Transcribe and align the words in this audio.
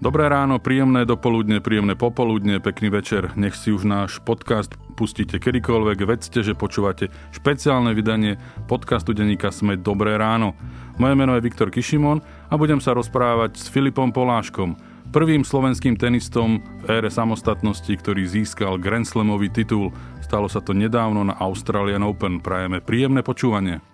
Dobré 0.00 0.32
ráno, 0.32 0.56
príjemné 0.56 1.04
dopoludne, 1.04 1.60
príjemné 1.60 1.92
popoludne, 1.92 2.56
pekný 2.56 2.88
večer. 2.88 3.36
Nech 3.36 3.52
si 3.52 3.68
už 3.68 3.84
náš 3.84 4.16
podcast 4.24 4.72
pustíte 4.96 5.36
kedykoľvek. 5.36 6.08
Vedzte, 6.08 6.40
že 6.40 6.56
počúvate 6.56 7.12
špeciálne 7.36 7.92
vydanie 7.92 8.40
podcastu 8.64 9.12
denníka 9.12 9.52
Sme 9.52 9.76
Dobré 9.76 10.16
ráno. 10.16 10.56
Moje 10.96 11.20
meno 11.20 11.36
je 11.36 11.44
Viktor 11.44 11.68
Kišimon 11.68 12.24
a 12.48 12.56
budem 12.56 12.80
sa 12.80 12.96
rozprávať 12.96 13.60
s 13.60 13.68
Filipom 13.68 14.08
Poláškom, 14.08 14.80
prvým 15.12 15.44
slovenským 15.44 16.00
tenistom 16.00 16.64
v 16.80 16.96
ére 16.96 17.12
samostatnosti, 17.12 17.92
ktorý 17.92 18.24
získal 18.24 18.80
Grand 18.80 19.04
Slamový 19.04 19.52
titul. 19.52 19.92
Stalo 20.24 20.48
sa 20.48 20.64
to 20.64 20.72
nedávno 20.72 21.28
na 21.28 21.36
Australian 21.36 22.08
Open. 22.08 22.40
Prajeme 22.40 22.80
príjemné 22.80 23.20
počúvanie. 23.20 23.89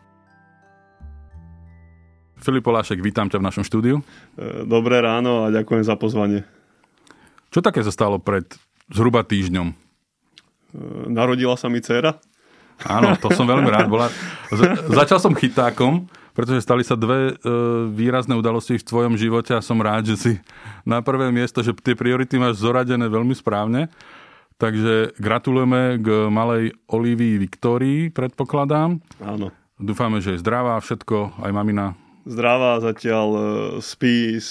Filip 2.46 2.62
Polášek, 2.62 3.02
vítam 3.02 3.26
ťa 3.26 3.42
v 3.42 3.46
našom 3.50 3.66
štúdiu. 3.66 4.06
E, 4.38 4.62
dobré 4.62 5.02
ráno 5.02 5.42
a 5.42 5.50
ďakujem 5.50 5.82
za 5.82 5.98
pozvanie. 5.98 6.46
Čo 7.50 7.58
také 7.58 7.82
sa 7.82 7.90
stalo 7.90 8.22
pred 8.22 8.46
zhruba 8.86 9.26
týždňom? 9.26 9.74
E, 9.74 9.76
narodila 11.10 11.58
sa 11.58 11.66
mi 11.66 11.82
dcera. 11.82 12.14
Áno, 12.86 13.18
to 13.18 13.34
som 13.34 13.50
veľmi 13.50 13.66
rád. 13.66 13.90
Bola... 13.90 14.14
Začal 14.94 15.18
som 15.18 15.34
chytákom, 15.34 16.06
pretože 16.38 16.62
stali 16.62 16.86
sa 16.86 16.94
dve 16.94 17.34
e, 17.34 17.50
výrazné 17.90 18.38
udalosti 18.38 18.78
v 18.78 18.86
tvojom 18.86 19.18
živote 19.18 19.50
a 19.50 19.58
som 19.58 19.82
rád, 19.82 20.14
že 20.14 20.14
si 20.14 20.32
na 20.86 21.02
prvé 21.02 21.34
miesto, 21.34 21.66
že 21.66 21.74
tie 21.74 21.98
priority 21.98 22.38
máš 22.38 22.62
zoradené 22.62 23.10
veľmi 23.10 23.34
správne. 23.34 23.90
Takže 24.62 25.18
gratulujeme 25.18 25.98
k 25.98 26.30
malej 26.30 26.78
Olivii 26.94 27.42
Viktórii, 27.42 28.14
predpokladám. 28.14 29.02
Áno. 29.18 29.50
Dúfame, 29.82 30.22
že 30.22 30.38
je 30.38 30.42
zdravá 30.46 30.78
všetko, 30.78 31.42
aj 31.42 31.50
mamina 31.50 32.05
zdravá, 32.26 32.82
zatiaľ 32.82 33.28
e, 33.30 33.42
spí 33.78 34.42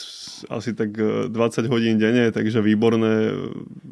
asi 0.48 0.72
tak 0.72 0.96
20 0.96 1.30
e, 1.36 1.68
hodín 1.68 2.00
denne, 2.00 2.32
takže 2.32 2.64
výborné. 2.64 3.36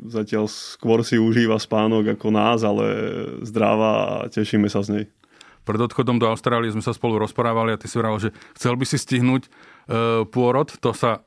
Zatiaľ 0.07 0.47
skôr 0.47 1.03
si 1.03 1.19
užíva 1.19 1.59
spánok 1.59 2.15
ako 2.15 2.27
nás, 2.31 2.63
ale 2.63 2.87
zdravá 3.43 4.23
a 4.23 4.31
tešíme 4.31 4.71
sa 4.71 4.81
z 4.81 4.89
nej. 4.89 5.05
Pred 5.63 5.79
odchodom 5.91 6.19
do 6.19 6.27
Austrálie 6.27 6.71
sme 6.71 6.83
sa 6.83 6.91
spolu 6.95 7.19
rozprávali 7.19 7.75
a 7.75 7.79
ty 7.79 7.87
si 7.87 7.95
vral, 7.95 8.19
že 8.19 8.35
chcel 8.55 8.75
by 8.75 8.85
si 8.87 8.99
stihnúť 8.99 9.47
e, 9.47 9.49
pôrod. 10.27 10.71
To 10.79 10.91
sa 10.95 11.23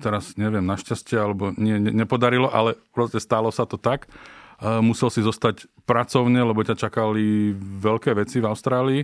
teraz 0.00 0.34
neviem, 0.34 0.64
našťastie 0.64 1.16
alebo 1.20 1.54
nie, 1.54 1.78
ne, 1.78 1.92
nepodarilo, 1.94 2.50
ale 2.50 2.74
proste 2.90 3.22
stalo 3.22 3.48
sa 3.52 3.64
to 3.64 3.80
tak. 3.80 4.04
E, 4.04 4.08
musel 4.84 5.08
si 5.08 5.24
zostať 5.24 5.68
pracovne, 5.88 6.40
lebo 6.44 6.60
ťa 6.60 6.76
čakali 6.76 7.56
veľké 7.56 8.12
veci 8.16 8.40
v 8.40 8.48
Austrálii 8.48 9.00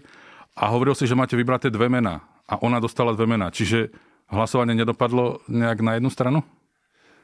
a 0.61 0.65
hovoril 0.73 0.93
si, 0.93 1.09
že 1.09 1.17
máte 1.17 1.41
vybraté 1.41 1.73
dve 1.73 1.89
mená 1.89 2.30
a 2.51 2.59
ona 2.59 2.83
dostala 2.83 3.15
dve 3.15 3.31
mená. 3.31 3.55
Čiže 3.55 3.95
hlasovanie 4.27 4.75
nedopadlo 4.75 5.39
nejak 5.47 5.79
na 5.87 5.95
jednu 5.95 6.11
stranu? 6.11 6.43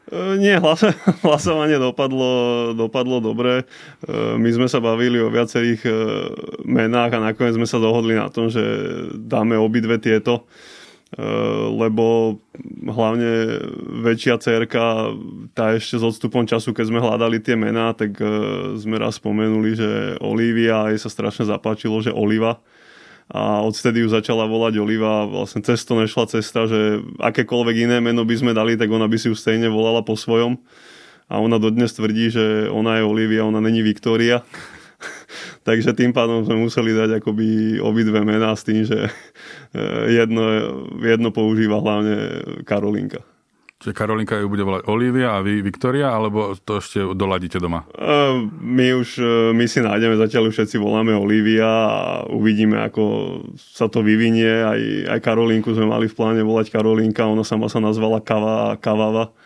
E, 0.06 0.38
nie, 0.38 0.54
hlas, 0.54 0.86
hlasovanie 1.26 1.82
dopadlo, 1.82 2.70
dopadlo 2.78 3.18
dobre. 3.18 3.66
E, 4.06 4.38
my 4.38 4.50
sme 4.54 4.66
sa 4.70 4.78
bavili 4.78 5.18
o 5.18 5.34
viacerých 5.34 5.82
e, 5.82 5.92
menách 6.62 7.18
a 7.18 7.24
nakoniec 7.32 7.58
sme 7.58 7.66
sa 7.66 7.82
dohodli 7.82 8.14
na 8.14 8.30
tom, 8.30 8.46
že 8.46 8.62
dáme 9.18 9.58
obidve 9.58 9.98
tieto, 9.98 10.46
lebo 11.70 12.36
hlavne 12.82 13.62
väčšia 14.02 14.42
cerka, 14.42 15.14
tá 15.54 15.78
ešte 15.78 16.02
s 16.02 16.04
odstupom 16.04 16.42
času, 16.42 16.74
keď 16.74 16.84
sme 16.90 16.98
hľadali 16.98 17.38
tie 17.38 17.54
mená, 17.54 17.94
tak 17.94 18.18
sme 18.74 18.98
raz 18.98 19.22
spomenuli, 19.22 19.78
že 19.78 19.90
Olivia 20.18 20.90
jej 20.90 20.98
sa 20.98 21.06
strašne 21.06 21.46
zapáčilo, 21.46 22.02
že 22.02 22.10
Oliva 22.10 22.58
a 23.26 23.58
odtedy 23.66 24.06
ju 24.06 24.08
začala 24.08 24.46
volať 24.46 24.78
Oliva. 24.78 25.26
Vlastne 25.26 25.58
cez 25.66 25.82
to 25.82 25.98
nešla 25.98 26.30
cesta, 26.30 26.70
že 26.70 27.02
akékoľvek 27.18 27.76
iné 27.90 27.98
meno 27.98 28.22
by 28.22 28.34
sme 28.38 28.52
dali, 28.54 28.78
tak 28.78 28.86
ona 28.86 29.10
by 29.10 29.18
si 29.18 29.26
ju 29.26 29.34
stejne 29.34 29.66
volala 29.66 30.06
po 30.06 30.14
svojom. 30.14 30.62
A 31.26 31.42
ona 31.42 31.58
dodnes 31.58 31.90
tvrdí, 31.90 32.30
že 32.30 32.70
ona 32.70 33.02
je 33.02 33.02
Olivia, 33.02 33.42
ona 33.42 33.58
není 33.58 33.82
Viktória. 33.82 34.46
Takže 35.66 35.90
tým 35.98 36.14
pádom 36.14 36.46
sme 36.46 36.54
museli 36.54 36.94
dať 36.94 37.18
akoby 37.18 37.82
obidve 37.82 38.22
mená 38.22 38.54
s 38.54 38.62
tým, 38.62 38.86
že 38.86 39.10
jedno, 40.22 40.42
jedno 41.02 41.34
používa 41.34 41.82
hlavne 41.82 42.46
Karolinka. 42.62 43.26
Čiže 43.76 43.92
Karolinka 43.92 44.40
ju 44.40 44.48
bude 44.48 44.64
volať 44.64 44.88
Olivia 44.88 45.36
a 45.36 45.44
vy 45.44 45.60
Viktoria, 45.60 46.08
alebo 46.08 46.56
to 46.56 46.80
ešte 46.80 47.12
doladíte 47.12 47.60
doma? 47.60 47.84
My 48.56 48.96
už, 48.96 49.20
e, 49.20 49.52
my 49.52 49.68
si 49.68 49.84
nájdeme, 49.84 50.16
zatiaľ 50.16 50.48
už 50.48 50.56
všetci 50.56 50.80
voláme 50.80 51.12
Olivia 51.12 51.68
a 51.68 52.04
uvidíme, 52.24 52.80
ako 52.80 53.04
sa 53.52 53.92
to 53.92 54.00
vyvinie. 54.00 54.48
Aj, 54.64 54.80
aj 55.12 55.20
Karolinku 55.20 55.76
sme 55.76 55.92
mali 55.92 56.08
v 56.08 56.16
pláne 56.16 56.40
volať 56.40 56.72
Karolinka, 56.72 57.28
ona 57.28 57.44
sama 57.44 57.68
sa 57.68 57.76
nazvala 57.76 58.24
Kava 58.24 58.72
a 58.72 58.80
Kavava 58.80 59.36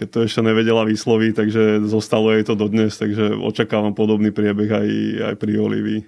keď 0.00 0.08
to 0.08 0.24
ešte 0.24 0.40
nevedela 0.40 0.88
vysloviť, 0.88 1.32
takže 1.36 1.62
zostalo 1.84 2.32
jej 2.32 2.40
to 2.40 2.56
dodnes, 2.56 2.96
takže 2.96 3.36
očakávam 3.36 3.92
podobný 3.92 4.32
priebeh 4.32 4.70
aj, 4.72 4.88
aj 5.28 5.34
pri 5.36 5.52
Olivii. 5.60 6.00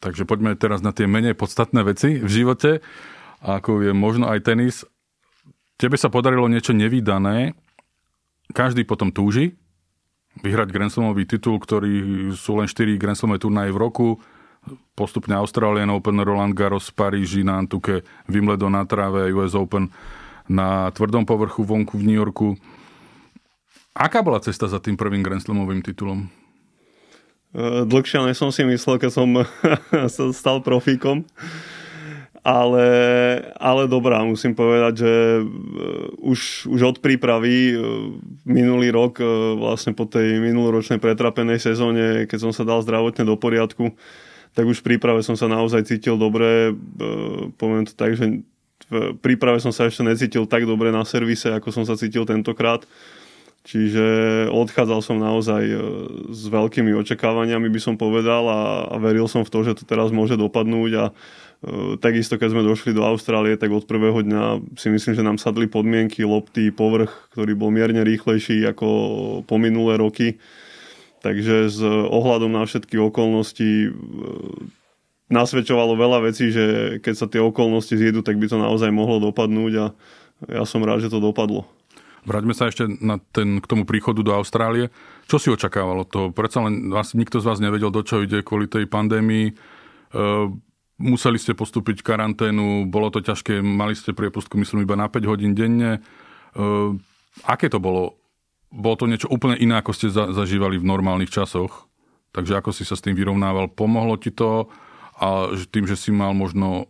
Takže 0.00 0.24
poďme 0.24 0.56
teraz 0.56 0.80
na 0.80 0.96
tie 0.96 1.04
menej 1.04 1.36
podstatné 1.36 1.84
veci 1.84 2.24
v 2.24 2.30
živote, 2.32 2.80
ako 3.44 3.84
je 3.84 3.92
možno 3.92 4.32
aj 4.32 4.48
tenis 4.48 4.88
tebe 5.82 5.98
sa 5.98 6.06
podarilo 6.06 6.46
niečo 6.46 6.70
nevydané, 6.70 7.58
každý 8.54 8.86
potom 8.86 9.10
túži 9.10 9.58
vyhrať 10.38 10.70
Grand 10.70 10.94
titul, 11.26 11.58
ktorý 11.58 11.92
sú 12.38 12.56
len 12.56 12.70
4 12.70 12.96
Grand 12.96 13.18
Slamové 13.18 13.42
turnaje 13.42 13.74
v 13.74 13.82
roku, 13.82 14.08
postupne 14.94 15.34
Australian 15.36 15.90
Open, 15.90 16.22
Roland 16.22 16.54
Garros, 16.54 16.88
Paríži, 16.94 17.42
Nantuke, 17.42 18.06
Wimbledon 18.30 18.72
na 18.72 18.86
tráve, 18.86 19.28
US 19.34 19.58
Open 19.58 19.90
na 20.46 20.88
tvrdom 20.94 21.26
povrchu 21.26 21.66
vonku 21.66 21.98
v 21.98 22.06
New 22.06 22.18
Yorku. 22.18 22.54
Aká 23.92 24.24
bola 24.24 24.40
cesta 24.40 24.70
za 24.70 24.80
tým 24.80 24.96
prvým 24.96 25.20
Grand 25.20 25.42
titulom? 25.84 26.30
Dlhšia 27.84 28.24
než 28.24 28.40
som 28.40 28.48
si 28.48 28.64
myslel, 28.64 28.96
keď 28.96 29.10
som 29.12 29.28
stal 30.38 30.64
profíkom 30.64 31.28
ale, 32.42 32.86
ale 33.54 33.86
dobrá, 33.86 34.18
musím 34.26 34.58
povedať, 34.58 35.06
že 35.06 35.12
e, 35.14 35.42
už, 36.26 36.66
už 36.66 36.80
od 36.82 36.96
prípravy 36.98 37.70
e, 37.70 37.74
minulý 38.42 38.90
rok, 38.90 39.22
e, 39.22 39.26
vlastne 39.54 39.94
po 39.94 40.10
tej 40.10 40.42
minuloročnej 40.42 40.98
pretrapenej 40.98 41.62
sezóne, 41.62 42.26
keď 42.26 42.38
som 42.42 42.50
sa 42.50 42.66
dal 42.66 42.82
zdravotne 42.82 43.22
do 43.22 43.38
poriadku, 43.38 43.94
tak 44.58 44.66
už 44.66 44.82
v 44.82 44.86
príprave 44.90 45.22
som 45.22 45.38
sa 45.38 45.46
naozaj 45.46 45.86
cítil 45.86 46.18
dobre. 46.18 46.74
Poviem 47.56 47.86
to 47.88 47.94
tak, 47.94 48.18
že 48.18 48.42
v 48.90 49.16
príprave 49.22 49.62
som 49.62 49.70
sa 49.70 49.86
ešte 49.88 50.02
necítil 50.04 50.44
tak 50.44 50.66
dobre 50.66 50.90
na 50.90 51.06
servise, 51.06 51.48
ako 51.48 51.70
som 51.72 51.86
sa 51.86 51.94
cítil 51.94 52.26
tentokrát. 52.28 52.84
Čiže 53.62 54.04
odchádzal 54.50 55.00
som 55.00 55.22
naozaj 55.22 55.62
s 56.28 56.42
veľkými 56.50 56.90
očakávaniami, 56.98 57.70
by 57.70 57.80
som 57.80 57.94
povedal, 57.94 58.44
a, 58.50 58.90
a 58.90 58.96
veril 58.98 59.30
som 59.30 59.46
v 59.46 59.52
to, 59.54 59.58
že 59.62 59.78
to 59.78 59.84
teraz 59.86 60.10
môže 60.10 60.34
dopadnúť 60.34 60.92
a 60.98 61.04
takisto, 62.02 62.42
keď 62.42 62.48
sme 62.50 62.66
došli 62.66 62.90
do 62.90 63.06
Austrálie, 63.06 63.54
tak 63.54 63.70
od 63.70 63.86
prvého 63.86 64.18
dňa 64.18 64.74
si 64.74 64.90
myslím, 64.90 65.14
že 65.14 65.22
nám 65.22 65.38
sadli 65.38 65.70
podmienky, 65.70 66.26
lopty, 66.26 66.74
povrch, 66.74 67.30
ktorý 67.30 67.54
bol 67.54 67.70
mierne 67.70 68.02
rýchlejší 68.02 68.66
ako 68.66 68.86
po 69.46 69.56
minulé 69.62 69.94
roky. 69.94 70.42
Takže 71.22 71.70
s 71.70 71.78
ohľadom 71.86 72.50
na 72.50 72.66
všetky 72.66 72.98
okolnosti 72.98 73.86
eh, 73.86 73.90
nasvedčovalo 75.30 75.94
veľa 75.94 76.18
vecí, 76.26 76.50
že 76.50 76.98
keď 76.98 77.14
sa 77.14 77.26
tie 77.30 77.38
okolnosti 77.38 77.94
zjedú, 77.94 78.26
tak 78.26 78.42
by 78.42 78.50
to 78.50 78.58
naozaj 78.58 78.90
mohlo 78.90 79.22
dopadnúť 79.22 79.72
a 79.78 79.86
ja 80.50 80.66
som 80.66 80.82
rád, 80.82 81.06
že 81.06 81.14
to 81.14 81.22
dopadlo. 81.22 81.70
Vráťme 82.26 82.54
sa 82.54 82.70
ešte 82.70 82.86
na 83.02 83.22
ten, 83.30 83.62
k 83.62 83.66
tomu 83.66 83.86
príchodu 83.86 84.22
do 84.22 84.34
Austrálie. 84.34 84.90
Čo 85.26 85.38
si 85.38 85.48
očakávalo 85.50 86.06
to? 86.06 86.34
Predsa 86.34 86.66
len 86.66 86.90
asi 86.94 87.18
nikto 87.18 87.38
z 87.38 87.46
vás 87.46 87.58
nevedel, 87.62 87.90
do 87.94 88.02
čo 88.02 88.22
ide 88.22 88.42
kvôli 88.42 88.66
tej 88.66 88.90
pandémii. 88.90 89.54
Eh, 89.54 90.46
museli 91.02 91.36
ste 91.36 91.58
postúpiť 91.58 92.06
karanténu, 92.06 92.86
bolo 92.86 93.10
to 93.10 93.18
ťažké, 93.18 93.58
mali 93.58 93.98
ste 93.98 94.14
priepustku 94.14 94.54
myslím 94.54 94.86
iba 94.86 94.94
na 94.94 95.10
5 95.10 95.26
hodín 95.26 95.52
denne. 95.58 95.98
Uh, 96.54 96.94
aké 97.42 97.66
to 97.66 97.82
bolo? 97.82 98.16
Bolo 98.72 98.96
to 98.96 99.10
niečo 99.10 99.28
úplne 99.28 99.58
iné, 99.58 99.82
ako 99.82 99.92
ste 99.92 100.08
za, 100.08 100.30
zažívali 100.30 100.78
v 100.78 100.86
normálnych 100.86 101.28
časoch? 101.28 101.90
Takže 102.32 102.56
ako 102.56 102.70
si 102.72 102.88
sa 102.88 102.96
s 102.96 103.04
tým 103.04 103.18
vyrovnával? 103.18 103.68
Pomohlo 103.68 104.16
ti 104.16 104.32
to 104.32 104.70
a 105.20 105.52
tým, 105.68 105.84
že 105.84 105.98
si 105.98 106.08
mal 106.08 106.32
možno 106.32 106.88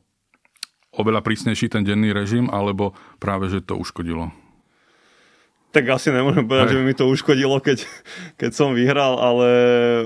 oveľa 0.95 1.25
prísnejší 1.25 1.73
ten 1.73 1.83
denný 1.83 2.13
režim, 2.15 2.53
alebo 2.53 2.95
práve, 3.19 3.49
že 3.51 3.65
to 3.65 3.75
uškodilo? 3.75 4.31
Tak 5.73 5.89
asi 5.89 6.13
nemôžem 6.13 6.45
povedať, 6.45 6.69
Aj. 6.69 6.73
že 6.77 6.79
by 6.79 6.85
mi 6.85 6.95
to 6.95 7.09
uškodilo, 7.09 7.57
keď, 7.65 7.89
keď 8.41 8.51
som 8.53 8.77
vyhral, 8.77 9.17
ale 9.17 9.49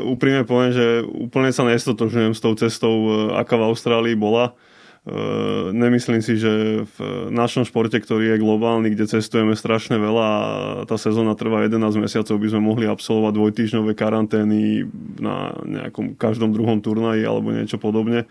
úprimne 0.06 0.46
poviem, 0.46 0.70
že 0.70 1.02
úplne 1.02 1.50
sa 1.50 1.66
nestotožňujem 1.66 2.32
s 2.32 2.40
tou 2.40 2.54
cestou, 2.54 2.94
e, 2.94 3.10
aká 3.34 3.58
v 3.58 3.66
Austrálii 3.74 4.14
bola. 4.14 4.54
E, 5.02 5.74
nemyslím 5.74 6.22
si, 6.22 6.38
že 6.38 6.86
v 6.86 6.98
našom 7.34 7.66
športe, 7.66 7.98
ktorý 7.98 8.38
je 8.38 8.42
globálny, 8.46 8.94
kde 8.94 9.10
cestujeme 9.10 9.58
strašne 9.58 9.98
veľa 9.98 10.26
a 10.30 10.42
tá 10.86 10.94
sezóna 10.94 11.34
trvá 11.34 11.66
11 11.66 11.82
mesiacov, 11.98 12.38
by 12.38 12.48
sme 12.54 12.62
mohli 12.62 12.86
absolvovať 12.86 13.34
dvojtýždňové 13.34 13.92
karantény 13.98 14.86
na 15.18 15.50
nejakom 15.66 16.14
každom 16.14 16.54
druhom 16.54 16.78
turnaji 16.78 17.26
alebo 17.26 17.50
niečo 17.50 17.82
podobne 17.82 18.30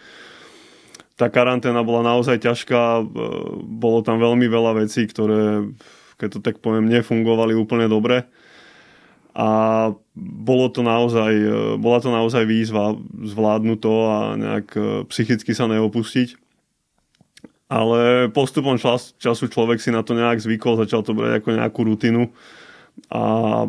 tá 1.15 1.31
karanténa 1.31 1.79
bola 1.79 2.03
naozaj 2.03 2.43
ťažká, 2.43 2.99
e, 2.99 3.03
bolo 3.63 4.03
tam 4.03 4.19
veľmi 4.19 4.51
veľa 4.51 4.83
vecí, 4.83 5.07
ktoré 5.07 5.63
keď 6.15 6.29
to 6.38 6.39
tak 6.41 6.63
poviem, 6.63 6.89
nefungovali 6.89 7.56
úplne 7.56 7.88
dobre. 7.91 8.27
A 9.35 9.91
bolo 10.15 10.71
to 10.71 10.79
naozaj, 10.79 11.31
bola 11.75 12.00
to 12.00 12.07
naozaj 12.07 12.47
výzva 12.47 12.95
zvládnuť 13.12 13.79
to 13.83 13.94
a 14.07 14.17
nejak 14.39 14.67
psychicky 15.12 15.51
sa 15.51 15.67
neopustiť. 15.67 16.39
Ale 17.67 18.31
postupom 18.31 18.79
čas, 18.79 19.12
času 19.19 19.51
človek 19.51 19.83
si 19.83 19.91
na 19.91 20.07
to 20.07 20.15
nejak 20.15 20.39
zvykol, 20.39 20.79
začal 20.79 21.03
to 21.03 21.12
brať 21.12 21.44
ako 21.44 21.50
nejakú 21.51 21.81
rutinu 21.83 22.31
a 23.12 23.23
e, 23.63 23.67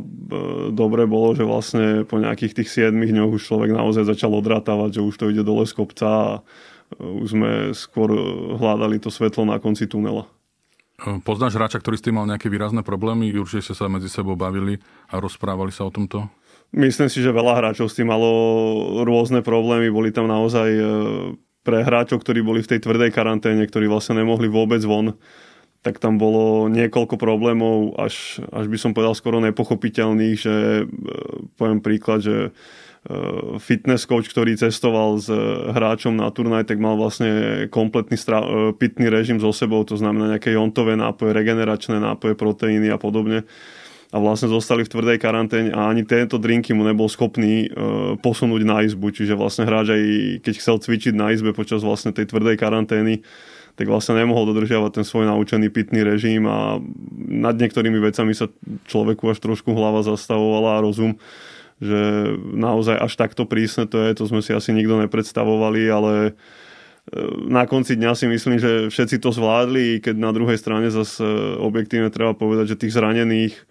dobre 0.71 1.05
bolo, 1.05 1.35
že 1.35 1.43
vlastne 1.43 2.07
po 2.07 2.23
nejakých 2.23 2.63
tých 2.63 2.93
7 2.93 2.95
dňoch 2.95 3.37
už 3.37 3.43
človek 3.43 3.75
naozaj 3.75 4.07
začal 4.07 4.33
odrátavať, 4.39 5.01
že 5.01 5.05
už 5.05 5.15
to 5.19 5.31
ide 5.35 5.43
dole 5.43 5.67
z 5.67 5.75
kopca 5.75 6.07
a 6.07 6.31
e, 6.39 6.41
už 7.03 7.29
sme 7.35 7.51
skôr 7.75 8.15
hľadali 8.57 9.03
to 9.03 9.11
svetlo 9.11 9.43
na 9.43 9.59
konci 9.59 9.91
tunela. 9.91 10.31
E, 10.97 11.21
poznáš 11.21 11.57
hráča, 11.57 11.81
ktorý 11.81 11.97
s 12.01 12.05
tým 12.05 12.17
mal 12.17 12.29
nejaké 12.29 12.49
výrazné 12.49 12.81
problémy? 12.81 13.33
Určite 13.37 13.73
ste 13.73 13.75
sa 13.77 13.93
medzi 13.93 14.09
sebou 14.09 14.35
bavili 14.35 14.81
a 15.13 15.21
rozprávali 15.21 15.73
sa 15.73 15.89
o 15.89 15.93
tomto? 15.93 16.29
Myslím 16.75 17.07
si, 17.07 17.23
že 17.23 17.31
veľa 17.31 17.63
hráčov 17.63 17.87
s 17.89 17.97
tým 17.97 18.11
malo 18.11 18.29
rôzne 19.07 19.41
problémy. 19.41 19.87
Boli 19.87 20.11
tam 20.11 20.27
naozaj 20.27 20.67
pre 21.63 21.87
hráčov, 21.87 22.27
ktorí 22.27 22.43
boli 22.43 22.59
v 22.59 22.75
tej 22.75 22.83
tvrdej 22.83 23.15
karanténe, 23.15 23.63
ktorí 23.63 23.87
vlastne 23.87 24.19
nemohli 24.19 24.51
vôbec 24.51 24.83
von 24.83 25.15
tak 25.87 26.03
tam 26.03 26.19
bolo 26.19 26.67
niekoľko 26.67 27.15
problémov, 27.15 27.95
až, 27.95 28.43
až 28.51 28.67
by 28.67 28.75
som 28.75 28.91
povedal 28.91 29.15
skoro 29.15 29.39
nepochopiteľných, 29.39 30.35
že 30.35 30.83
e, 30.83 30.85
poviem 31.55 31.79
príklad, 31.79 32.27
že 32.27 32.51
fitness 33.63 34.03
coach, 34.03 34.27
ktorý 34.27 34.59
cestoval 34.59 35.23
s 35.23 35.31
hráčom 35.71 36.19
na 36.19 36.27
turnaj, 36.35 36.67
tak 36.67 36.83
mal 36.83 36.99
vlastne 36.99 37.65
kompletný 37.71 38.19
stra- 38.19 38.43
e, 38.43 38.75
pitný 38.75 39.07
režim 39.07 39.39
so 39.39 39.55
sebou, 39.55 39.87
to 39.87 39.95
znamená 39.95 40.37
nejaké 40.37 40.59
jontové 40.59 40.99
nápoje, 40.99 41.31
regeneračné 41.31 42.03
nápoje, 42.03 42.35
proteíny 42.35 42.91
a 42.91 42.99
podobne. 42.99 43.47
A 44.15 44.17
vlastne 44.23 44.47
zostali 44.47 44.87
v 44.87 44.91
tvrdej 44.91 45.19
karanténe 45.19 45.71
a 45.75 45.91
ani 45.91 46.07
tento 46.07 46.39
drinky 46.39 46.71
mu 46.71 46.87
nebol 46.87 47.11
schopný 47.11 47.67
uh, 47.67 48.15
posunúť 48.23 48.63
na 48.63 48.87
izbu, 48.87 49.11
čiže 49.11 49.35
vlastne 49.35 49.67
hráč 49.67 49.99
aj 49.99 50.03
keď 50.47 50.55
chcel 50.63 50.77
cvičiť 50.79 51.15
na 51.19 51.35
izbe 51.35 51.51
počas 51.51 51.83
vlastne 51.83 52.15
tej 52.15 52.31
tvrdej 52.31 52.55
karantény, 52.55 53.27
tak 53.75 53.91
vlastne 53.91 54.15
nemohol 54.15 54.47
dodržiavať 54.55 55.03
ten 55.03 55.05
svoj 55.05 55.27
naučený 55.27 55.75
pitný 55.75 56.07
režim 56.07 56.47
a 56.47 56.79
nad 57.19 57.59
niektorými 57.59 57.99
vecami 57.99 58.31
sa 58.31 58.47
človeku 58.87 59.27
až 59.27 59.43
trošku 59.43 59.75
hlava 59.75 60.07
zastavovala 60.07 60.81
a 60.81 60.83
rozum, 60.87 61.19
že 61.77 62.33
naozaj 62.41 62.97
až 62.97 63.13
takto 63.21 63.45
prísne 63.45 63.85
to 63.85 64.01
je, 64.01 64.17
to 64.17 64.25
sme 64.25 64.41
si 64.41 64.57
asi 64.57 64.73
nikto 64.73 64.97
nepredstavovali, 64.97 65.83
ale 65.93 66.13
e, 66.25 66.33
na 67.47 67.69
konci 67.69 68.01
dňa 68.01 68.13
si 68.17 68.27
myslím, 68.29 68.57
že 68.57 68.89
všetci 68.89 69.21
to 69.21 69.29
zvládli, 69.33 70.01
keď 70.01 70.17
na 70.17 70.33
druhej 70.33 70.57
strane 70.57 70.89
zase 70.89 71.25
objektívne 71.61 72.09
treba 72.09 72.33
povedať, 72.33 72.73
že 72.73 72.81
tých 72.81 72.97
zranených 72.97 73.55
e, 73.55 73.63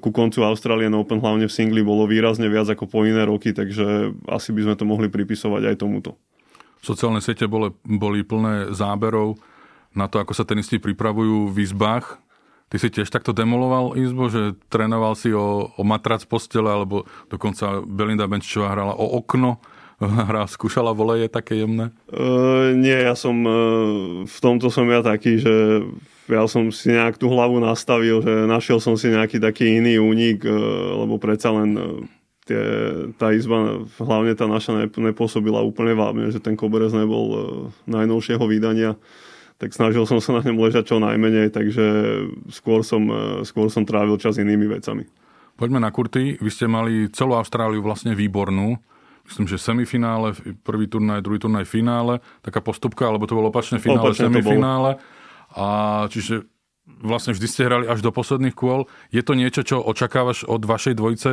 ku 0.00 0.08
koncu 0.16 0.48
Australian 0.48 0.96
Open, 0.96 1.20
hlavne 1.20 1.44
v 1.44 1.52
singli, 1.52 1.84
bolo 1.84 2.08
výrazne 2.08 2.48
viac 2.48 2.72
ako 2.72 2.88
po 2.88 3.04
iné 3.04 3.28
roky, 3.28 3.52
takže 3.52 4.16
asi 4.32 4.56
by 4.56 4.72
sme 4.72 4.74
to 4.80 4.88
mohli 4.88 5.12
pripisovať 5.12 5.62
aj 5.72 5.76
tomuto. 5.76 6.16
Sociálne 6.80 7.20
siete 7.20 7.44
boli, 7.50 7.72
boli 7.84 8.24
plné 8.24 8.72
záberov 8.72 9.36
na 9.96 10.08
to, 10.08 10.20
ako 10.20 10.36
sa 10.36 10.44
tenisti 10.44 10.76
pripravujú 10.76 11.52
v 11.52 11.56
izbách. 11.64 12.20
Ty 12.66 12.82
si 12.82 12.90
tiež 12.90 13.06
takto 13.14 13.30
demoloval 13.30 13.94
izbu, 13.94 14.26
že 14.26 14.42
trénoval 14.66 15.14
si 15.14 15.30
o, 15.30 15.70
o 15.70 15.82
matrac 15.86 16.26
postele, 16.26 16.66
alebo 16.66 17.06
dokonca 17.30 17.78
Belinda 17.86 18.26
Benčová 18.26 18.74
hrala 18.74 18.94
o 18.98 19.06
okno, 19.22 19.62
hra 20.02 20.50
skúšala 20.50 20.90
voleje 20.90 21.30
také 21.30 21.62
jemné? 21.62 21.94
Uh, 22.10 22.74
nie, 22.74 22.96
ja 22.96 23.14
som, 23.14 23.38
uh, 23.46 24.26
v 24.26 24.38
tomto 24.42 24.66
som 24.68 24.84
ja 24.90 24.98
taký, 25.00 25.38
že 25.38 25.86
ja 26.26 26.42
som 26.50 26.74
si 26.74 26.90
nejak 26.90 27.22
tú 27.22 27.30
hlavu 27.30 27.62
nastavil, 27.62 28.18
že 28.18 28.50
našiel 28.50 28.82
som 28.82 28.98
si 28.98 29.14
nejaký 29.14 29.38
taký 29.38 29.78
iný 29.78 30.02
únik, 30.02 30.42
uh, 30.42 30.52
lebo 31.06 31.22
predsa 31.22 31.54
len 31.54 31.78
uh, 31.78 32.02
tie, 32.50 32.60
tá 33.14 33.30
izba, 33.30 33.86
hlavne 34.02 34.34
tá 34.34 34.50
naša 34.50 34.90
nepôsobila 34.90 35.62
úplne 35.62 35.94
vábne, 35.94 36.34
že 36.34 36.42
ten 36.42 36.58
koberec 36.58 36.90
nebol 36.90 37.70
najnovšieho 37.86 38.42
vydania, 38.42 38.98
tak 39.56 39.72
snažil 39.72 40.04
som 40.04 40.20
sa 40.20 40.36
na 40.36 40.42
ňom 40.44 40.60
ležať 40.60 40.92
čo 40.92 40.96
najmenej, 41.00 41.48
takže 41.52 41.84
skôr 42.52 42.84
som, 42.84 43.08
uh, 43.08 43.40
skôr 43.42 43.72
som 43.72 43.88
trávil 43.88 44.20
čas 44.20 44.36
inými 44.36 44.68
vecami. 44.68 45.08
Poďme 45.56 45.80
na 45.80 45.88
kurty. 45.88 46.36
Vy 46.36 46.50
ste 46.52 46.68
mali 46.68 47.08
celú 47.08 47.32
Austráliu 47.32 47.80
vlastne 47.80 48.12
výbornú. 48.12 48.76
Myslím, 49.26 49.48
že 49.48 49.58
semifinále, 49.58 50.36
prvý 50.62 50.86
turnaj, 50.86 51.24
druhý 51.24 51.40
turnaj, 51.40 51.66
finále, 51.66 52.20
taká 52.44 52.60
postupka, 52.62 53.08
alebo 53.08 53.26
to 53.26 53.34
bolo 53.34 53.50
opačne 53.50 53.80
finále, 53.80 54.12
opačne 54.12 54.28
semifinále. 54.30 55.00
A 55.56 55.66
čiže 56.12 56.46
vlastne 56.86 57.34
vždy 57.34 57.46
ste 57.50 57.66
hrali 57.66 57.90
až 57.90 58.04
do 58.04 58.14
posledných 58.14 58.54
kôl. 58.54 58.86
Je 59.10 59.24
to 59.24 59.34
niečo, 59.34 59.66
čo 59.66 59.82
očakávaš 59.82 60.46
od 60.46 60.62
vašej 60.62 60.94
dvojice, 60.94 61.30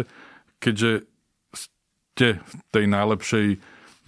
keďže 0.57 1.05
ste 1.53 2.41
v 2.41 2.51
tej 2.73 2.85
najlepšej 2.89 3.45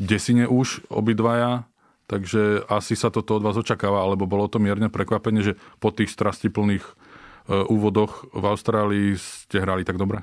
desine 0.02 0.50
už 0.50 0.88
obidvaja, 0.90 1.70
takže 2.06 2.66
asi 2.70 2.94
sa 2.94 3.10
toto 3.10 3.38
od 3.38 3.46
vás 3.46 3.58
očakáva, 3.58 4.02
alebo 4.02 4.30
bolo 4.30 4.46
to 4.46 4.62
mierne 4.62 4.90
prekvapenie, 4.90 5.42
že 5.42 5.54
po 5.82 5.90
tých 5.90 6.14
strastiplných 6.14 6.86
e, 6.86 6.94
úvodoch 7.66 8.30
v 8.32 8.44
Austrálii 8.46 9.08
ste 9.18 9.62
hrali 9.62 9.82
tak 9.82 9.98
dobre? 9.98 10.22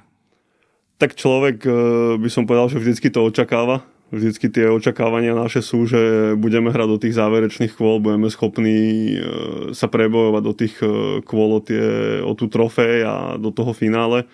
Tak 0.98 1.18
človek 1.18 1.56
e, 1.66 1.70
by 2.22 2.28
som 2.30 2.46
povedal, 2.46 2.70
že 2.70 2.78
vždycky 2.78 3.10
to 3.10 3.26
očakáva. 3.26 3.82
Vždycky 4.12 4.52
tie 4.52 4.68
očakávania 4.68 5.32
naše 5.32 5.64
sú, 5.64 5.88
že 5.88 6.34
budeme 6.36 6.68
hrať 6.68 6.88
do 6.88 6.98
tých 7.00 7.16
záverečných 7.16 7.72
kvôl, 7.72 7.96
budeme 7.98 8.28
schopní 8.28 8.78
e, 8.78 9.18
sa 9.72 9.88
prebojovať 9.88 10.42
do 10.44 10.52
tých 10.54 10.74
kvôl 11.26 11.50
o, 11.58 11.60
tie, 11.64 11.82
o 12.22 12.32
tú 12.38 12.46
trofej 12.46 13.08
a 13.08 13.14
do 13.40 13.50
toho 13.50 13.72
finále. 13.72 14.28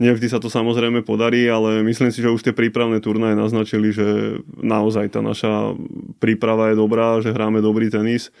Nevždy 0.00 0.32
sa 0.32 0.40
to 0.40 0.48
samozrejme 0.48 1.04
podarí, 1.04 1.44
ale 1.44 1.84
myslím 1.84 2.08
si, 2.08 2.24
že 2.24 2.32
už 2.32 2.40
tie 2.40 2.56
prípravné 2.56 3.04
turnaje 3.04 3.36
naznačili, 3.36 3.92
že 3.92 4.40
naozaj 4.56 5.12
tá 5.12 5.20
naša 5.20 5.76
príprava 6.16 6.72
je 6.72 6.80
dobrá, 6.80 7.20
že 7.20 7.36
hráme 7.36 7.60
dobrý 7.60 7.92
tenis. 7.92 8.32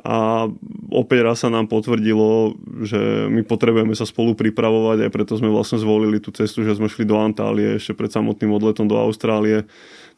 A 0.00 0.48
opäť 0.90 1.20
raz 1.22 1.44
sa 1.44 1.52
nám 1.52 1.70
potvrdilo, 1.70 2.56
že 2.82 3.30
my 3.30 3.46
potrebujeme 3.46 3.94
sa 3.94 4.08
spolu 4.08 4.34
pripravovať, 4.34 5.06
aj 5.06 5.10
preto 5.12 5.38
sme 5.38 5.52
vlastne 5.52 5.78
zvolili 5.78 6.18
tú 6.18 6.34
cestu, 6.34 6.66
že 6.66 6.74
sme 6.74 6.90
šli 6.90 7.06
do 7.06 7.14
Antálie 7.20 7.78
ešte 7.78 7.94
pred 7.94 8.10
samotným 8.10 8.50
odletom 8.50 8.90
do 8.90 8.98
Austrálie, 8.98 9.68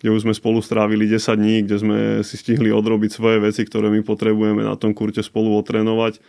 kde 0.01 0.09
už 0.15 0.25
sme 0.25 0.33
spolu 0.33 0.65
strávili 0.65 1.05
10 1.05 1.19
dní, 1.35 1.57
kde 1.69 1.77
sme 1.77 1.99
si 2.25 2.41
stihli 2.41 2.73
odrobiť 2.73 3.11
svoje 3.11 3.43
veci, 3.43 3.69
ktoré 3.69 3.93
my 3.93 4.01
potrebujeme 4.01 4.65
na 4.65 4.81
tom 4.81 4.97
kurte 4.97 5.21
spolu 5.21 5.59
otrénovať 5.61 6.23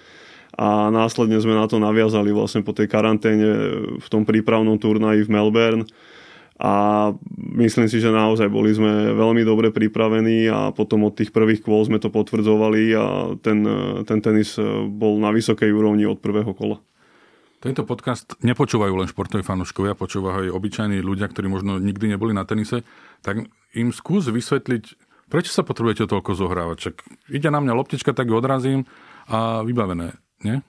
a 0.57 0.89
následne 0.89 1.37
sme 1.37 1.53
na 1.53 1.69
to 1.69 1.77
naviazali 1.77 2.33
vlastne 2.33 2.65
po 2.65 2.73
tej 2.73 2.89
karanténe 2.89 3.49
v 4.01 4.07
tom 4.09 4.25
prípravnom 4.25 4.81
turnaji 4.81 5.23
v 5.23 5.31
Melbourne 5.31 5.85
a 6.57 6.73
myslím 7.53 7.85
si, 7.85 8.01
že 8.01 8.09
naozaj 8.09 8.49
boli 8.49 8.73
sme 8.73 9.13
veľmi 9.13 9.45
dobre 9.45 9.69
pripravení 9.69 10.49
a 10.49 10.73
potom 10.73 11.05
od 11.05 11.13
tých 11.13 11.29
prvých 11.29 11.61
kôl 11.61 11.85
sme 11.85 12.01
to 12.01 12.09
potvrdzovali 12.09 12.81
a 12.97 13.37
ten, 13.37 13.61
ten 14.09 14.19
tenis 14.25 14.57
bol 14.89 15.21
na 15.21 15.29
vysokej 15.29 15.69
úrovni 15.69 16.09
od 16.09 16.17
prvého 16.17 16.49
kola. 16.57 16.81
Tento 17.61 17.85
podcast 17.85 18.37
nepočúvajú 18.41 18.93
len 18.97 19.09
športoví 19.09 19.45
fanúškovia, 19.45 19.97
počúvajú 19.97 20.49
aj 20.49 20.55
obyčajní 20.57 20.97
ľudia, 21.01 21.29
ktorí 21.29 21.45
možno 21.49 21.77
nikdy 21.77 22.17
neboli 22.17 22.33
na 22.33 22.45
tenise, 22.45 22.81
tak 23.21 23.45
im 23.77 23.89
skús 23.93 24.29
vysvetliť, 24.29 24.83
prečo 25.29 25.53
sa 25.53 25.61
potrebujete 25.61 26.09
toľko 26.09 26.37
zohrávať. 26.37 26.77
Čak 26.77 26.95
ide 27.33 27.49
na 27.53 27.61
mňa 27.61 27.73
loptička, 27.77 28.13
tak 28.13 28.29
ju 28.29 28.37
odrazím 28.37 28.85
a 29.29 29.61
vybavené. 29.61 30.17
Nie? 30.47 30.63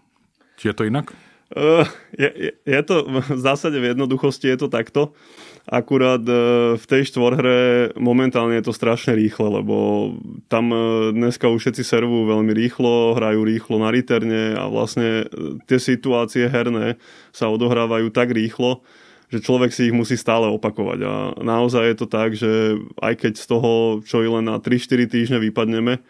Či 0.58 0.75
je 0.75 0.75
to 0.75 0.90
inak? 0.90 1.14
Uh, 1.49 1.87
je, 2.12 2.28
je, 2.28 2.52
je 2.61 2.80
to 2.85 3.08
v 3.08 3.40
zásade 3.40 3.80
v 3.80 3.97
jednoduchosti 3.97 4.52
je 4.52 4.58
to 4.61 4.68
takto. 4.68 5.16
Akurát 5.64 6.20
uh, 6.20 6.76
v 6.76 6.85
tej 6.85 7.08
štvorhre 7.08 7.88
momentálne 7.97 8.52
je 8.61 8.68
to 8.68 8.76
strašne 8.76 9.16
rýchle, 9.16 9.49
lebo 9.49 10.12
tam 10.52 10.68
uh, 10.68 11.08
dneska 11.08 11.49
už 11.49 11.64
všetci 11.64 11.82
servujú 11.88 12.28
veľmi 12.28 12.52
rýchlo, 12.52 13.16
hrajú 13.16 13.49
rýchlo 13.49 13.80
na 13.80 13.88
riterne 13.88 14.61
a 14.61 14.68
vlastne 14.68 15.25
tie 15.64 15.80
situácie 15.80 16.52
herné 16.52 17.00
sa 17.32 17.49
odohrávajú 17.49 18.12
tak 18.12 18.28
rýchlo, 18.37 18.85
že 19.32 19.40
človek 19.40 19.73
si 19.73 19.88
ich 19.88 19.97
musí 19.97 20.20
stále 20.20 20.52
opakovať. 20.52 20.99
A 21.00 21.12
naozaj 21.40 21.85
je 21.88 21.97
to 21.97 22.06
tak, 22.12 22.37
že 22.37 22.76
aj 23.00 23.25
keď 23.25 23.32
z 23.40 23.47
toho, 23.49 23.70
čo 24.04 24.20
i 24.20 24.28
len 24.28 24.52
na 24.52 24.61
3-4 24.61 25.08
týždne 25.08 25.40
vypadneme, 25.40 26.04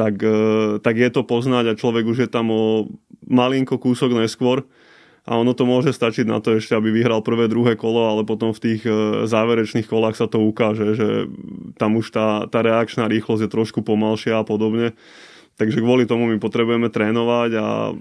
tak, 0.00 0.16
e, 0.24 0.80
tak 0.80 0.96
je 0.96 1.10
to 1.12 1.28
poznať 1.28 1.64
a 1.68 1.78
človek 1.78 2.08
už 2.08 2.24
je 2.24 2.28
tam 2.32 2.48
o 2.48 2.88
malinko 3.28 3.76
kúsok 3.76 4.16
neskôr 4.16 4.64
a 5.28 5.36
ono 5.36 5.52
to 5.52 5.68
môže 5.68 5.92
stačiť 5.92 6.24
na 6.24 6.40
to 6.40 6.56
ešte, 6.56 6.72
aby 6.72 6.88
vyhral 6.88 7.20
prvé, 7.20 7.44
druhé 7.44 7.76
kolo, 7.76 8.08
ale 8.08 8.24
potom 8.24 8.56
v 8.56 8.62
tých 8.64 8.82
e, 8.88 9.28
záverečných 9.28 9.84
kolách 9.84 10.16
sa 10.16 10.24
to 10.24 10.40
ukáže, 10.40 10.96
že 10.96 11.08
tam 11.76 12.00
už 12.00 12.08
tá, 12.08 12.48
tá 12.48 12.64
reakčná 12.64 13.04
rýchlosť 13.04 13.44
je 13.44 13.50
trošku 13.52 13.84
pomalšia 13.84 14.40
a 14.40 14.44
podobne. 14.48 14.96
Takže 15.60 15.84
kvôli 15.84 16.08
tomu 16.08 16.24
my 16.24 16.40
potrebujeme 16.40 16.88
trénovať 16.88 17.50
a 17.60 17.68
e, 17.68 17.94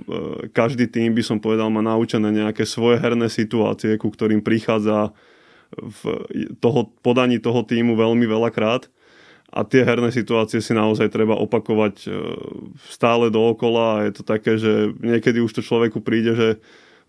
každý 0.55 0.87
tým 0.87 1.11
by 1.11 1.23
som 1.27 1.43
povedal 1.43 1.67
má 1.67 1.83
naučené 1.83 2.31
nejaké 2.31 2.63
svoje 2.63 3.03
herné 3.03 3.27
situácie, 3.27 3.99
ku 3.99 4.07
ktorým 4.07 4.39
prichádza 4.39 5.11
v 5.75 6.01
toho, 6.63 6.89
podaní 7.03 7.43
toho 7.43 7.61
týmu 7.67 7.99
veľmi 7.99 8.23
veľakrát 8.25 8.87
a 9.49 9.65
tie 9.65 9.81
herné 9.81 10.13
situácie 10.13 10.61
si 10.61 10.77
naozaj 10.77 11.09
treba 11.09 11.33
opakovať 11.33 12.05
stále 12.85 13.33
dookola 13.33 13.85
a 13.97 14.03
je 14.05 14.13
to 14.13 14.23
také, 14.23 14.61
že 14.61 14.93
niekedy 15.01 15.41
už 15.41 15.57
to 15.57 15.65
človeku 15.65 16.05
príde, 16.05 16.37
že 16.37 16.47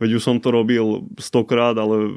veď 0.01 0.17
už 0.17 0.23
som 0.25 0.37
to 0.41 0.49
robil 0.49 1.05
stokrát, 1.21 1.77
ale 1.77 2.17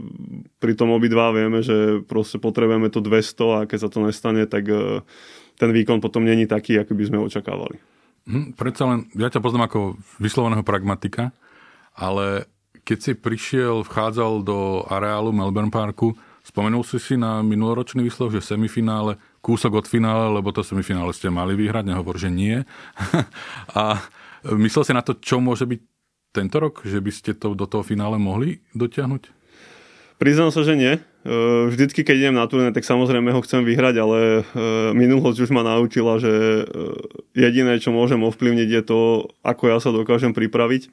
pri 0.63 0.79
tom 0.79 0.95
obidva 0.95 1.35
vieme, 1.35 1.59
že 1.59 1.99
proste 2.07 2.39
potrebujeme 2.39 2.87
to 2.87 3.03
200 3.03 3.43
a 3.51 3.59
keď 3.67 3.77
sa 3.83 3.89
to 3.91 3.99
nestane, 3.99 4.47
tak 4.47 4.63
ten 5.59 5.69
výkon 5.75 5.99
potom 5.99 6.23
není 6.23 6.47
taký, 6.47 6.79
aký 6.79 6.95
by 6.95 7.05
sme 7.11 7.19
očakávali. 7.19 7.77
Hm, 8.23 8.55
predsa 8.55 8.87
len, 8.87 9.11
ja 9.19 9.27
ťa 9.27 9.43
poznám 9.43 9.67
ako 9.67 9.81
vysloveného 10.23 10.63
pragmatika, 10.63 11.35
ale 11.91 12.47
keď 12.87 12.97
si 12.99 13.11
prišiel, 13.15 13.83
vchádzal 13.83 14.47
do 14.47 14.87
areálu 14.87 15.35
Melbourne 15.35 15.71
Parku, 15.71 16.15
spomenul 16.43 16.87
si 16.87 16.99
si 16.99 17.15
na 17.19 17.43
minuloročný 17.43 18.03
výsledok, 18.03 18.39
že 18.39 18.55
semifinále, 18.55 19.19
kúsok 19.43 19.83
od 19.83 19.85
finále, 19.91 20.31
lebo 20.31 20.55
to 20.55 20.63
semifinále 20.63 21.11
ste 21.11 21.27
mali 21.27 21.59
vyhrať, 21.59 21.83
nehovor, 21.91 22.15
že 22.15 22.31
nie. 22.31 22.63
a 23.75 23.99
myslel 24.47 24.83
si 24.87 24.93
na 24.95 25.03
to, 25.03 25.19
čo 25.19 25.43
môže 25.43 25.67
byť 25.67 25.79
tento 26.31 26.57
rok, 26.63 26.81
že 26.87 27.03
by 27.03 27.11
ste 27.11 27.35
to 27.35 27.51
do 27.53 27.67
toho 27.67 27.83
finále 27.83 28.15
mohli 28.15 28.63
dotiahnuť? 28.73 29.43
Priznám 30.17 30.55
sa, 30.55 30.63
že 30.63 30.79
nie. 30.79 30.95
E, 30.95 30.99
vždycky, 31.67 32.07
keď 32.07 32.15
idem 32.15 32.35
na 32.39 32.47
turné, 32.47 32.71
tak 32.71 32.87
samozrejme 32.87 33.35
ho 33.35 33.43
chcem 33.43 33.67
vyhrať, 33.67 33.95
ale 33.99 34.19
e, 34.39 34.41
minulosť 34.95 35.43
už 35.43 35.51
ma 35.51 35.67
naučila, 35.67 36.15
že 36.23 36.31
e, 36.31 36.63
jediné, 37.35 37.75
čo 37.83 37.91
môžem 37.91 38.23
ovplyvniť, 38.23 38.69
je 38.71 38.83
to, 38.87 38.99
ako 39.43 39.63
ja 39.67 39.77
sa 39.83 39.91
dokážem 39.91 40.31
pripraviť 40.31 40.87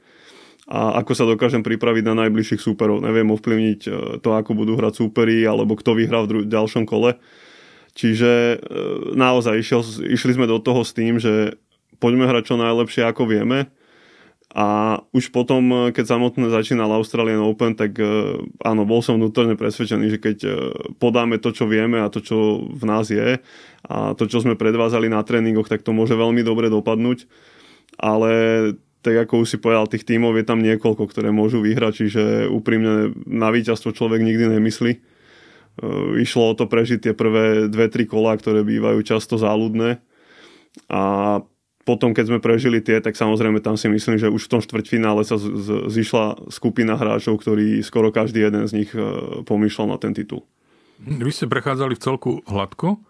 a 0.67 0.99
ako 0.99 1.13
sa 1.15 1.25
dokážem 1.31 1.63
pripraviť 1.63 2.03
na 2.11 2.27
najbližších 2.27 2.59
súperov. 2.59 3.07
Neviem 3.07 3.31
ovplyvniť 3.31 3.81
to, 4.23 4.31
ako 4.35 4.55
budú 4.55 4.75
hrať 4.79 5.03
súperi, 5.03 5.43
alebo 5.43 5.75
kto 5.75 5.99
vyhrá 5.99 6.27
v 6.27 6.47
ďalšom 6.47 6.87
kole. 6.87 7.19
Čiže 7.91 8.63
naozaj 9.19 9.61
išiel, 9.61 9.83
išli 10.07 10.39
sme 10.39 10.47
do 10.47 10.63
toho 10.63 10.87
s 10.87 10.95
tým, 10.95 11.19
že 11.19 11.59
poďme 11.99 12.25
hrať 12.25 12.55
čo 12.55 12.57
najlepšie, 12.57 13.03
ako 13.05 13.27
vieme 13.27 13.69
a 14.51 14.99
už 15.15 15.31
potom, 15.31 15.63
eh, 15.71 15.81
keď 15.95 16.19
samotné 16.19 16.51
začínal 16.51 16.91
Australian 16.91 17.47
Open, 17.47 17.79
tak 17.79 17.95
eh, 18.03 18.35
áno, 18.67 18.83
bol 18.83 18.99
som 18.99 19.15
vnútorne 19.15 19.55
presvedčený, 19.55 20.07
že 20.11 20.19
keď 20.19 20.39
podáme 20.99 21.39
to, 21.39 21.55
čo 21.55 21.71
vieme 21.71 22.03
a 22.03 22.11
to, 22.11 22.19
čo 22.19 22.67
v 22.67 22.83
nás 22.83 23.07
je 23.15 23.39
a 23.87 23.97
to, 24.19 24.25
čo 24.27 24.43
sme 24.43 24.59
predvázali 24.59 25.07
na 25.07 25.23
tréningoch, 25.23 25.71
tak 25.71 25.87
to 25.87 25.95
môže 25.95 26.19
veľmi 26.19 26.43
dobre 26.43 26.67
dopadnúť. 26.67 27.31
Ale 28.01 28.33
tak 29.01 29.29
ako 29.29 29.47
už 29.47 29.57
si 29.57 29.57
povedal, 29.57 29.89
tých 29.89 30.05
tímov 30.05 30.37
je 30.37 30.45
tam 30.45 30.61
niekoľko, 30.61 31.09
ktoré 31.09 31.33
môžu 31.33 31.63
vyhrať, 31.65 32.05
čiže 32.05 32.23
úprimne 32.51 33.17
na 33.25 33.49
víťazstvo 33.49 33.97
človek 33.97 34.21
nikdy 34.21 34.61
nemyslí. 34.61 34.93
Išlo 36.19 36.53
o 36.53 36.57
to 36.59 36.67
prežiť 36.67 36.99
tie 37.09 37.15
prvé 37.15 37.71
dve, 37.71 37.87
tri 37.87 38.05
kola, 38.05 38.35
ktoré 38.37 38.67
bývajú 38.67 39.01
často 39.07 39.39
záľudné 39.39 40.03
a 40.91 41.03
potom, 41.89 42.13
keď 42.13 42.25
sme 42.29 42.45
prežili 42.45 42.79
tie, 42.85 43.01
tak 43.01 43.17
samozrejme 43.17 43.59
tam 43.65 43.75
si 43.75 43.89
myslím, 43.89 44.21
že 44.21 44.31
už 44.31 44.47
v 44.47 44.53
tom 44.53 44.61
štvrťfinále 44.63 45.25
sa 45.25 45.41
z, 45.41 45.49
z, 45.59 45.69
zišla 45.89 46.53
skupina 46.53 46.95
hráčov, 46.95 47.41
ktorí 47.41 47.81
skoro 47.81 48.13
každý 48.13 48.47
jeden 48.47 48.69
z 48.69 48.85
nich 48.85 48.91
e, 48.93 49.01
pomýšľal 49.49 49.97
na 49.97 49.99
ten 49.99 50.13
titul. 50.13 50.45
Vy 51.01 51.33
ste 51.33 51.49
prechádzali 51.49 51.97
v 51.97 52.03
celku 52.05 52.31
hladko, 52.45 53.01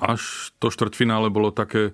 až 0.00 0.50
to 0.56 0.72
štvrťfinále 0.72 1.28
bolo 1.28 1.52
také 1.52 1.92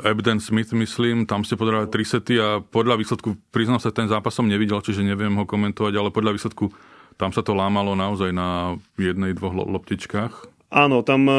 Ebden 0.00 0.40
Smith, 0.40 0.72
myslím, 0.72 1.28
tam 1.28 1.44
ste 1.44 1.56
podarali 1.56 1.88
3 1.88 2.12
sety 2.16 2.34
a 2.40 2.60
podľa 2.64 2.96
výsledku, 3.00 3.36
priznám 3.52 3.80
sa, 3.80 3.92
ten 3.92 4.08
zápas 4.08 4.32
som 4.32 4.48
nevidel, 4.48 4.80
čiže 4.80 5.04
neviem 5.04 5.36
ho 5.36 5.44
komentovať, 5.44 5.92
ale 5.96 6.12
podľa 6.12 6.36
výsledku 6.36 6.72
tam 7.16 7.32
sa 7.32 7.40
to 7.40 7.56
lámalo 7.56 7.96
naozaj 7.96 8.32
na 8.32 8.76
jednej, 9.00 9.32
dvoch 9.32 9.56
loptičkách. 9.56 10.56
Áno, 10.72 11.00
tam 11.00 11.24
e, 11.30 11.34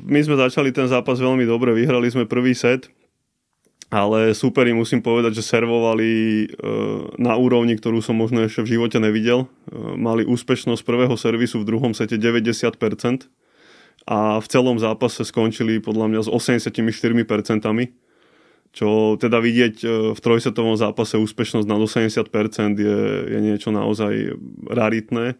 my 0.00 0.20
sme 0.24 0.40
začali 0.40 0.72
ten 0.72 0.88
zápas 0.88 1.20
veľmi 1.20 1.44
dobre, 1.44 1.76
vyhrali 1.76 2.08
sme 2.08 2.24
prvý 2.24 2.56
set, 2.56 2.88
ale 3.90 4.32
superi 4.32 4.70
musím 4.70 5.02
povedať, 5.02 5.42
že 5.42 5.44
servovali 5.44 6.10
e, 6.10 6.46
na 7.18 7.34
úrovni, 7.34 7.74
ktorú 7.74 7.98
som 7.98 8.14
možno 8.14 8.46
ešte 8.46 8.62
v 8.62 8.78
živote 8.78 9.02
nevidel. 9.02 9.44
E, 9.44 9.76
mali 9.98 10.22
úspešnosť 10.22 10.86
prvého 10.86 11.12
servisu 11.18 11.60
v 11.60 11.68
druhom 11.68 11.92
sete 11.92 12.14
90% 12.14 12.70
a 14.06 14.38
v 14.38 14.46
celom 14.48 14.78
zápase 14.78 15.26
skončili 15.26 15.82
podľa 15.82 16.06
mňa 16.06 16.20
s 16.24 16.28
84%, 16.30 16.72
čo 18.70 19.18
teda 19.18 19.42
vidieť 19.42 19.74
e, 19.82 19.86
v 20.14 20.20
trojsetovom 20.20 20.78
zápase 20.78 21.18
úspešnosť 21.18 21.66
na 21.66 21.76
80% 21.78 22.78
je, 22.78 23.00
je 23.30 23.38
niečo 23.42 23.74
naozaj 23.74 24.38
raritné. 24.70 25.38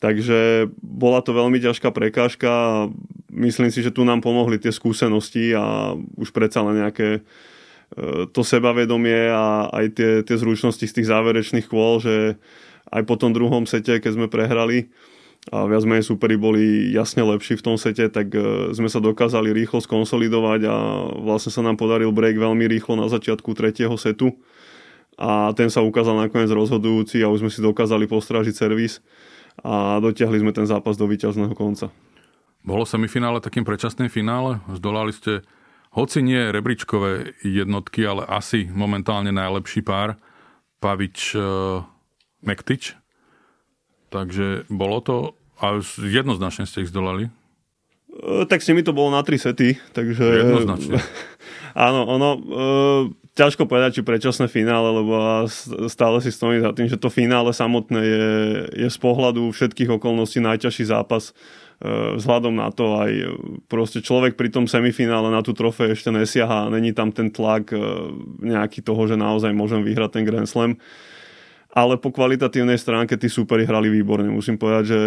Takže 0.00 0.72
bola 0.80 1.20
to 1.20 1.36
veľmi 1.36 1.60
ťažká 1.60 1.92
prekážka 1.92 2.48
a 2.48 2.72
myslím 3.30 3.68
si, 3.68 3.84
že 3.84 3.92
tu 3.92 4.00
nám 4.02 4.24
pomohli 4.24 4.56
tie 4.56 4.72
skúsenosti 4.72 5.52
a 5.52 5.92
už 6.16 6.32
predsa 6.32 6.64
len 6.64 6.80
nejaké 6.80 7.20
E, 7.90 8.26
to 8.30 8.46
sebavedomie 8.46 9.30
a 9.30 9.66
aj 9.66 9.86
tie, 9.98 10.10
tie 10.22 10.36
zručnosti 10.38 10.86
z 10.86 10.94
tých 10.94 11.10
záverečných 11.10 11.66
kôl, 11.66 11.98
že 11.98 12.38
aj 12.90 13.02
po 13.06 13.18
tom 13.18 13.34
druhom 13.34 13.66
sete, 13.66 13.98
keď 13.98 14.12
sme 14.14 14.26
prehrali 14.30 14.90
a 15.48 15.64
viac 15.64 15.88
menej 15.88 16.04
superi 16.04 16.36
boli 16.36 16.92
jasne 16.92 17.24
lepší 17.24 17.56
v 17.56 17.64
tom 17.64 17.76
sete, 17.80 18.12
tak 18.12 18.28
e, 18.36 18.76
sme 18.76 18.92
sa 18.92 19.00
dokázali 19.00 19.56
rýchlo 19.56 19.80
skonsolidovať 19.80 20.60
a 20.68 20.76
vlastne 21.16 21.48
sa 21.48 21.64
nám 21.64 21.80
podaril 21.80 22.12
break 22.12 22.36
veľmi 22.36 22.68
rýchlo 22.68 23.00
na 23.00 23.08
začiatku 23.08 23.56
tretieho 23.56 23.96
setu 23.96 24.36
a 25.16 25.56
ten 25.56 25.72
sa 25.72 25.80
ukázal 25.80 26.16
nakoniec 26.16 26.52
rozhodujúci 26.52 27.24
a 27.24 27.32
už 27.32 27.44
sme 27.44 27.50
si 27.52 27.64
dokázali 27.64 28.04
postražiť 28.04 28.52
servis 28.52 29.00
a 29.64 29.96
dotiahli 30.00 30.44
sme 30.44 30.52
ten 30.52 30.68
zápas 30.68 31.00
do 31.00 31.08
víťazného 31.08 31.56
konca. 31.56 31.88
Bolo 32.60 32.84
semifinále 32.84 33.40
takým 33.40 33.64
predčasným 33.64 34.12
finále? 34.12 34.60
Zdolali 34.68 35.16
ste 35.16 35.40
hoci 35.96 36.20
nie 36.20 36.52
rebríčkové 36.52 37.40
jednotky, 37.40 38.04
ale 38.04 38.28
asi 38.28 38.68
momentálne 38.68 39.32
najlepší 39.32 39.80
pár, 39.80 40.20
Pavič 40.80 41.36
uh, 41.36 41.84
Mektič. 42.40 42.99
Takže 44.10 44.66
bolo 44.66 44.98
to, 45.00 45.16
a 45.62 45.78
jednoznačne 46.02 46.66
ste 46.66 46.82
ich 46.82 46.90
zdolali? 46.90 47.30
Uh, 48.10 48.42
tak 48.44 48.60
s 48.60 48.68
nimi 48.68 48.82
to 48.82 48.90
bolo 48.90 49.14
na 49.14 49.22
tri 49.22 49.38
sety, 49.38 49.78
takže... 49.94 50.22
Jednoznačne. 50.22 50.98
Áno, 51.86 52.02
ono, 52.10 52.30
uh, 52.34 53.02
ťažko 53.38 53.70
povedať, 53.70 54.02
či 54.02 54.02
predčasné 54.02 54.50
finále, 54.50 54.90
lebo 54.90 55.46
stále 55.86 56.18
si 56.18 56.34
stojím 56.34 56.66
za 56.66 56.74
tým, 56.74 56.90
že 56.90 56.98
to 56.98 57.06
finále 57.06 57.54
samotné 57.54 58.00
je, 58.02 58.28
je 58.74 58.88
z 58.90 58.98
pohľadu 58.98 59.54
všetkých 59.54 59.94
okolností 59.94 60.42
najťažší 60.42 60.90
zápas 60.90 61.30
E, 61.80 62.20
vzhľadom 62.20 62.60
na 62.60 62.68
to 62.68 63.00
aj 63.00 63.08
e, 63.08 63.26
proste 63.64 64.04
človek 64.04 64.36
pri 64.36 64.52
tom 64.52 64.68
semifinále 64.68 65.32
na 65.32 65.40
tú 65.40 65.56
trofej 65.56 65.96
ešte 65.96 66.12
nesiaha, 66.12 66.68
není 66.68 66.92
tam 66.92 67.08
ten 67.08 67.32
tlak 67.32 67.72
e, 67.72 67.80
nejaký 68.44 68.84
toho, 68.84 69.08
že 69.08 69.16
naozaj 69.16 69.56
môžem 69.56 69.80
vyhrať 69.80 70.20
ten 70.20 70.28
Grand 70.28 70.44
Slam. 70.44 70.76
Ale 71.70 71.94
po 72.02 72.10
kvalitatívnej 72.10 72.76
stránke 72.76 73.14
tí 73.14 73.30
súperi 73.30 73.62
hrali 73.62 73.86
výborne. 73.86 74.26
Musím 74.26 74.58
povedať, 74.58 74.84
že 74.90 74.98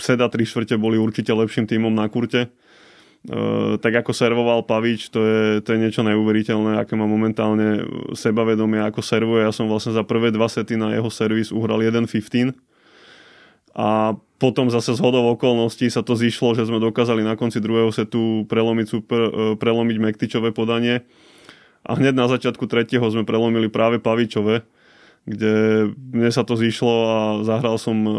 Seda 0.00 0.32
3 0.32 0.40
štvrte 0.40 0.80
boli 0.80 0.96
určite 0.96 1.28
lepším 1.36 1.68
tímom 1.68 1.92
na 1.92 2.08
kurte. 2.08 2.48
Uh, 3.28 3.76
tak 3.82 3.98
ako 3.98 4.14
servoval 4.14 4.62
Pavič, 4.64 5.10
to 5.10 5.20
je, 5.20 5.40
to 5.60 5.74
je 5.74 5.82
niečo 5.82 6.06
neuveriteľné, 6.06 6.78
aké 6.78 6.94
má 6.94 7.04
momentálne 7.04 7.82
sebavedomie, 8.14 8.78
ako 8.80 9.02
servuje. 9.04 9.42
Ja 9.44 9.52
som 9.52 9.68
vlastne 9.68 9.92
za 9.92 10.06
prvé 10.06 10.30
dva 10.32 10.46
sety 10.46 10.78
na 10.78 10.94
jeho 10.94 11.10
servis 11.10 11.50
uhral 11.50 11.82
1.15 11.82 12.54
a 13.78 14.18
potom 14.42 14.70
zase 14.74 14.94
z 14.94 15.00
hodov 15.02 15.38
okolností 15.38 15.86
sa 15.86 16.02
to 16.02 16.18
zišlo, 16.18 16.58
že 16.58 16.66
sme 16.66 16.82
dokázali 16.82 17.22
na 17.22 17.38
konci 17.38 17.62
druhého 17.62 17.90
setu 17.94 18.42
prelomiť, 18.50 18.86
super, 18.86 19.20
e, 19.30 19.54
prelomiť 19.54 19.96
Mektičové 20.02 20.50
podanie 20.50 21.06
a 21.86 21.94
hneď 21.94 22.14
na 22.14 22.26
začiatku 22.26 22.66
tretieho 22.66 23.06
sme 23.06 23.22
prelomili 23.22 23.70
práve 23.70 24.02
Pavičové, 24.02 24.66
kde 25.28 25.52
mne 25.92 26.30
sa 26.32 26.42
to 26.42 26.56
zišlo 26.56 26.94
a 27.04 27.18
zahral 27.44 27.76
som 27.76 27.96
e, 28.04 28.12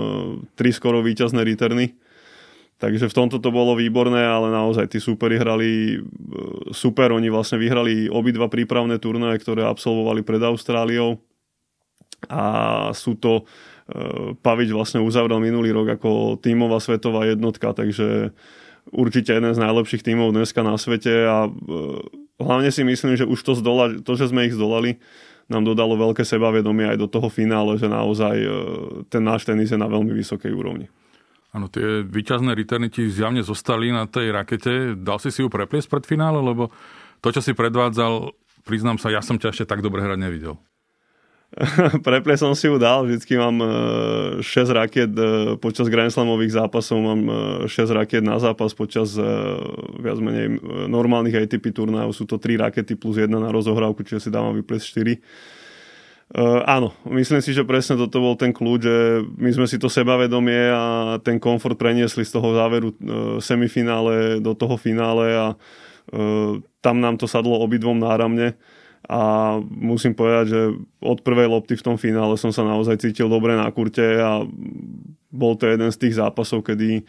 tri 0.54 0.70
skoro 0.70 1.01
víťazné 1.01 1.42
returny. 1.42 1.98
Takže 2.80 3.12
v 3.12 3.18
tomto 3.18 3.44
to 3.44 3.50
bolo 3.51 3.75
výborné, 3.75 4.24
ale 4.24 4.56
naozaj 4.56 4.94
tí 4.94 5.01
superi 5.01 5.42
hrali 5.42 5.98
e, 5.98 6.00
super. 6.72 7.12
Oni 7.12 7.28
vlastne 7.34 7.58
vyhrali 7.58 8.08
obidva 8.08 8.48
prípravné 8.48 9.01
turnaje, 9.01 9.42
ktoré 9.42 9.66
absolvovali 9.66 10.22
pred 10.22 10.39
Austráliou. 10.46 11.20
A 12.30 12.92
sú 12.94 13.16
to 13.16 13.48
Eh, 13.89 14.38
Pavič 14.38 14.70
vlastne 14.70 15.01
uzavrel 15.01 15.42
minulý 15.42 15.74
rok 15.74 15.98
ako 15.98 16.38
tímová 16.38 16.78
svetová 16.78 17.25
jednotka, 17.25 17.74
takže 17.74 18.30
určite 18.94 19.34
jeden 19.34 19.50
z 19.50 19.62
najlepších 19.62 20.06
tímov 20.06 20.30
dneska 20.30 20.62
na 20.62 20.78
svete 20.78 21.25
a 21.25 21.50
hlavne 22.38 22.70
si 22.70 22.86
myslím, 22.86 23.18
že 23.18 23.25
už 23.25 23.42
to, 23.42 23.54
zdola, 23.58 23.98
to 24.01 24.13
že 24.13 24.30
sme 24.30 24.46
ich 24.46 24.54
zdolali, 24.54 25.01
nám 25.50 25.65
dodalo 25.65 25.98
veľké 25.98 26.22
sebavedomie 26.22 26.86
aj 26.86 26.98
do 27.01 27.10
toho 27.10 27.27
finále, 27.27 27.75
že 27.75 27.89
naozaj 27.89 28.36
eh, 28.38 28.51
ten 29.10 29.25
náš 29.25 29.50
tenis 29.50 29.74
je 29.74 29.79
na 29.82 29.89
veľmi 29.89 30.13
vysokej 30.13 30.53
úrovni. 30.53 30.88
Áno, 31.50 31.65
tie 31.65 32.06
výťazné 32.06 32.53
returny 32.53 32.94
ti 32.94 33.10
zjavne 33.10 33.41
zostali 33.41 33.89
na 33.89 34.06
tej 34.06 34.29
rakete. 34.29 34.94
Dal 34.94 35.18
si 35.18 35.34
si 35.34 35.41
ju 35.41 35.50
prepliesť 35.50 35.89
pred 35.89 36.06
finále, 36.06 36.38
lebo 36.46 36.70
to, 37.25 37.34
čo 37.34 37.41
si 37.41 37.58
predvádzal, 37.58 38.38
priznám 38.70 39.01
sa, 39.01 39.10
ja 39.10 39.25
som 39.25 39.41
ťa 39.41 39.50
ešte 39.50 39.65
tak 39.65 39.82
dobre 39.82 40.06
hrať 40.06 40.22
nevidel. 40.22 40.62
Preple 42.06 42.38
som 42.38 42.53
si 42.53 42.70
ju 42.70 42.77
dal, 42.77 43.10
vždycky 43.10 43.34
mám 43.34 43.58
6 44.38 44.46
rakiet 44.70 45.10
počas 45.58 45.89
Grand 45.89 46.13
Slamových 46.13 46.62
zápasov, 46.62 47.01
mám 47.01 47.22
6 47.65 47.89
rakiet 47.89 48.22
na 48.22 48.38
zápas 48.38 48.70
počas 48.77 49.18
viac 49.98 50.22
menej 50.22 50.62
normálnych 50.86 51.50
ATP 51.50 51.74
turnajov, 51.74 52.13
sú 52.13 52.29
to 52.29 52.38
3 52.38 52.70
rakety 52.70 52.94
plus 52.94 53.18
1 53.18 53.34
na 53.34 53.50
rozohrávku, 53.50 54.06
čiže 54.06 54.29
si 54.29 54.29
dávam 54.29 54.53
vyplesť 54.53 54.86
4 54.94 55.60
Uh, 56.29 56.62
áno, 56.70 56.94
myslím 57.10 57.41
si, 57.41 57.58
že 57.58 57.65
presne 57.65 57.98
toto 57.98 58.22
bol 58.22 58.38
ten 58.38 58.53
kľúč, 58.53 58.86
že 58.86 59.25
my 59.41 59.50
sme 59.50 59.65
si 59.65 59.82
to 59.82 59.89
sebavedomie 59.89 60.70
a 60.70 61.18
ten 61.25 61.41
komfort 61.41 61.74
preniesli 61.74 62.22
z 62.22 62.38
toho 62.38 62.53
záveru 62.53 62.94
uh, 62.94 62.96
semifinále 63.41 64.38
do 64.38 64.53
toho 64.53 64.77
finále 64.77 65.34
a 65.34 65.58
uh, 65.58 66.62
tam 66.86 67.01
nám 67.01 67.18
to 67.18 67.25
sadlo 67.25 67.58
obidvom 67.58 67.98
náramne 67.98 68.53
a 69.06 69.56
musím 69.63 70.18
povedať, 70.18 70.46
že 70.51 70.62
od 71.00 71.24
prvej 71.24 71.48
lopty 71.48 71.79
v 71.79 71.86
tom 71.86 71.96
finále 71.96 72.36
som 72.36 72.51
sa 72.51 72.68
naozaj 72.68 73.00
cítil 73.00 73.32
dobre 73.32 73.56
na 73.56 73.70
kurte 73.72 74.03
a 74.20 74.44
bol 75.29 75.53
to 75.56 75.70
jeden 75.70 75.94
z 75.94 75.98
tých 75.98 76.18
zápasov, 76.18 76.65
kedy 76.65 77.06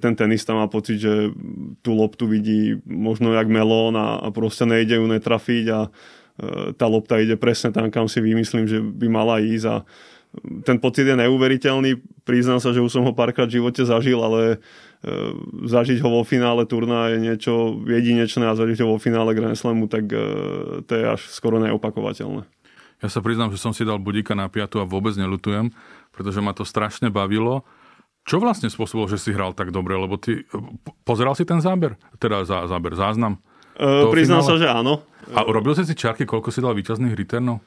ten 0.00 0.16
tenista 0.16 0.56
má 0.56 0.64
pocit, 0.72 0.96
že 1.04 1.28
tú 1.84 1.92
loptu 1.92 2.24
vidí 2.24 2.80
možno 2.88 3.36
jak 3.36 3.44
melón 3.44 3.92
a, 3.92 4.24
proste 4.32 4.64
nejde 4.64 4.96
ju 4.96 5.04
netrafiť 5.04 5.64
a 5.68 5.80
E, 6.40 6.72
tá 6.74 6.88
lopta 6.88 7.20
ide 7.20 7.36
presne 7.36 7.70
tam, 7.70 7.92
kam 7.92 8.08
si 8.08 8.18
vymyslím, 8.24 8.64
že 8.64 8.80
by 8.80 9.06
mala 9.12 9.44
ísť 9.44 9.66
a 9.68 9.76
ten 10.62 10.78
pocit 10.78 11.04
je 11.04 11.16
neuveriteľný. 11.18 11.98
Priznám 12.22 12.62
sa, 12.62 12.70
že 12.70 12.80
už 12.80 12.94
som 12.94 13.02
ho 13.02 13.12
párkrát 13.12 13.50
v 13.50 13.60
živote 13.60 13.82
zažil, 13.84 14.16
ale 14.22 14.40
e, 14.40 14.58
zažiť 15.64 15.98
ho 16.04 16.08
vo 16.12 16.22
finále 16.28 16.68
turná 16.68 17.08
je 17.08 17.24
niečo 17.24 17.80
jedinečné 17.88 18.44
a 18.44 18.58
zažiť 18.58 18.84
ho 18.84 18.96
vo 18.96 18.98
finále 19.00 19.32
Grand 19.32 19.56
Slamu, 19.56 19.88
tak 19.88 20.12
e, 20.12 20.20
to 20.84 20.92
je 20.92 21.04
až 21.08 21.20
skoro 21.32 21.56
neopakovateľné. 21.56 22.44
Ja 23.00 23.08
sa 23.08 23.24
priznám, 23.24 23.48
že 23.48 23.56
som 23.56 23.72
si 23.72 23.80
dal 23.88 23.96
budíka 23.96 24.36
na 24.36 24.52
piatu 24.52 24.76
a 24.76 24.84
vôbec 24.84 25.16
nelutujem, 25.16 25.72
pretože 26.12 26.44
ma 26.44 26.52
to 26.52 26.68
strašne 26.68 27.08
bavilo. 27.08 27.64
Čo 28.28 28.44
vlastne 28.44 28.68
spôsobilo, 28.68 29.08
že 29.08 29.16
si 29.16 29.32
hral 29.32 29.56
tak 29.56 29.72
dobre? 29.72 29.96
Lebo 29.96 30.20
ty, 30.20 30.44
pozeral 31.08 31.32
si 31.32 31.48
ten 31.48 31.64
záber? 31.64 31.96
Teda 32.20 32.44
zá, 32.44 32.68
záber, 32.68 32.92
záznam? 32.92 33.40
Uh, 33.80 34.12
priznám 34.12 34.44
sa, 34.44 34.60
že 34.60 34.68
áno. 34.68 35.00
A 35.32 35.40
urobil 35.48 35.72
si 35.72 35.88
si 35.88 35.96
čarky, 35.96 36.28
koľko 36.28 36.52
si 36.52 36.60
dal 36.60 36.76
výťazných 36.76 37.16
returnov? 37.16 37.64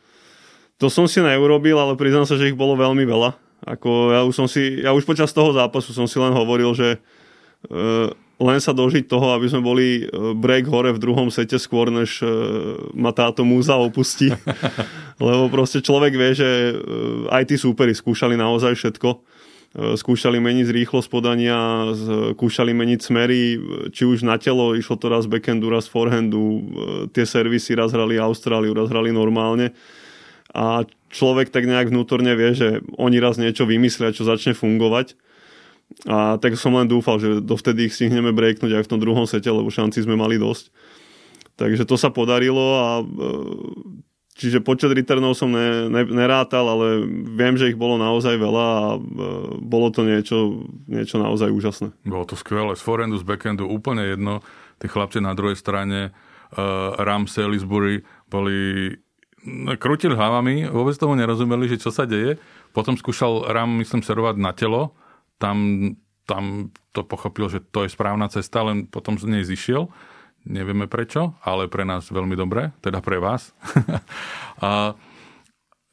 To 0.77 0.85
som 0.85 1.09
si 1.09 1.17
neurobil, 1.17 1.73
ale 1.81 1.97
priznám 1.97 2.29
sa, 2.29 2.37
že 2.37 2.53
ich 2.53 2.57
bolo 2.57 2.77
veľmi 2.77 3.01
veľa. 3.01 3.33
Ako 3.65 4.13
ja 4.13 4.21
už 4.21 4.33
som 4.37 4.45
si, 4.45 4.85
ja 4.85 4.93
už 4.93 5.01
počas 5.09 5.33
toho 5.33 5.49
zápasu 5.49 5.89
som 5.97 6.05
si 6.05 6.21
len 6.21 6.35
hovoril, 6.35 6.77
že 6.77 7.01
len 8.43 8.59
sa 8.59 8.75
dožiť 8.75 9.07
toho, 9.07 9.31
aby 9.37 9.47
sme 9.47 9.63
boli 9.63 10.03
break 10.35 10.67
hore 10.67 10.91
v 10.91 10.99
druhom 10.99 11.31
sete 11.31 11.55
skôr, 11.55 11.87
než 11.87 12.19
uh, 12.19 12.91
ma 12.91 13.15
táto 13.15 13.47
múza 13.47 13.79
opustí. 13.79 14.33
Lebo 15.23 15.47
proste 15.47 15.79
človek 15.79 16.11
vie, 16.11 16.31
že 16.35 16.49
aj 17.31 17.43
tí 17.47 17.55
súperi 17.55 17.95
skúšali 17.95 18.35
naozaj 18.35 18.75
všetko. 18.75 19.09
E, 19.73 19.97
skúšali 19.97 20.37
meniť 20.37 20.69
rýchlosť 20.69 21.09
podania, 21.09 21.89
skúšali 22.37 22.77
meniť 22.77 22.99
smery, 23.01 23.57
či 23.89 24.05
už 24.05 24.21
na 24.21 24.37
telo, 24.37 24.77
išlo 24.77 25.01
to 25.01 25.09
raz 25.09 25.25
backhandu, 25.25 25.73
raz 25.73 25.89
forehandu, 25.89 26.43
e, 26.45 26.59
tie 27.09 27.25
servisy 27.25 27.73
raz 27.73 27.89
hrali 27.89 28.21
Austráliu, 28.21 28.77
raz 28.77 28.93
hrali 28.93 29.09
normálne. 29.09 29.73
A 30.53 30.85
človek 31.09 31.49
tak 31.49 31.65
nejak 31.65 31.89
vnútorne 31.89 32.37
vie, 32.37 32.53
že 32.53 32.85
oni 33.01 33.17
raz 33.17 33.41
niečo 33.41 33.65
vymyslia, 33.65 34.13
čo 34.13 34.29
začne 34.29 34.53
fungovať 34.53 35.17
a 36.09 36.35
tak 36.41 36.57
som 36.59 36.75
len 36.75 36.89
dúfal, 36.89 37.21
že 37.21 37.39
dovtedy 37.39 37.87
ich 37.87 37.95
stihneme 37.95 38.33
breaknúť 38.35 38.81
aj 38.81 38.83
v 38.85 38.91
tom 38.91 38.99
druhom 38.99 39.23
sete, 39.29 39.47
lebo 39.47 39.69
šanci 39.71 40.03
sme 40.03 40.19
mali 40.19 40.41
dosť. 40.41 40.73
Takže 41.53 41.85
to 41.85 41.95
sa 41.95 42.09
podarilo 42.09 42.65
a 42.81 42.87
e, 42.99 43.03
Čiže 44.33 44.65
počet 44.65 44.89
returnov 44.89 45.37
som 45.37 45.53
ne, 45.53 45.85
ne, 45.93 46.01
nerátal, 46.09 46.65
ale 46.65 47.05
viem, 47.37 47.53
že 47.53 47.69
ich 47.69 47.77
bolo 47.77 48.01
naozaj 48.01 48.33
veľa 48.33 48.65
a 48.65 48.83
e, 48.97 48.99
bolo 49.61 49.93
to 49.93 50.01
niečo, 50.01 50.65
niečo 50.89 51.21
naozaj 51.21 51.53
úžasné. 51.53 51.93
Bolo 52.01 52.25
to 52.25 52.33
skvelé. 52.33 52.73
Z 52.73 52.81
forehandu, 52.81 53.21
z 53.21 53.29
backhandu 53.29 53.69
úplne 53.69 54.09
jedno. 54.09 54.41
Tí 54.81 54.89
chlapci 54.89 55.21
na 55.21 55.37
druhej 55.37 55.53
strane, 55.53 56.09
uh, 56.09 56.97
Ram, 56.97 57.29
Salisbury, 57.29 58.01
boli 58.25 58.89
no, 59.45 59.77
krútili 59.77 60.17
hlavami, 60.17 60.65
vôbec 60.65 60.97
tomu 60.97 61.13
nerozumeli, 61.13 61.69
že 61.69 61.77
čo 61.77 61.93
sa 61.93 62.09
deje. 62.09 62.41
Potom 62.73 62.97
skúšal 62.97 63.53
Ram, 63.53 63.69
myslím, 63.79 64.01
serovať 64.01 64.35
na 64.41 64.51
telo. 64.51 64.97
Tam, 65.43 65.57
tam 66.23 66.71
to 66.95 67.03
pochopil, 67.03 67.51
že 67.51 67.59
to 67.59 67.83
je 67.83 67.91
správna 67.91 68.31
cesta, 68.31 68.63
len 68.63 68.87
potom 68.87 69.19
z 69.19 69.27
nej 69.27 69.43
zišiel. 69.43 69.91
Nevieme 70.47 70.87
prečo, 70.87 71.35
ale 71.43 71.67
pre 71.67 71.83
nás 71.83 72.07
veľmi 72.07 72.39
dobre, 72.39 72.71
teda 72.79 73.03
pre 73.03 73.19
vás. 73.19 73.51
a 74.63 74.95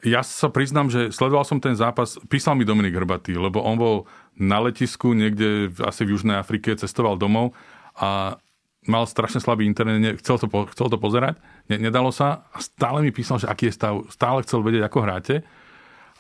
ja 0.01 0.23
sa 0.25 0.49
priznám, 0.49 0.89
že 0.89 1.13
sledoval 1.13 1.45
som 1.45 1.61
ten 1.61 1.77
zápas, 1.77 2.17
písal 2.31 2.57
mi 2.57 2.65
Dominik 2.65 2.97
Hrbatý, 2.97 3.37
lebo 3.37 3.61
on 3.61 3.77
bol 3.77 3.97
na 4.39 4.57
letisku 4.63 5.13
niekde 5.13 5.75
asi 5.85 6.09
v 6.09 6.17
Južnej 6.17 6.41
Afrike, 6.41 6.73
cestoval 6.79 7.21
domov 7.21 7.53
a 8.01 8.41
mal 8.89 9.05
strašne 9.05 9.45
slabý 9.45 9.69
internet, 9.69 10.25
chcel 10.25 10.41
to, 10.41 10.49
chcel 10.73 10.89
to 10.89 10.97
pozerať, 10.97 11.37
ne, 11.69 11.77
nedalo 11.77 12.09
sa 12.09 12.49
a 12.49 12.65
stále 12.65 13.05
mi 13.05 13.13
písal, 13.13 13.37
že 13.37 13.51
aký 13.51 13.69
je 13.69 13.77
stav, 13.77 13.95
stále 14.09 14.41
chcel 14.41 14.65
vedieť, 14.65 14.89
ako 14.89 14.99
hráte. 15.05 15.35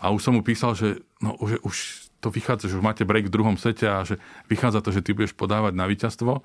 A 0.01 0.12
už 0.12 0.21
som 0.21 0.37
mu 0.37 0.45
písal, 0.45 0.77
že 0.77 1.01
no, 1.25 1.37
už, 1.40 1.61
už 1.64 1.77
to 2.21 2.29
vychádza, 2.29 2.69
že 2.69 2.77
už 2.77 2.85
máte 2.85 3.03
break 3.09 3.29
v 3.29 3.35
druhom 3.35 3.57
sete 3.57 3.89
a 3.89 4.05
že 4.05 4.21
vychádza 4.53 4.85
to, 4.85 4.93
že 4.93 5.01
ty 5.01 5.17
budeš 5.17 5.33
podávať 5.33 5.73
na 5.75 5.89
víťazstvo 5.89 6.45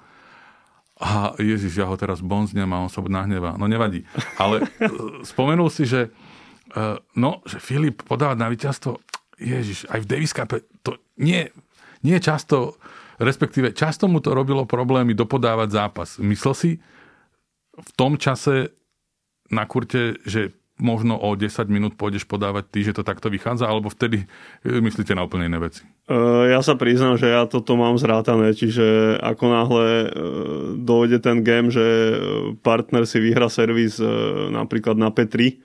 a 0.95 1.35
Ježiš, 1.35 1.75
ja 1.75 1.91
ho 1.91 1.99
teraz 1.99 2.23
bonznem 2.23 2.71
a 2.71 2.79
on 2.79 2.87
sa 2.87 3.03
nahnevá. 3.03 3.59
No 3.59 3.67
nevadí. 3.67 4.07
Ale 4.39 4.63
e, 4.63 4.65
spomenul 5.27 5.67
si, 5.67 5.83
že 5.83 6.07
e, 6.71 6.79
no, 7.19 7.43
že 7.43 7.59
Filip 7.59 8.07
podávať 8.07 8.37
na 8.39 8.47
víťazstvo, 8.47 8.91
Ježiš, 9.35 9.91
aj 9.91 9.99
v 9.99 10.07
Davis 10.07 10.31
Cup, 10.31 10.55
to 10.79 10.95
nie, 11.19 11.51
nie 11.99 12.15
často, 12.23 12.79
respektíve 13.19 13.75
často 13.75 14.07
mu 14.07 14.23
to 14.23 14.31
robilo 14.31 14.63
problémy 14.63 15.11
dopodávať 15.11 15.69
zápas. 15.75 16.09
Myslel 16.23 16.55
si 16.55 16.71
v 17.75 17.91
tom 17.99 18.15
čase 18.15 18.71
na 19.51 19.67
kurte, 19.67 20.15
že 20.23 20.55
možno 20.75 21.15
o 21.15 21.31
10 21.35 21.47
minút 21.71 21.95
pôjdeš 21.95 22.27
podávať 22.27 22.67
ty, 22.67 22.79
že 22.83 22.95
to 22.95 23.07
takto 23.07 23.31
vychádza, 23.31 23.63
alebo 23.63 23.87
vtedy 23.87 24.27
e, 24.63 24.79
myslíte 24.83 25.15
na 25.15 25.23
úplne 25.23 25.47
iné 25.47 25.55
veci? 25.55 25.87
E, 26.07 26.15
ja 26.51 26.59
sa 26.59 26.75
priznám, 26.75 27.15
že 27.15 27.31
ja 27.31 27.47
toto 27.47 27.79
mám 27.79 27.95
zrátané, 27.95 28.51
čiže 28.51 29.15
ako 29.23 29.45
náhle 29.47 29.87
e, 29.87 30.07
dojde 30.83 31.23
ten 31.23 31.47
game, 31.47 31.71
že 31.71 31.83
partner 32.59 33.07
si 33.07 33.23
vyhra 33.23 33.47
servis 33.47 34.03
napríklad 34.51 34.99
na 34.99 35.15
P3, 35.15 35.63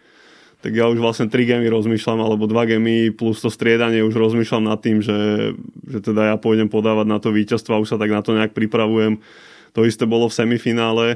tak 0.61 0.77
ja 0.77 0.87
už 0.87 1.01
vlastne 1.01 1.27
3 1.27 1.43
gemy 1.43 1.67
rozmýšľam, 1.73 2.21
alebo 2.21 2.45
2 2.45 2.71
gemy 2.77 3.11
plus 3.11 3.41
to 3.41 3.49
striedanie 3.49 4.05
už 4.05 4.15
rozmýšľam 4.15 4.69
nad 4.69 4.79
tým, 4.79 5.01
že, 5.01 5.53
že 5.89 5.99
teda 6.05 6.31
ja 6.31 6.37
pôjdem 6.37 6.69
podávať 6.69 7.07
na 7.09 7.19
to 7.19 7.33
víťazstvo 7.33 7.75
a 7.75 7.83
už 7.83 7.97
sa 7.97 7.99
tak 7.99 8.13
na 8.13 8.21
to 8.21 8.37
nejak 8.37 8.53
pripravujem. 8.53 9.19
To 9.73 9.89
isté 9.89 10.05
bolo 10.05 10.29
v 10.29 10.37
semifinále 10.37 11.07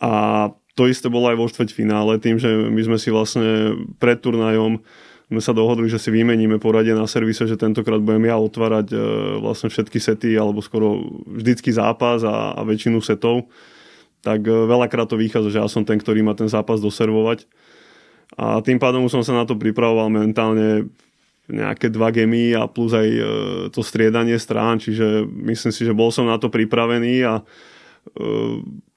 a 0.00 0.48
to 0.78 0.86
isté 0.86 1.10
bolo 1.10 1.30
aj 1.30 1.36
vo 1.36 1.46
štvrťfinále, 1.50 2.22
tým, 2.22 2.38
že 2.38 2.48
my 2.48 2.80
sme 2.86 2.98
si 2.98 3.10
vlastne 3.10 3.74
pred 3.98 4.18
turnajom 4.22 4.82
sme 5.30 5.38
sa 5.38 5.54
dohodli, 5.54 5.86
že 5.86 6.02
si 6.02 6.10
vymeníme 6.10 6.58
poradie 6.58 6.90
na 6.90 7.06
servise, 7.06 7.46
že 7.46 7.54
tentokrát 7.54 8.02
budem 8.02 8.26
ja 8.26 8.34
otvárať 8.34 8.90
e, 8.90 8.98
vlastne 9.38 9.70
všetky 9.70 10.02
sety, 10.02 10.34
alebo 10.34 10.58
skoro 10.58 11.06
vždycky 11.22 11.70
zápas 11.70 12.26
a, 12.26 12.58
a 12.58 12.60
väčšinu 12.66 12.98
setov. 12.98 13.46
Tak 14.26 14.42
e, 14.42 14.50
veľakrát 14.50 15.06
to 15.06 15.14
vychádza, 15.14 15.54
že 15.54 15.60
ja 15.62 15.70
som 15.70 15.86
ten, 15.86 16.02
ktorý 16.02 16.26
má 16.26 16.34
ten 16.34 16.50
zápas 16.50 16.82
doservovať. 16.82 17.46
A 18.34 18.58
tým 18.58 18.82
pádom 18.82 19.06
som 19.06 19.22
sa 19.22 19.30
na 19.30 19.46
to 19.46 19.54
pripravoval 19.54 20.10
mentálne 20.10 20.90
nejaké 21.46 21.94
dva 21.94 22.10
gemy 22.10 22.50
a 22.58 22.66
plus 22.66 22.90
aj 22.90 23.06
e, 23.06 23.22
to 23.70 23.86
striedanie 23.86 24.34
strán, 24.34 24.82
čiže 24.82 25.30
myslím 25.30 25.70
si, 25.70 25.86
že 25.86 25.94
bol 25.94 26.10
som 26.10 26.26
na 26.26 26.42
to 26.42 26.50
pripravený 26.50 27.22
a 27.22 27.34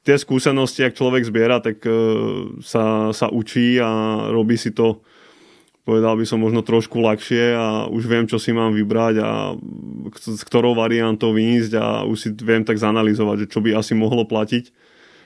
tie 0.03 0.19
skúsenosti, 0.19 0.83
ak 0.83 0.99
človek 0.99 1.23
zbiera, 1.23 1.63
tak 1.63 1.83
uh, 1.87 2.59
sa, 2.59 3.15
sa 3.15 3.27
učí 3.31 3.79
a 3.79 3.89
robí 4.31 4.59
si 4.59 4.75
to 4.75 5.03
povedal 5.83 6.15
by 6.15 6.23
som 6.23 6.39
možno 6.39 6.63
trošku 6.63 7.03
ľahšie 7.03 7.59
a 7.59 7.67
už 7.91 8.07
viem, 8.07 8.23
čo 8.23 8.39
si 8.39 8.55
mám 8.55 8.71
vybrať 8.71 9.15
a 9.19 9.51
s 10.15 10.43
ktorou 10.47 10.71
variantou 10.79 11.35
výjsť 11.35 11.71
a 11.75 11.85
už 12.07 12.17
si 12.17 12.29
viem 12.39 12.63
tak 12.63 12.79
zanalizovať, 12.79 13.45
že 13.45 13.51
čo 13.51 13.59
by 13.59 13.75
asi 13.75 13.91
mohlo 13.91 14.23
platiť. 14.23 14.71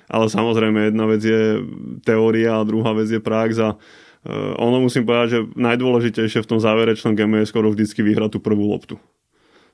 Ale 0.10 0.32
samozrejme 0.32 0.90
jedna 0.90 1.06
vec 1.06 1.22
je 1.22 1.62
teória 2.02 2.58
a 2.58 2.68
druhá 2.68 2.96
vec 2.98 3.12
je 3.12 3.22
prax 3.22 3.62
a 3.62 3.78
uh, 3.78 4.54
ono 4.58 4.82
musím 4.82 5.06
povedať, 5.06 5.28
že 5.30 5.40
najdôležitejšie 5.54 6.42
v 6.42 6.50
tom 6.50 6.58
záverečnom 6.58 7.14
game 7.14 7.46
je 7.46 7.52
skoro 7.54 7.70
vždycky 7.70 8.02
vyhrať 8.02 8.38
tú 8.38 8.40
prvú 8.42 8.66
loptu. 8.66 8.98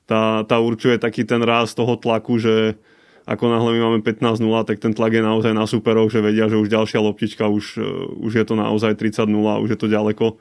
Tá, 0.04 0.44
tá 0.44 0.60
určuje 0.60 1.00
taký 1.00 1.24
ten 1.24 1.40
ráz 1.40 1.72
toho 1.72 1.96
tlaku, 1.96 2.36
že 2.36 2.76
ako 3.24 3.44
náhle 3.48 3.70
my 3.72 3.80
máme 3.80 3.98
15-0, 4.04 4.36
tak 4.68 4.76
ten 4.84 4.92
tlak 4.92 5.16
je 5.16 5.24
naozaj 5.24 5.56
na 5.56 5.64
superov, 5.64 6.12
že 6.12 6.20
vedia, 6.20 6.44
že 6.44 6.60
už 6.60 6.68
ďalšia 6.68 7.00
loptička, 7.00 7.48
už, 7.48 7.80
e, 7.80 7.88
už 8.20 8.32
je 8.36 8.44
to 8.44 8.52
naozaj 8.52 8.92
30-0, 9.00 9.64
už 9.64 9.68
je 9.72 9.78
to 9.80 9.88
ďaleko. 9.88 10.36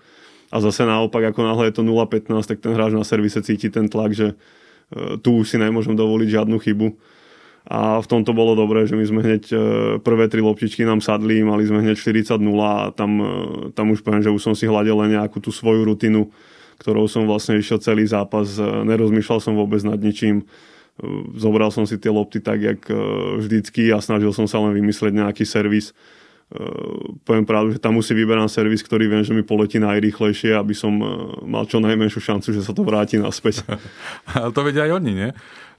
A 0.51 0.59
zase 0.59 0.83
naopak, 0.83 1.31
ako 1.31 1.47
náhle 1.47 1.71
je 1.71 1.79
to 1.79 1.83
0-15, 1.87 2.43
tak 2.43 2.59
ten 2.59 2.75
hráč 2.75 2.91
na 2.91 3.07
servise 3.07 3.39
cíti 3.39 3.71
ten 3.71 3.87
tlak, 3.87 4.11
že 4.11 4.35
e, 4.35 5.15
tu 5.23 5.39
už 5.39 5.47
si 5.47 5.55
nemôžem 5.55 5.95
dovoliť 5.95 6.27
žiadnu 6.27 6.59
chybu. 6.59 6.87
a 7.63 8.03
v 8.03 8.07
tomto 8.11 8.35
bolo 8.35 8.59
dobré, 8.59 8.83
že 8.83 8.99
my 8.99 9.05
sme 9.07 9.19
hneď 9.23 9.43
e, 9.47 9.55
prvé 10.03 10.27
tri 10.27 10.43
loptičky 10.43 10.83
nám 10.83 10.99
sadli, 10.99 11.39
mali 11.39 11.63
sme 11.63 11.79
hneď 11.79 11.95
40-0 11.95 12.35
a 12.59 12.91
tam, 12.91 13.11
tam 13.71 13.95
už 13.95 14.03
poviem, 14.03 14.27
že 14.27 14.35
už 14.35 14.43
som 14.43 14.51
si 14.51 14.67
hľadil 14.67 14.99
len 14.99 15.15
nejakú 15.15 15.39
tú 15.39 15.55
svoju 15.55 15.87
rutinu, 15.87 16.35
ktorou 16.83 17.07
som 17.07 17.23
vlastne 17.23 17.55
išiel 17.55 17.79
celý 17.79 18.03
zápas, 18.03 18.59
nerozmýšľal 18.59 19.39
som 19.39 19.55
vôbec 19.55 19.79
nad 19.87 19.95
ničím, 20.03 20.43
zobral 21.37 21.73
som 21.73 21.89
si 21.89 21.97
tie 21.97 22.13
lopty 22.13 22.37
tak, 22.37 22.61
jak 22.61 22.81
vždycky 23.41 23.89
a 23.89 23.97
snažil 23.97 24.29
som 24.29 24.45
sa 24.45 24.61
len 24.61 24.77
vymyslieť 24.77 25.09
nejaký 25.09 25.41
servis. 25.41 25.89
Poviem 27.25 27.49
pravdu, 27.49 27.73
že 27.73 27.81
tam 27.81 27.97
musí 27.97 28.13
vyberám 28.13 28.45
servis, 28.45 28.85
ktorý 28.85 29.09
viem, 29.09 29.25
že 29.25 29.33
mi 29.33 29.41
poletí 29.41 29.81
najrýchlejšie, 29.81 30.53
aby 30.53 30.77
som 30.77 30.93
mal 31.49 31.65
čo 31.65 31.81
najmenšiu 31.81 32.21
šancu, 32.21 32.53
že 32.53 32.61
sa 32.61 32.77
to 32.77 32.85
vráti 32.85 33.17
naspäť. 33.17 33.65
Ale 34.37 34.53
to 34.53 34.61
vedia 34.61 34.85
aj 34.85 35.01
oni, 35.01 35.11
nie? 35.17 35.29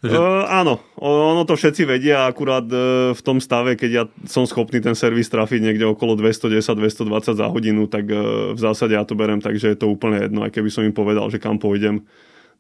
Že... 0.05 0.20
Uh, 0.20 0.44
áno, 0.53 0.85
ono 1.00 1.48
to 1.48 1.57
všetci 1.57 1.88
vedia, 1.88 2.29
akurát 2.29 2.68
uh, 2.68 3.16
v 3.16 3.22
tom 3.24 3.40
stave, 3.40 3.72
keď 3.72 3.90
ja 3.90 4.05
som 4.29 4.44
schopný 4.44 4.85
ten 4.85 4.92
servis 4.92 5.33
trafiť 5.33 5.64
niekde 5.64 5.88
okolo 5.88 6.12
210-220 6.20 7.40
za 7.40 7.46
hodinu, 7.48 7.88
tak 7.88 8.05
uh, 8.12 8.53
v 8.53 8.61
zásade 8.61 8.92
ja 8.92 9.09
to 9.09 9.16
berem 9.16 9.40
tak, 9.40 9.57
že 9.57 9.72
je 9.72 9.81
to 9.81 9.88
úplne 9.88 10.20
jedno, 10.20 10.44
aj 10.44 10.53
keby 10.53 10.68
som 10.68 10.85
im 10.85 10.92
povedal, 10.92 11.24
že 11.33 11.40
kam 11.40 11.57
pôjdem, 11.57 12.05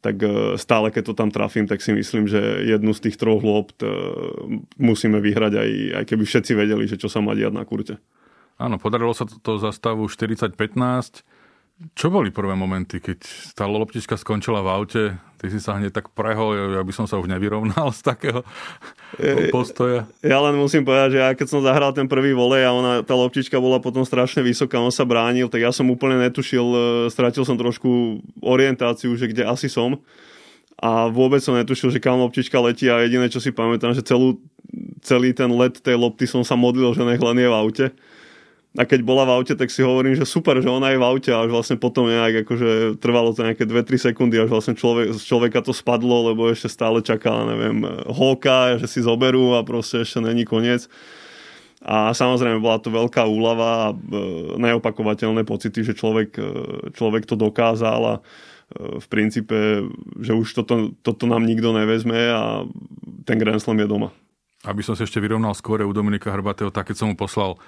tak 0.00 0.18
uh, 0.22 0.54
stále 0.58 0.90
keď 0.94 1.02
to 1.10 1.14
tam 1.14 1.30
trafím, 1.30 1.66
tak 1.68 1.82
si 1.82 1.92
myslím, 1.92 2.26
že 2.30 2.40
jednu 2.66 2.94
z 2.94 3.10
tých 3.10 3.16
troch 3.18 3.42
lopt 3.44 3.82
uh, 3.82 3.90
musíme 4.80 5.20
vyhrať, 5.20 5.52
aj, 5.54 5.70
aj 6.02 6.04
keby 6.08 6.24
všetci 6.26 6.52
vedeli, 6.54 6.84
že 6.88 6.98
čo 6.98 7.10
sa 7.10 7.22
má 7.22 7.34
diať 7.36 7.54
na 7.54 7.66
kurte. 7.66 8.00
Áno, 8.54 8.78
podarilo 8.78 9.10
sa 9.10 9.26
to 9.26 9.58
za 9.58 9.74
stavu 9.74 10.06
40-15 10.06 11.26
čo 11.98 12.06
boli 12.06 12.30
prvé 12.30 12.54
momenty, 12.54 13.02
keď 13.02 13.18
tá 13.58 13.66
loptička 13.66 14.14
skončila 14.14 14.62
v 14.62 14.70
aute? 14.70 15.02
Ty 15.42 15.46
si 15.50 15.58
sa 15.58 15.74
hneď 15.74 15.90
tak 15.90 16.14
prehol, 16.14 16.78
ja 16.78 16.82
by 16.86 16.92
som 16.94 17.10
sa 17.10 17.18
už 17.18 17.26
nevyrovnal 17.26 17.90
z 17.98 18.00
takého 18.06 18.46
postoja. 19.50 20.06
Ja 20.22 20.38
len 20.38 20.54
musím 20.54 20.86
povedať, 20.86 21.18
že 21.18 21.20
ja 21.20 21.34
keď 21.34 21.46
som 21.50 21.66
zahral 21.66 21.90
ten 21.90 22.06
prvý 22.06 22.30
volej 22.30 22.62
a 22.62 22.70
ona, 22.70 22.92
tá 23.02 23.18
loptička 23.18 23.58
bola 23.58 23.82
potom 23.82 24.06
strašne 24.06 24.46
vysoká, 24.46 24.78
on 24.78 24.94
sa 24.94 25.02
bránil, 25.02 25.50
tak 25.50 25.66
ja 25.66 25.74
som 25.74 25.90
úplne 25.90 26.22
netušil, 26.22 26.66
e, 26.72 26.78
stratil 27.10 27.42
som 27.42 27.58
trošku 27.58 28.22
orientáciu, 28.38 29.10
že 29.18 29.26
kde 29.26 29.42
asi 29.42 29.66
som 29.66 29.98
a 30.78 31.10
vôbec 31.10 31.42
som 31.42 31.58
netušil, 31.58 31.90
že 31.90 31.98
kam 31.98 32.22
loptička 32.22 32.54
letí 32.62 32.86
a 32.86 33.02
jediné, 33.02 33.26
čo 33.26 33.42
si 33.42 33.50
pamätám, 33.50 33.98
že 33.98 34.06
celú, 34.06 34.38
celý 35.02 35.34
ten 35.34 35.50
let 35.50 35.82
tej 35.82 35.98
lopty 35.98 36.30
som 36.30 36.46
sa 36.46 36.54
modlil, 36.54 36.94
že 36.94 37.02
nech 37.02 37.18
len 37.18 37.34
je 37.34 37.50
v 37.50 37.58
aute 37.58 37.86
a 38.74 38.82
keď 38.82 39.06
bola 39.06 39.22
v 39.22 39.38
aute, 39.38 39.54
tak 39.54 39.70
si 39.70 39.86
hovorím, 39.86 40.18
že 40.18 40.26
super, 40.26 40.58
že 40.58 40.66
ona 40.66 40.90
je 40.90 40.98
v 40.98 41.06
aute 41.06 41.30
a 41.30 41.46
až 41.46 41.54
vlastne 41.54 41.78
potom 41.78 42.10
nejak 42.10 42.42
akože 42.42 42.98
trvalo 42.98 43.30
to 43.30 43.46
nejaké 43.46 43.70
2-3 43.70 44.10
sekundy, 44.10 44.34
až 44.34 44.50
vlastne 44.50 44.74
človek, 44.74 45.14
z 45.14 45.22
človeka 45.22 45.62
to 45.62 45.70
spadlo, 45.70 46.34
lebo 46.34 46.50
ešte 46.50 46.66
stále 46.66 46.98
čakala, 46.98 47.54
neviem, 47.54 47.86
holka, 48.10 48.82
že 48.82 48.90
si 48.90 48.98
zoberú 48.98 49.54
a 49.54 49.62
proste 49.62 50.02
ešte 50.02 50.18
není 50.18 50.42
koniec. 50.42 50.90
A 51.86 52.10
samozrejme 52.16 52.58
bola 52.58 52.82
to 52.82 52.90
veľká 52.90 53.22
úlava 53.28 53.70
a 53.70 53.86
e, 53.92 53.96
neopakovateľné 54.58 55.46
pocity, 55.46 55.86
že 55.86 55.94
človek, 55.94 56.34
e, 56.34 56.50
človek 56.96 57.30
to 57.30 57.38
dokázal 57.38 58.00
a 58.02 58.14
e, 58.18 58.22
v 58.98 59.06
princípe, 59.06 59.86
že 60.18 60.32
už 60.34 60.50
toto, 60.50 60.96
toto 61.04 61.30
nám 61.30 61.46
nikto 61.46 61.70
nevezme 61.70 62.18
a 62.32 62.66
ten 63.22 63.38
Grand 63.38 63.62
Slam 63.62 63.78
je 63.78 63.86
doma. 63.86 64.10
Aby 64.64 64.80
som 64.82 64.96
sa 64.96 65.04
ešte 65.04 65.20
vyrovnal 65.20 65.52
skôr 65.52 65.84
u 65.84 65.92
Dominika 65.92 66.32
Hrbatého, 66.32 66.72
tak 66.72 66.88
keď 66.88 67.04
som 67.04 67.12
mu 67.12 67.20
poslal 67.20 67.60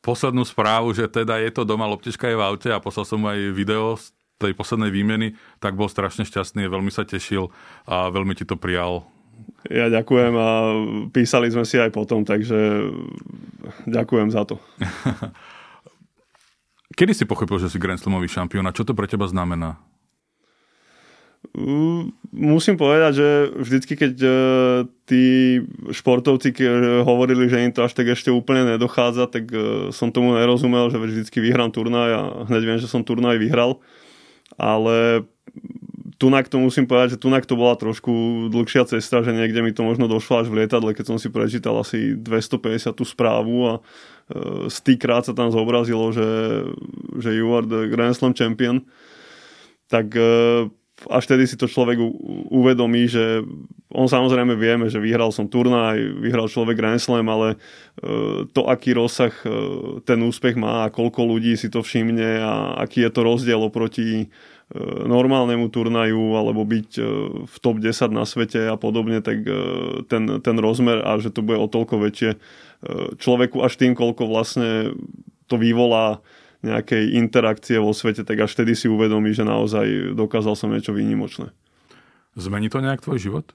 poslednú 0.00 0.46
správu, 0.46 0.94
že 0.94 1.10
teda 1.10 1.42
je 1.42 1.50
to 1.50 1.66
doma, 1.66 1.90
loptička 1.90 2.30
je 2.30 2.38
v 2.38 2.44
aute 2.44 2.70
a 2.70 2.82
poslal 2.82 3.06
som 3.06 3.20
aj 3.26 3.54
video 3.54 3.98
z 3.98 4.14
tej 4.38 4.54
poslednej 4.54 4.94
výmeny, 4.94 5.34
tak 5.58 5.74
bol 5.74 5.90
strašne 5.90 6.22
šťastný, 6.22 6.70
veľmi 6.70 6.94
sa 6.94 7.02
tešil 7.02 7.50
a 7.90 8.06
veľmi 8.08 8.38
ti 8.38 8.46
to 8.46 8.54
prijal. 8.54 9.02
Ja 9.66 9.90
ďakujem 9.90 10.34
a 10.38 10.48
písali 11.10 11.50
sme 11.50 11.66
si 11.66 11.82
aj 11.82 11.90
potom, 11.90 12.22
takže 12.22 12.86
ďakujem 13.90 14.30
za 14.30 14.46
to. 14.46 14.62
Kedy 16.98 17.14
si 17.14 17.24
pochopil, 17.26 17.62
že 17.62 17.70
si 17.70 17.82
Grand 17.82 17.98
Slamový 17.98 18.30
šampión 18.30 18.66
a 18.66 18.74
čo 18.74 18.86
to 18.86 18.94
pre 18.94 19.10
teba 19.10 19.26
znamená? 19.26 19.78
Musím 22.28 22.76
povedať, 22.78 23.12
že 23.18 23.28
vždycky, 23.56 23.94
keď 23.98 24.14
uh, 24.20 24.32
tí 25.08 25.58
športovci 25.90 26.54
hovorili, 27.02 27.50
že 27.50 27.62
im 27.62 27.72
to 27.74 27.82
až 27.82 27.94
tak 27.94 28.10
ešte 28.10 28.30
úplne 28.30 28.68
nedochádza, 28.76 29.26
tak 29.30 29.50
uh, 29.50 29.88
som 29.94 30.14
tomu 30.14 30.34
nerozumel, 30.34 30.90
že 30.90 30.98
vždycky 31.00 31.42
vyhrám 31.42 31.74
turnaj 31.74 32.10
a 32.14 32.22
hneď 32.46 32.62
viem, 32.62 32.78
že 32.78 32.90
som 32.90 33.02
turnaj 33.02 33.42
vyhral. 33.42 33.82
Ale 34.58 35.26
tunak 36.18 36.50
to 36.50 36.58
musím 36.58 36.90
povedať, 36.90 37.16
že 37.16 37.22
tunak 37.22 37.46
to 37.46 37.54
bola 37.54 37.78
trošku 37.78 38.46
dlhšia 38.50 38.86
cesta, 38.90 39.22
že 39.22 39.34
niekde 39.34 39.62
mi 39.62 39.70
to 39.70 39.86
možno 39.86 40.10
došlo 40.10 40.42
až 40.42 40.46
v 40.50 40.62
lietadle, 40.62 40.94
keď 40.94 41.14
som 41.14 41.18
si 41.18 41.30
prečítal 41.30 41.78
asi 41.78 42.18
250 42.18 42.92
tú 42.92 43.06
správu 43.06 43.56
a 43.66 43.74
uh, 43.78 44.66
stýkrát 44.66 45.26
sa 45.26 45.34
tam 45.34 45.54
zobrazilo, 45.54 46.10
že, 46.10 46.28
že 47.18 47.30
you 47.34 47.50
are 47.54 47.66
the 47.66 47.86
Grand 47.90 48.14
Slam 48.14 48.34
champion. 48.34 48.82
Tak 49.88 50.12
až 51.06 51.30
tedy 51.30 51.46
si 51.46 51.54
to 51.54 51.70
človek 51.70 51.94
uvedomí, 52.50 53.06
že 53.06 53.46
on 53.94 54.10
samozrejme 54.10 54.58
vieme, 54.58 54.90
že 54.90 54.98
vyhral 54.98 55.30
som 55.30 55.46
turnaj, 55.46 55.94
vyhral 56.18 56.50
človek 56.50 56.74
Grand 56.74 56.98
Slam, 56.98 57.30
ale 57.30 57.54
e, 57.54 57.56
to, 58.50 58.66
aký 58.66 58.98
rozsah 58.98 59.30
e, 59.46 59.50
ten 60.02 60.18
úspech 60.18 60.58
má 60.58 60.84
a 60.84 60.92
koľko 60.92 61.22
ľudí 61.22 61.54
si 61.54 61.70
to 61.70 61.86
všimne 61.86 62.42
a 62.42 62.82
aký 62.82 63.06
je 63.06 63.10
to 63.14 63.20
rozdiel 63.22 63.62
oproti 63.62 64.26
e, 64.26 64.26
normálnemu 65.06 65.70
turnaju 65.70 66.34
alebo 66.34 66.66
byť 66.66 66.90
v 67.46 67.56
top 67.62 67.78
10 67.78 68.10
na 68.10 68.26
svete 68.26 68.66
a 68.66 68.74
podobne, 68.74 69.22
tak 69.22 69.46
ten, 70.10 70.42
ten 70.42 70.56
rozmer 70.58 70.98
a 71.06 71.22
že 71.22 71.30
to 71.30 71.46
bude 71.46 71.62
o 71.62 71.70
toľko 71.70 72.10
väčšie 72.10 72.30
človeku 73.18 73.62
až 73.62 73.74
tým, 73.74 73.94
koľko 73.94 74.30
vlastne 74.30 74.94
to 75.50 75.58
vyvolá 75.58 76.22
nejakej 76.62 77.14
interakcie 77.14 77.78
vo 77.78 77.94
svete, 77.94 78.26
tak 78.26 78.42
až 78.42 78.50
vtedy 78.54 78.74
si 78.74 78.90
uvedomí, 78.90 79.30
že 79.30 79.46
naozaj 79.46 80.16
dokázal 80.18 80.58
som 80.58 80.74
niečo 80.74 80.90
výnimočné. 80.90 81.54
Zmení 82.34 82.66
to 82.70 82.82
nejak 82.82 83.02
tvoj 83.02 83.18
život? 83.18 83.46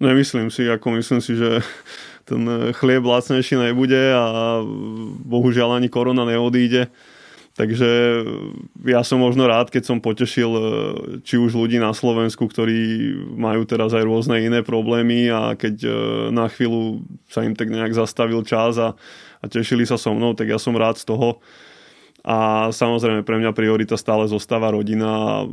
Nemyslím 0.00 0.48
si, 0.48 0.64
ako 0.64 0.96
myslím 0.96 1.20
si, 1.20 1.36
že 1.36 1.60
ten 2.30 2.72
chlieb 2.72 3.04
lacnejší 3.04 3.60
nebude 3.60 4.16
a 4.16 4.64
bohužiaľ 5.26 5.76
ani 5.78 5.92
korona 5.92 6.24
neodíde. 6.24 6.88
Takže 7.58 7.90
ja 8.88 9.04
som 9.04 9.20
možno 9.20 9.44
rád, 9.44 9.68
keď 9.68 9.82
som 9.84 9.98
potešil 10.00 10.48
či 11.26 11.36
už 11.36 11.52
ľudí 11.52 11.76
na 11.76 11.92
Slovensku, 11.92 12.48
ktorí 12.48 13.12
majú 13.36 13.68
teraz 13.68 13.92
aj 13.92 14.06
rôzne 14.06 14.40
iné 14.40 14.64
problémy 14.64 15.28
a 15.28 15.52
keď 15.58 15.74
e, 15.84 15.90
na 16.32 16.48
chvíľu 16.48 17.04
sa 17.28 17.44
im 17.44 17.52
tak 17.52 17.68
nejak 17.68 17.92
zastavil 17.92 18.40
čas 18.46 18.80
a, 18.80 18.96
a 19.42 19.44
tešili 19.44 19.84
sa 19.84 20.00
so 20.00 20.14
mnou, 20.14 20.32
tak 20.32 20.48
ja 20.48 20.56
som 20.56 20.72
rád 20.72 21.02
z 21.02 21.10
toho. 21.10 21.42
A 22.20 22.68
samozrejme 22.68 23.24
pre 23.24 23.40
mňa 23.40 23.56
priorita 23.56 23.96
stále 23.96 24.28
zostáva 24.28 24.68
rodina 24.68 25.42
e, 25.42 25.46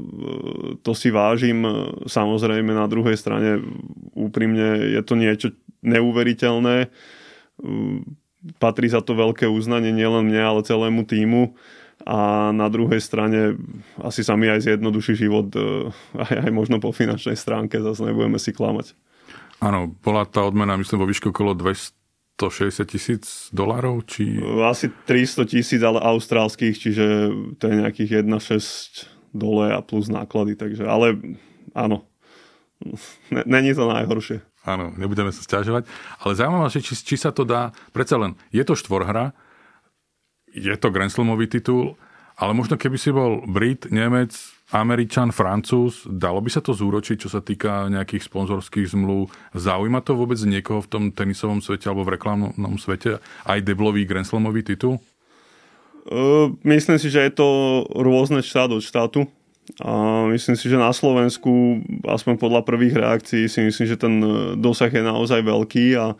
to 0.84 0.91
si 0.91 1.08
vážim. 1.13 1.63
Samozrejme 2.03 2.75
na 2.75 2.88
druhej 2.91 3.15
strane 3.15 3.63
úprimne 4.12 4.99
je 4.99 5.01
to 5.03 5.15
niečo 5.15 5.47
neuveriteľné. 5.80 6.77
E, 6.84 6.88
patrí 8.60 8.91
za 8.91 8.99
to 8.99 9.15
veľké 9.15 9.47
uznanie 9.47 9.95
nielen 9.95 10.27
mne, 10.27 10.41
ale 10.43 10.67
celému 10.67 11.08
týmu 11.08 11.56
a 12.06 12.51
na 12.53 12.69
druhej 12.69 13.01
strane 13.01 13.58
asi 13.97 14.21
sa 14.21 14.38
mi 14.38 14.45
aj 14.45 14.69
zjednoduší 14.69 15.17
život 15.17 15.49
e, 15.58 15.89
aj, 16.19 16.45
aj 16.45 16.51
možno 16.53 16.77
po 16.77 16.93
finančnej 16.93 17.36
stránke, 17.36 17.82
zase 17.82 18.06
nebudeme 18.06 18.38
si 18.38 18.53
klamať. 18.53 18.93
Áno, 19.58 19.89
bola 20.06 20.30
tá 20.30 20.45
odmena 20.45 20.77
myslím 20.77 21.01
vo 21.01 21.10
výške 21.10 21.34
okolo 21.34 21.58
200 21.58 21.96
160 22.38 22.86
tisíc 22.86 23.23
dolárov? 23.50 24.06
Či... 24.06 24.38
Asi 24.62 24.93
300 24.93 25.50
tisíc, 25.50 25.82
ale 25.82 25.97
austrálskych, 25.97 26.78
čiže 26.78 27.06
to 27.58 27.63
je 27.65 27.82
nejakých 27.82 28.21
1,6 28.21 29.10
dole 29.34 29.73
a 29.73 29.82
plus 29.82 30.06
náklady, 30.06 30.54
takže, 30.54 30.86
ale 30.86 31.17
áno, 31.73 32.06
není 33.50 33.73
to 33.73 33.89
najhoršie. 33.89 34.45
Áno, 34.69 34.93
nebudeme 34.93 35.34
sa 35.34 35.41
stiažovať, 35.41 35.89
ale 36.21 36.32
zaujímavé, 36.38 36.69
či, 36.78 36.93
či 36.93 37.15
sa 37.17 37.34
to 37.34 37.41
dá, 37.41 37.73
predsa 37.89 38.21
len, 38.21 38.38
je 38.54 38.62
to 38.62 38.78
štvorhra, 38.78 39.34
je 40.54 40.78
to 40.78 40.93
Grand 40.93 41.10
Slamový 41.10 41.50
titul, 41.50 41.97
ale 42.38 42.52
možno 42.54 42.78
keby 42.78 42.97
si 43.02 43.10
bol 43.10 43.41
Brit, 43.50 43.89
Nemec, 43.89 44.34
Američan, 44.69 45.32
Francúz, 45.32 46.04
dalo 46.06 46.43
by 46.43 46.52
sa 46.52 46.60
to 46.60 46.76
zúročiť, 46.76 47.23
čo 47.23 47.30
sa 47.32 47.39
týka 47.39 47.88
nejakých 47.88 48.28
sponzorských 48.28 48.91
zmluv? 48.93 49.32
Zaujíma 49.56 50.04
to 50.04 50.13
vôbec 50.13 50.38
niekoho 50.43 50.84
v 50.84 50.91
tom 50.91 51.04
tenisovom 51.10 51.63
svete 51.63 51.88
alebo 51.88 52.04
v 52.04 52.19
reklamnom 52.19 52.76
svete 52.76 53.23
aj 53.47 53.63
deblový 53.63 54.04
Grand 54.04 54.28
Slamový 54.28 54.67
titul? 54.67 55.00
Myslím 56.67 57.00
si, 57.00 57.08
že 57.12 57.28
je 57.28 57.32
to 57.36 57.47
rôzne 57.95 58.43
štát 58.43 58.71
od 58.71 58.84
štátu. 58.84 59.28
A 59.84 60.23
myslím 60.32 60.56
si, 60.56 60.71
že 60.71 60.80
na 60.80 60.95
Slovensku, 60.95 61.84
aspoň 62.08 62.39
podľa 62.39 62.63
prvých 62.63 62.95
reakcií, 62.95 63.52
si 63.52 63.60
myslím, 63.60 63.86
že 63.88 64.00
ten 64.00 64.13
dosah 64.56 64.88
je 64.88 65.04
naozaj 65.04 65.43
veľký 65.43 66.00
a 66.00 66.15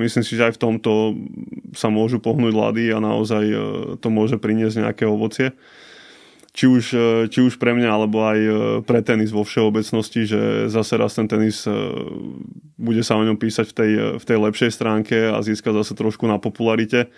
myslím 0.00 0.24
si, 0.24 0.36
že 0.40 0.48
aj 0.48 0.56
v 0.56 0.62
tomto 0.62 0.92
sa 1.76 1.92
môžu 1.92 2.16
pohnúť 2.16 2.52
ľady 2.56 2.84
a 2.92 2.98
naozaj 2.98 3.44
to 4.00 4.08
môže 4.08 4.40
priniesť 4.40 4.84
nejaké 4.84 5.04
ovocie. 5.04 5.52
či 6.50 6.66
už, 6.66 6.84
či 7.30 7.38
už 7.46 7.62
pre 7.62 7.76
mňa, 7.78 7.88
alebo 7.88 8.26
aj 8.26 8.38
pre 8.82 9.00
tenis 9.06 9.30
vo 9.30 9.46
všeobecnosti, 9.46 10.26
že 10.26 10.40
zase 10.66 10.98
raz 10.98 11.14
ten 11.14 11.30
tenis 11.30 11.62
bude 12.74 13.02
sa 13.06 13.14
o 13.14 13.22
ňom 13.22 13.38
písať 13.38 13.66
v 13.70 13.74
tej, 13.74 13.92
v 14.18 14.24
tej 14.24 14.38
lepšej 14.40 14.70
stránke 14.74 15.30
a 15.30 15.38
získa 15.46 15.70
zase 15.70 15.94
trošku 15.94 16.26
na 16.26 16.42
popularite 16.42 17.12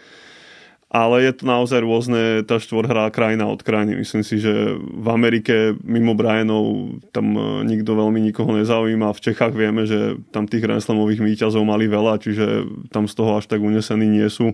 ale 0.93 1.25
je 1.25 1.33
to 1.33 1.49
naozaj 1.49 1.81
rôzne, 1.81 2.45
tá 2.45 2.61
štvorhrá 2.61 3.09
krajina 3.09 3.49
od 3.49 3.65
krajiny. 3.65 3.97
Myslím 3.97 4.21
si, 4.21 4.37
že 4.37 4.77
v 4.77 5.09
Amerike 5.09 5.73
mimo 5.81 6.13
Brianov 6.13 7.01
tam 7.17 7.33
e, 7.33 7.65
nikto 7.65 7.97
veľmi 7.97 8.21
nikoho 8.21 8.53
nezaujíma. 8.61 9.17
V 9.17 9.25
Čechách 9.25 9.57
vieme, 9.57 9.89
že 9.89 10.21
tam 10.37 10.45
tých 10.45 10.61
Grand 10.61 10.85
Slamových 10.85 11.25
výťazov 11.25 11.65
mali 11.65 11.89
veľa, 11.89 12.21
čiže 12.21 12.69
tam 12.93 13.09
z 13.09 13.15
toho 13.17 13.41
až 13.41 13.49
tak 13.49 13.65
unesení 13.65 14.05
nie 14.05 14.29
sú. 14.29 14.53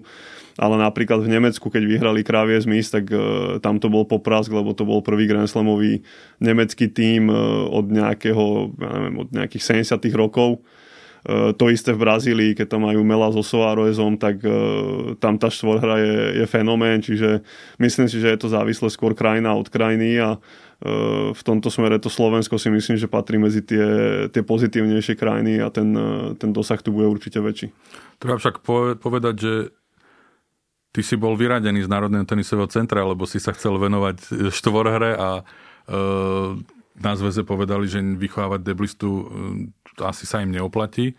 Ale 0.55 0.79
napríklad 0.79 1.27
v 1.27 1.35
Nemecku, 1.35 1.75
keď 1.75 1.83
vyhrali 1.91 2.23
Krávie 2.23 2.63
z 2.63 2.71
tak 2.87 3.11
uh, 3.11 3.59
tam 3.59 3.83
to 3.83 3.91
bol 3.91 4.07
poprask, 4.07 4.51
lebo 4.51 4.75
to 4.75 4.83
bol 4.87 5.03
prvý 5.03 5.27
Grand 5.31 5.47
Slamový 5.47 6.03
nemecký 6.39 6.91
tím 6.91 7.31
uh, 7.31 7.67
od 7.71 7.91
nejakého, 7.91 8.75
ja 8.79 8.91
neviem, 8.95 9.17
od 9.23 9.29
nejakých 9.31 9.87
70 9.87 10.03
rokov 10.19 10.59
E, 10.59 10.88
to 11.27 11.65
isté 11.69 11.91
v 11.93 12.03
Brazílii, 12.07 12.53
keď 12.55 12.79
tam 12.79 12.87
majú 12.87 13.03
Mela 13.03 13.29
so 13.35 13.43
Soaroezom, 13.43 14.17
tak 14.17 14.39
e, 14.41 14.51
tam 15.19 15.35
tá 15.35 15.51
štvorhra 15.51 15.99
je, 15.99 16.17
je 16.43 16.47
fenomén, 16.47 17.03
čiže 17.03 17.43
myslím 17.83 18.07
si, 18.07 18.23
že 18.23 18.33
je 18.33 18.39
to 18.39 18.49
závislé 18.49 18.87
skôr 18.89 19.19
krajina 19.19 19.53
od 19.53 19.67
krajiny 19.67 20.17
a 20.23 20.37
e, 20.37 20.39
v 21.35 21.43
tomto 21.43 21.75
smere 21.75 21.99
to 21.99 22.07
Slovensko 22.07 22.57
si 22.57 22.71
myslím, 22.71 22.97
že 22.97 23.11
patrí 23.11 23.37
medzi 23.37 23.67
tie, 23.67 23.87
tie 24.31 24.43
pozitívnejšie 24.47 25.19
krajiny 25.19 25.59
a 25.59 25.69
ten, 25.75 25.91
ten 26.39 26.51
dosah 26.55 26.79
tu 26.79 26.95
bude 26.95 27.11
určite 27.11 27.43
väčší. 27.43 27.75
Treba 28.23 28.39
však 28.39 28.63
povedať, 29.03 29.35
že 29.37 29.53
ty 30.95 31.01
si 31.03 31.19
bol 31.19 31.35
vyradený 31.35 31.85
z 31.85 31.93
Národného 31.93 32.25
tenisového 32.25 32.71
centra, 32.71 33.03
lebo 33.03 33.27
si 33.27 33.43
sa 33.43 33.51
chcel 33.53 33.75
venovať 33.77 34.49
štvorhre 34.55 35.19
a 35.19 35.43
e, 35.43 35.43
na 36.99 37.15
zväze 37.15 37.47
povedali, 37.47 37.87
že 37.87 38.03
vychovávať 38.03 38.61
deblistu 38.63 39.09
asi 40.07 40.29
sa 40.29 40.45
im 40.45 40.55
neoplatí, 40.55 41.19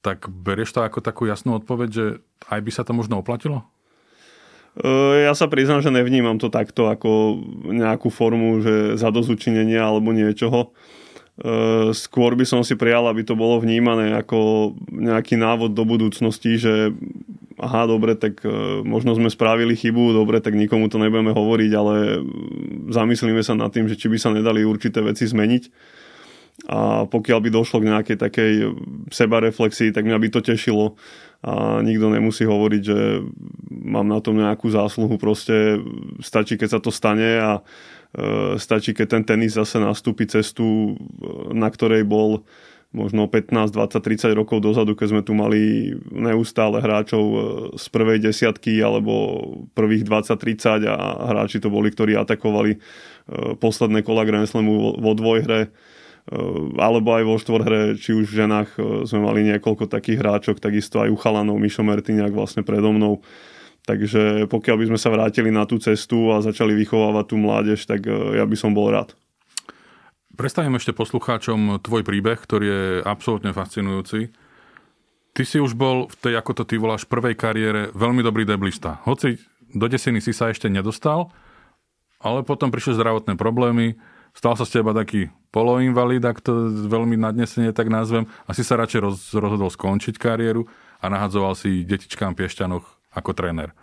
tak 0.00 0.28
berieš 0.28 0.76
to 0.76 0.80
ako 0.84 1.04
takú 1.04 1.28
jasnú 1.28 1.56
odpoveď, 1.60 1.88
že 1.88 2.04
aj 2.48 2.60
by 2.60 2.70
sa 2.72 2.82
to 2.84 2.96
možno 2.96 3.20
oplatilo? 3.20 3.68
E, 4.78 5.26
ja 5.26 5.34
sa 5.36 5.50
priznám, 5.50 5.84
že 5.84 5.92
nevnímam 5.92 6.38
to 6.40 6.48
takto 6.48 6.88
ako 6.88 7.40
nejakú 7.68 8.08
formu, 8.08 8.62
že 8.64 8.96
zadozučinenia 8.96 9.84
alebo 9.84 10.14
niečoho. 10.14 10.70
E, 11.40 11.90
skôr 11.92 12.32
by 12.32 12.48
som 12.48 12.60
si 12.64 12.78
prijal, 12.80 13.04
aby 13.10 13.26
to 13.26 13.36
bolo 13.36 13.60
vnímané 13.60 14.16
ako 14.16 14.72
nejaký 14.88 15.36
návod 15.36 15.76
do 15.76 15.84
budúcnosti, 15.84 16.56
že 16.56 16.96
aha, 17.60 17.84
dobre, 17.84 18.16
tak 18.16 18.40
e, 18.40 18.80
možno 18.86 19.12
sme 19.12 19.28
spravili 19.28 19.76
chybu, 19.76 20.16
dobre, 20.16 20.40
tak 20.40 20.56
nikomu 20.56 20.88
to 20.88 20.96
nebudeme 20.96 21.36
hovoriť, 21.36 21.70
ale 21.76 22.24
zamyslíme 22.88 23.44
sa 23.44 23.52
nad 23.52 23.68
tým, 23.68 23.84
že 23.84 24.00
či 24.00 24.08
by 24.08 24.16
sa 24.16 24.32
nedali 24.32 24.64
určité 24.64 25.04
veci 25.04 25.28
zmeniť 25.28 25.92
a 26.68 27.08
pokiaľ 27.08 27.38
by 27.40 27.50
došlo 27.52 27.80
k 27.80 27.88
nejakej 27.88 28.16
takej 28.20 28.52
sebareflexii, 29.08 29.94
tak 29.94 30.04
mňa 30.04 30.18
by 30.20 30.28
to 30.28 30.40
tešilo. 30.44 30.98
A 31.40 31.80
nikto 31.80 32.12
nemusí 32.12 32.44
hovoriť, 32.44 32.82
že 32.84 33.24
mám 33.72 34.04
na 34.04 34.20
tom 34.20 34.36
nejakú 34.36 34.68
zásluhu, 34.68 35.16
proste 35.16 35.80
stačí, 36.20 36.60
keď 36.60 36.68
sa 36.76 36.80
to 36.84 36.92
stane 36.92 37.40
a 37.40 37.52
e, 37.56 38.60
stačí, 38.60 38.92
keď 38.92 39.06
ten 39.08 39.24
tenis 39.24 39.56
zase 39.56 39.80
nastúpi 39.80 40.28
cestu, 40.28 40.92
e, 40.92 41.56
na 41.56 41.72
ktorej 41.72 42.04
bol 42.04 42.44
možno 42.92 43.24
15, 43.24 43.72
20, 43.72 44.04
30 44.04 44.36
rokov 44.36 44.60
dozadu, 44.60 44.92
keď 44.92 45.06
sme 45.16 45.22
tu 45.24 45.32
mali 45.32 45.94
neustále 46.12 46.76
hráčov 46.84 47.24
e, 47.24 47.38
z 47.80 47.86
prvej 47.88 48.20
desiatky 48.20 48.76
alebo 48.84 49.40
prvých 49.72 50.04
20, 50.04 50.36
30 50.36 50.92
a 50.92 51.24
hráči 51.24 51.56
to 51.56 51.72
boli, 51.72 51.88
ktorí 51.88 52.20
atakovali 52.20 52.76
posledné 53.62 54.02
kola 54.02 54.26
Grand 54.26 54.44
Slamu 54.44 54.98
vo 54.98 55.12
dvojhre 55.14 55.70
alebo 56.78 57.10
aj 57.18 57.24
vo 57.26 57.36
štvorhre, 57.42 57.98
či 57.98 58.14
už 58.14 58.30
v 58.30 58.38
ženách 58.46 58.70
eh, 58.78 58.82
sme 59.06 59.26
mali 59.26 59.42
niekoľko 59.50 59.90
takých 59.90 60.22
hráčok, 60.22 60.62
takisto 60.62 61.02
aj 61.02 61.10
u 61.10 61.18
chalanov, 61.18 61.58
Mišo 61.58 61.82
Mertiniak 61.82 62.30
vlastne 62.30 62.62
predo 62.62 62.94
mnou. 62.94 63.22
Takže 63.80 64.46
pokiaľ 64.46 64.76
by 64.76 64.86
sme 64.94 64.98
sa 65.00 65.10
vrátili 65.10 65.50
na 65.50 65.66
tú 65.66 65.80
cestu 65.80 66.30
a 66.30 66.44
začali 66.44 66.76
vychovávať 66.78 67.24
tú 67.26 67.36
mládež, 67.40 67.82
tak 67.82 68.06
eh, 68.06 68.38
ja 68.38 68.46
by 68.46 68.56
som 68.56 68.70
bol 68.70 68.94
rád. 68.94 69.18
Predstavím 70.38 70.78
ešte 70.78 70.96
poslucháčom 70.96 71.82
tvoj 71.84 72.06
príbeh, 72.06 72.38
ktorý 72.38 72.64
je 72.64 72.82
absolútne 73.04 73.52
fascinujúci. 73.52 74.32
Ty 75.30 75.42
si 75.46 75.58
už 75.60 75.76
bol 75.76 76.08
v 76.08 76.16
tej, 76.16 76.34
ako 76.38 76.62
to 76.62 76.64
ty 76.64 76.80
voláš, 76.80 77.04
prvej 77.04 77.36
kariére 77.36 77.92
veľmi 77.92 78.24
dobrý 78.24 78.48
deblista. 78.48 79.02
Hoci 79.04 79.36
do 79.70 79.86
desiny 79.86 80.18
si 80.18 80.34
sa 80.34 80.50
ešte 80.50 80.66
nedostal, 80.66 81.30
ale 82.18 82.42
potom 82.42 82.72
prišli 82.72 82.98
zdravotné 82.98 83.38
problémy, 83.38 84.00
stal 84.40 84.56
sa 84.56 84.64
z 84.64 84.80
teba 84.80 84.96
taký 84.96 85.28
poloinvalid, 85.52 86.24
ak 86.24 86.40
to 86.40 86.72
veľmi 86.88 87.20
nadnesenie 87.20 87.76
tak 87.76 87.92
nazvem, 87.92 88.24
asi 88.48 88.64
sa 88.64 88.80
radšej 88.80 89.00
roz, 89.04 89.18
rozhodol 89.36 89.68
skončiť 89.68 90.16
kariéru 90.16 90.64
a 91.04 91.12
nahadzoval 91.12 91.52
si 91.52 91.84
detičkám 91.84 92.32
Piešťanoch 92.32 92.88
ako 93.12 93.36
tréner. 93.36 93.76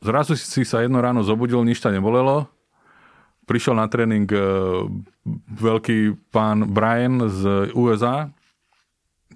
Zrazu 0.00 0.40
si 0.40 0.64
sa 0.64 0.80
jedno 0.80 1.04
ráno 1.04 1.20
zobudil, 1.20 1.60
nič 1.60 1.84
nebolelo, 1.84 2.48
prišiel 3.44 3.76
na 3.76 3.84
tréning 3.84 4.24
e, 4.32 4.40
veľký 5.60 6.32
pán 6.32 6.64
Brian 6.72 7.28
z 7.28 7.68
USA, 7.76 8.32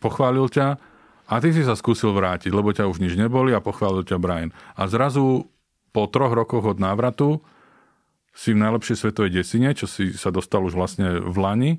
pochválil 0.01 0.49
ťa 0.49 0.81
a 1.29 1.35
ty 1.45 1.53
si 1.53 1.61
sa 1.61 1.77
skúsil 1.77 2.17
vrátiť, 2.17 2.49
lebo 2.49 2.73
ťa 2.73 2.89
už 2.89 3.05
nič 3.05 3.13
neboli 3.13 3.53
a 3.53 3.61
pochválil 3.61 4.09
ťa 4.09 4.17
Brian. 4.17 4.57
A 4.73 4.89
zrazu 4.89 5.53
po 5.93 6.09
troch 6.09 6.33
rokoch 6.33 6.65
od 6.65 6.81
návratu 6.81 7.45
si 8.39 8.55
v 8.55 8.63
najlepšej 8.63 9.03
svetovej 9.03 9.43
desine, 9.43 9.75
čo 9.75 9.91
si 9.91 10.15
sa 10.15 10.31
dostal 10.31 10.63
už 10.63 10.79
vlastne 10.79 11.19
v 11.19 11.37
Lani. 11.43 11.73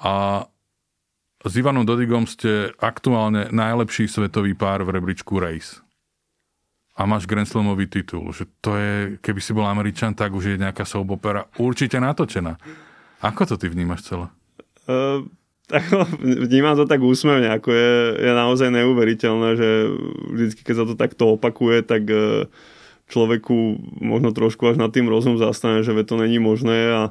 A 0.00 0.48
s 1.44 1.52
Ivanom 1.52 1.84
Dodigom 1.84 2.24
ste 2.24 2.72
aktuálne 2.80 3.52
najlepší 3.52 4.08
svetový 4.08 4.56
pár 4.56 4.88
v 4.88 4.96
rebríčku 4.96 5.36
Race. 5.36 5.84
A 6.96 7.04
máš 7.04 7.28
Grand 7.28 7.44
Slamový 7.44 7.92
titul. 7.92 8.32
Že 8.32 8.44
to 8.64 8.70
je, 8.80 8.96
keby 9.20 9.40
si 9.44 9.52
bol 9.52 9.68
Američan, 9.68 10.16
tak 10.16 10.32
už 10.32 10.56
je 10.56 10.56
nejaká 10.56 10.88
soap 10.88 11.12
opera 11.12 11.44
určite 11.60 12.00
natočená. 12.00 12.56
Ako 13.20 13.44
to 13.44 13.60
ty 13.60 13.68
vnímaš 13.68 14.08
celé? 14.08 14.32
Uh, 14.88 15.28
tak, 15.68 15.84
vnímam 16.24 16.72
to 16.72 16.88
tak 16.88 17.04
úsmevne, 17.04 17.52
ako 17.52 17.68
je, 17.68 17.92
je 18.16 18.32
naozaj 18.32 18.68
neuveriteľné, 18.72 19.48
že 19.60 19.68
vždy, 20.28 20.52
keď 20.64 20.74
sa 20.76 20.84
to 20.88 20.96
takto 20.96 21.36
opakuje, 21.36 21.84
tak 21.84 22.08
uh, 22.08 22.48
človeku 23.10 23.56
možno 23.98 24.30
trošku 24.30 24.70
až 24.70 24.78
nad 24.78 24.94
tým 24.94 25.10
rozum 25.10 25.36
zastane, 25.36 25.82
že 25.82 25.92
to 26.06 26.14
není 26.16 26.38
možné 26.38 26.78
a, 26.90 27.02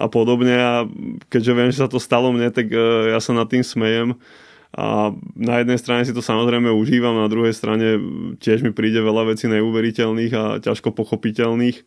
a 0.00 0.06
podobne 0.08 0.56
a 0.56 0.74
keďže 1.28 1.52
viem, 1.52 1.68
že 1.70 1.84
sa 1.84 1.88
to 1.92 2.00
stalo 2.00 2.32
mne, 2.32 2.48
tak 2.50 2.72
uh, 2.72 3.12
ja 3.12 3.20
sa 3.20 3.36
nad 3.36 3.46
tým 3.46 3.60
smejem 3.60 4.16
a 4.70 5.10
na 5.34 5.54
jednej 5.60 5.78
strane 5.82 6.06
si 6.06 6.14
to 6.14 6.22
samozrejme 6.22 6.70
užívam, 6.70 7.18
na 7.18 7.26
druhej 7.26 7.50
strane 7.50 7.98
tiež 8.38 8.62
mi 8.62 8.70
príde 8.70 9.02
veľa 9.02 9.34
vecí 9.34 9.50
neuveriteľných 9.50 10.32
a 10.32 10.44
ťažko 10.62 10.94
pochopiteľných. 10.94 11.82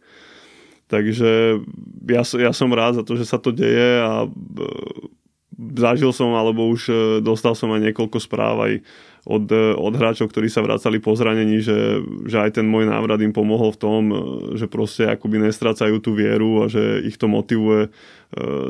Takže 0.92 1.64
ja, 2.12 2.24
ja 2.28 2.52
som 2.52 2.70
rád 2.76 3.00
za 3.00 3.04
to, 3.08 3.16
že 3.16 3.24
sa 3.24 3.40
to 3.40 3.56
deje 3.56 4.04
a 4.04 4.28
uh, 4.28 5.23
zažil 5.58 6.12
som, 6.14 6.34
alebo 6.34 6.70
už 6.70 6.82
uh, 6.90 6.98
dostal 7.24 7.54
som 7.54 7.72
aj 7.74 7.92
niekoľko 7.92 8.18
správ 8.22 8.56
aj 8.64 8.74
od, 9.24 9.48
od 9.80 9.94
hráčov, 9.96 10.28
ktorí 10.28 10.52
sa 10.52 10.60
vracali 10.60 11.00
po 11.00 11.16
zranení, 11.16 11.64
že, 11.64 12.04
že 12.28 12.44
aj 12.44 12.60
ten 12.60 12.68
môj 12.68 12.92
návrat 12.92 13.24
im 13.24 13.32
pomohol 13.32 13.72
v 13.72 13.80
tom, 13.80 14.02
že 14.60 14.68
proste 14.68 15.08
akoby 15.08 15.48
nestrácajú 15.48 16.04
tú 16.04 16.12
vieru 16.12 16.64
a 16.64 16.66
že 16.68 17.08
ich 17.08 17.16
to 17.16 17.32
motivuje 17.32 17.88
e, 17.88 17.90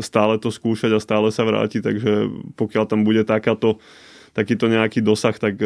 stále 0.05 0.37
to 0.37 0.53
skúšať 0.53 0.93
a 0.93 1.01
stále 1.01 1.33
sa 1.33 1.41
vrátiť, 1.41 1.81
takže 1.81 2.11
pokiaľ 2.53 2.85
tam 2.85 3.01
bude 3.01 3.25
takáto 3.25 3.81
takýto 4.37 4.69
nejaký 4.69 5.01
dosah, 5.01 5.33
tak 5.33 5.57
e, 5.57 5.65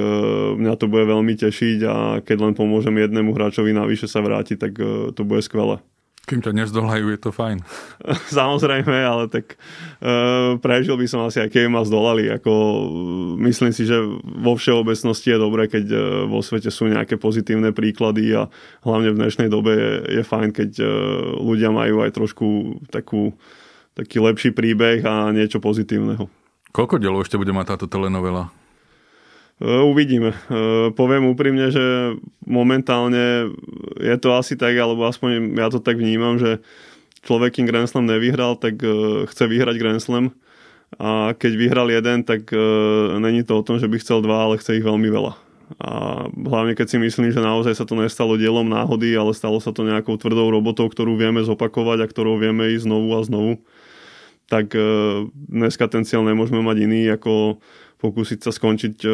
mňa 0.55 0.79
to 0.79 0.87
bude 0.87 1.03
veľmi 1.03 1.35
tešiť 1.35 1.79
a 1.83 1.95
keď 2.23 2.37
len 2.47 2.53
pomôžem 2.55 2.95
jednému 2.95 3.35
hráčovi 3.35 3.75
navyše 3.75 4.07
sa 4.07 4.23
vrátiť, 4.23 4.55
tak 4.55 4.73
e, 4.79 5.11
to 5.11 5.21
bude 5.27 5.43
skvelé. 5.43 5.83
Kým 6.27 6.43
ťa 6.43 6.51
nezdolajú, 6.51 7.07
je 7.07 7.19
to 7.23 7.31
fajn. 7.31 7.63
Samozrejme, 8.35 8.91
ale 8.91 9.31
tak 9.31 9.55
uh, 10.03 10.59
prežil 10.59 10.99
by 10.99 11.07
som 11.07 11.23
asi 11.23 11.39
aj 11.39 11.55
keby 11.55 11.71
ma 11.71 11.87
zdolali. 11.87 12.27
Ako, 12.27 12.51
myslím 13.39 13.71
si, 13.71 13.87
že 13.87 13.95
vo 14.21 14.59
všeobecnosti 14.59 15.31
je 15.31 15.39
dobré, 15.39 15.71
keď 15.71 15.85
uh, 15.87 16.01
vo 16.27 16.43
svete 16.43 16.67
sú 16.67 16.91
nejaké 16.91 17.15
pozitívne 17.15 17.71
príklady 17.71 18.35
a 18.35 18.51
hlavne 18.83 19.15
v 19.15 19.19
dnešnej 19.23 19.47
dobe 19.47 19.71
je, 19.71 20.19
je 20.19 20.23
fajn, 20.27 20.49
keď 20.51 20.71
uh, 20.83 20.87
ľudia 21.39 21.71
majú 21.71 22.03
aj 22.03 22.11
trošku 22.11 22.47
takú, 22.91 23.31
taký 23.95 24.19
lepší 24.19 24.51
príbeh 24.51 25.07
a 25.07 25.31
niečo 25.31 25.63
pozitívneho. 25.63 26.27
Koľko 26.75 26.99
dielov 26.99 27.23
ešte 27.23 27.39
bude 27.39 27.55
mať 27.55 27.79
táto 27.79 27.87
telenovela? 27.87 28.51
E, 29.57 29.65
uvidíme. 29.65 30.33
E, 30.33 30.37
poviem 30.93 31.33
úprimne, 31.33 31.73
že 31.73 32.13
momentálne 32.45 33.49
je 33.97 34.15
to 34.21 34.37
asi 34.37 34.53
tak, 34.53 34.77
alebo 34.77 35.09
aspoň 35.09 35.57
ja 35.57 35.67
to 35.73 35.81
tak 35.81 35.97
vnímam, 35.97 36.37
že 36.37 36.61
človek, 37.25 37.57
kým 37.57 37.65
Grand 37.65 37.89
Slam 37.89 38.05
nevyhral, 38.05 38.61
tak 38.61 38.77
e, 38.85 39.25
chce 39.25 39.43
vyhrať 39.49 39.75
Grand 39.81 40.01
Slam 40.01 40.37
a 41.01 41.33
keď 41.35 41.51
vyhral 41.59 41.91
jeden, 41.91 42.23
tak 42.23 42.47
není 43.19 43.43
to 43.43 43.59
o 43.59 43.65
tom, 43.65 43.75
že 43.75 43.91
by 43.91 43.99
chcel 43.99 44.23
dva, 44.23 44.47
ale 44.47 44.55
chce 44.55 44.79
ich 44.79 44.87
veľmi 44.87 45.11
veľa. 45.11 45.35
A 45.83 45.91
hlavne 46.31 46.79
keď 46.79 46.95
si 46.95 46.95
myslím, 46.95 47.27
že 47.35 47.43
naozaj 47.43 47.75
sa 47.75 47.83
to 47.83 47.99
nestalo 47.99 48.39
dielom 48.39 48.63
náhody, 48.63 49.11
ale 49.11 49.35
stalo 49.35 49.59
sa 49.59 49.75
to 49.75 49.83
nejakou 49.83 50.15
tvrdou 50.15 50.47
robotou, 50.47 50.87
ktorú 50.87 51.19
vieme 51.19 51.43
zopakovať 51.43 52.07
a 52.07 52.07
ktorou 52.07 52.39
vieme 52.39 52.71
ísť 52.71 52.87
znovu 52.87 53.19
a 53.19 53.21
znovu, 53.27 53.59
tak 54.47 54.71
dneska 55.35 55.91
ten 55.91 56.07
cieľ 56.07 56.23
nemôžeme 56.23 56.63
mať 56.63 56.77
iný, 56.87 57.11
ako 57.11 57.59
pokúsiť 57.97 58.39
sa 58.45 58.51
skončiť 58.53 58.95
e, 59.03 59.09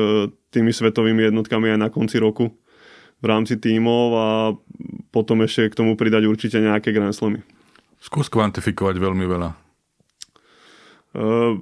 tými 0.52 0.72
svetovými 0.76 1.32
jednotkami 1.32 1.72
aj 1.74 1.80
na 1.80 1.90
konci 1.90 2.20
roku 2.20 2.52
v 3.24 3.26
rámci 3.26 3.56
tímov 3.56 4.06
a 4.14 4.28
potom 5.16 5.40
ešte 5.48 5.72
k 5.72 5.78
tomu 5.80 5.96
pridať 5.96 6.28
určite 6.28 6.60
nejaké 6.60 6.92
Grand 6.92 7.16
Slamy. 7.16 7.40
Skús 8.04 8.28
kvantifikovať 8.28 9.00
veľmi 9.00 9.24
veľa. 9.24 9.50
Uh, 11.14 11.56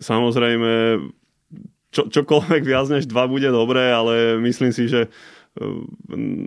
samozrejme, 0.00 1.04
čo, 1.92 2.08
čokoľvek 2.08 2.62
viac 2.64 2.88
než 2.88 3.04
dva 3.12 3.28
bude 3.28 3.52
dobré, 3.52 3.92
ale 3.92 4.40
myslím 4.40 4.72
si, 4.72 4.88
že 4.88 5.12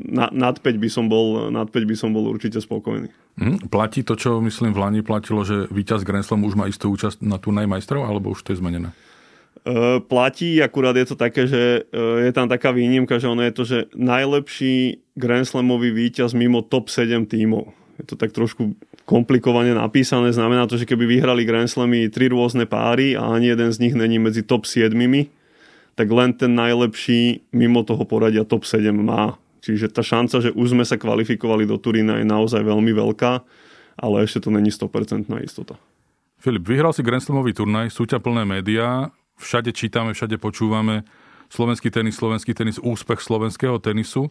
na, 0.10 0.30
nad 0.34 0.58
5 0.58 0.66
by 0.82 0.90
som 0.90 1.06
bol, 1.10 1.50
nad 1.54 1.70
5 1.70 1.74
by 1.86 1.96
som 1.98 2.10
bol 2.14 2.30
určite 2.30 2.58
spokojný. 2.58 3.10
Hmm, 3.38 3.58
platí 3.70 4.02
to, 4.02 4.18
čo 4.18 4.42
myslím 4.42 4.74
v 4.74 4.82
Lani 4.82 5.02
platilo, 5.06 5.46
že 5.46 5.70
víťaz 5.70 6.02
Grand 6.02 6.26
Slam 6.26 6.46
už 6.46 6.58
má 6.58 6.66
istú 6.66 6.90
účasť 6.94 7.22
na 7.22 7.38
turnaj 7.38 7.70
majstrov, 7.70 8.06
alebo 8.06 8.34
už 8.34 8.42
to 8.46 8.54
je 8.54 8.62
zmenené? 8.62 8.90
Uh, 8.90 9.09
platí, 10.08 10.64
akurát 10.64 10.96
je 10.96 11.06
to 11.06 11.16
také, 11.20 11.46
že 11.46 11.84
uh, 11.92 12.24
je 12.24 12.32
tam 12.32 12.48
taká 12.50 12.72
výnimka, 12.72 13.20
že 13.20 13.30
ono 13.30 13.44
je 13.44 13.54
to, 13.54 13.64
že 13.68 13.78
najlepší 13.94 15.04
Grand 15.20 15.46
Slamový 15.46 15.92
víťaz 15.92 16.34
mimo 16.34 16.64
top 16.64 16.90
7 16.90 17.28
tímov. 17.28 17.70
Je 18.00 18.08
to 18.08 18.16
tak 18.16 18.32
trošku 18.32 18.74
komplikovane 19.04 19.76
napísané, 19.76 20.32
znamená 20.32 20.70
to, 20.70 20.80
že 20.80 20.88
keby 20.88 21.20
vyhrali 21.20 21.44
Grand 21.44 21.68
Slamy 21.68 22.08
tri 22.08 22.32
rôzne 22.32 22.64
páry 22.70 23.20
a 23.20 23.26
ani 23.36 23.52
jeden 23.52 23.70
z 23.74 23.82
nich 23.84 23.94
není 23.98 24.22
medzi 24.22 24.46
top 24.46 24.64
7, 24.64 24.96
tak 25.98 26.08
len 26.08 26.32
ten 26.32 26.56
najlepší 26.56 27.52
mimo 27.52 27.84
toho 27.84 28.08
poradia 28.08 28.48
top 28.48 28.64
7 28.64 28.96
má. 28.96 29.36
Čiže 29.60 29.92
tá 29.92 30.00
šanca, 30.00 30.40
že 30.40 30.56
už 30.56 30.72
sme 30.72 30.88
sa 30.88 30.96
kvalifikovali 30.96 31.68
do 31.68 31.76
Turína 31.76 32.24
je 32.24 32.28
naozaj 32.30 32.64
veľmi 32.64 32.96
veľká, 32.96 33.44
ale 34.00 34.24
ešte 34.24 34.48
to 34.48 34.50
není 34.56 34.72
100% 34.72 35.28
istota. 35.44 35.76
Filip, 36.40 36.64
vyhral 36.64 36.96
si 36.96 37.04
Grand 37.04 37.20
Slamový 37.20 37.52
turnaj, 37.52 37.92
sú 37.92 38.08
ťa 38.08 38.24
plné 38.24 38.48
médiá, 38.48 39.12
všade 39.40 39.72
čítame, 39.72 40.12
všade 40.12 40.36
počúvame 40.36 41.08
slovenský 41.50 41.90
tenis, 41.90 42.20
slovenský 42.20 42.54
tenis, 42.54 42.78
úspech 42.78 43.24
slovenského 43.24 43.82
tenisu, 43.82 44.30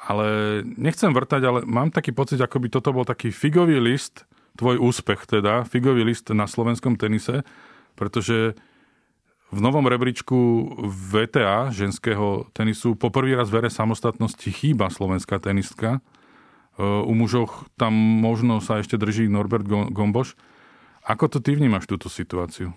ale 0.00 0.60
nechcem 0.64 1.12
vrtať, 1.12 1.42
ale 1.44 1.58
mám 1.64 1.88
taký 1.88 2.12
pocit, 2.12 2.40
ako 2.40 2.56
by 2.60 2.68
toto 2.68 2.90
bol 2.92 3.04
taký 3.08 3.32
figový 3.32 3.80
list, 3.80 4.28
tvoj 4.56 4.76
úspech 4.76 5.24
teda, 5.24 5.64
figový 5.64 6.04
list 6.04 6.28
na 6.34 6.44
slovenskom 6.44 7.00
tenise, 7.00 7.46
pretože 7.96 8.58
v 9.50 9.58
novom 9.58 9.82
rebríčku 9.82 10.38
VTA 11.10 11.74
ženského 11.74 12.46
tenisu 12.54 12.94
poprvý 12.94 13.34
raz 13.34 13.50
vere 13.50 13.66
samostatnosti 13.66 14.46
chýba 14.46 14.86
slovenská 14.94 15.42
tenistka. 15.42 15.98
E, 15.98 16.00
u 16.86 17.12
mužov 17.18 17.66
tam 17.74 17.90
možno 17.94 18.62
sa 18.62 18.78
ešte 18.78 18.94
drží 18.94 19.26
Norbert 19.26 19.66
Gomboš. 19.66 20.38
Ako 21.02 21.26
to 21.26 21.42
ty 21.42 21.58
vnímaš 21.58 21.90
túto 21.90 22.06
situáciu? 22.06 22.70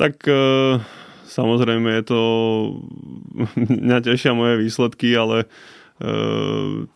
Tak 0.00 0.24
e, 0.24 0.40
samozrejme 1.28 2.00
je 2.00 2.04
to... 2.08 2.20
Mňa 3.84 4.00
tešia 4.00 4.32
moje 4.32 4.56
výsledky, 4.56 5.12
ale 5.12 5.44
e, 5.44 5.46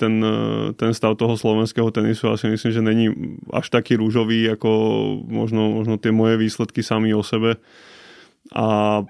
ten, 0.01 0.15
e, 0.25 0.73
ten 0.73 0.97
stav 0.97 1.13
toho 1.21 1.37
slovenského 1.37 1.93
tenisu 1.93 2.33
asi 2.33 2.49
myslím, 2.49 2.73
že 2.73 2.81
není 2.81 3.07
až 3.53 3.69
taký 3.69 4.01
rúžový, 4.01 4.49
ako 4.57 4.71
možno, 5.29 5.85
možno 5.85 6.01
tie 6.01 6.17
moje 6.17 6.41
výsledky 6.41 6.81
sami 6.81 7.13
o 7.13 7.21
sebe. 7.21 7.61
A 8.57 9.01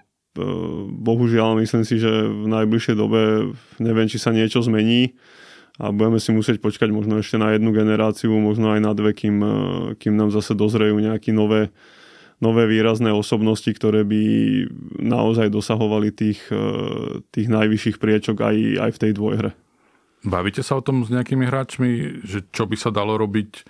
bohužiaľ 0.91 1.63
myslím 1.63 1.87
si, 1.87 2.03
že 2.03 2.11
v 2.11 2.51
najbližšej 2.51 2.99
dobe 2.99 3.55
neviem, 3.79 4.11
či 4.11 4.19
sa 4.19 4.35
niečo 4.35 4.67
zmení 4.67 5.15
a 5.79 5.95
budeme 5.95 6.19
si 6.19 6.35
musieť 6.35 6.59
počkať 6.59 6.91
možno 6.91 7.23
ešte 7.23 7.39
na 7.39 7.55
jednu 7.55 7.71
generáciu, 7.71 8.35
možno 8.43 8.75
aj 8.75 8.83
na 8.83 8.99
dve, 8.99 9.15
kým, 9.15 9.39
kým 9.95 10.19
nám 10.19 10.35
zase 10.35 10.59
dozrejú 10.59 10.99
nejaké 10.99 11.31
nové, 11.31 11.71
nové 12.43 12.67
výrazné 12.67 13.15
osobnosti, 13.15 13.71
ktoré 13.71 14.03
by 14.03 14.23
naozaj 14.99 15.51
dosahovali 15.51 16.11
tých, 16.11 16.43
e, 16.51 17.23
tých 17.31 17.49
najvyšších 17.51 17.97
priečok 18.03 18.43
aj, 18.43 18.57
aj 18.79 18.91
v 18.95 19.01
tej 19.01 19.13
dvojhre. 19.15 19.51
Bavíte 20.25 20.65
sa 20.65 20.81
o 20.81 20.85
tom 20.85 21.05
s 21.05 21.13
nejakými 21.13 21.45
hráčmi, 21.45 22.25
že 22.25 22.49
čo 22.49 22.65
by 22.65 22.77
sa 22.81 22.89
dalo 22.89 23.21
robiť, 23.21 23.65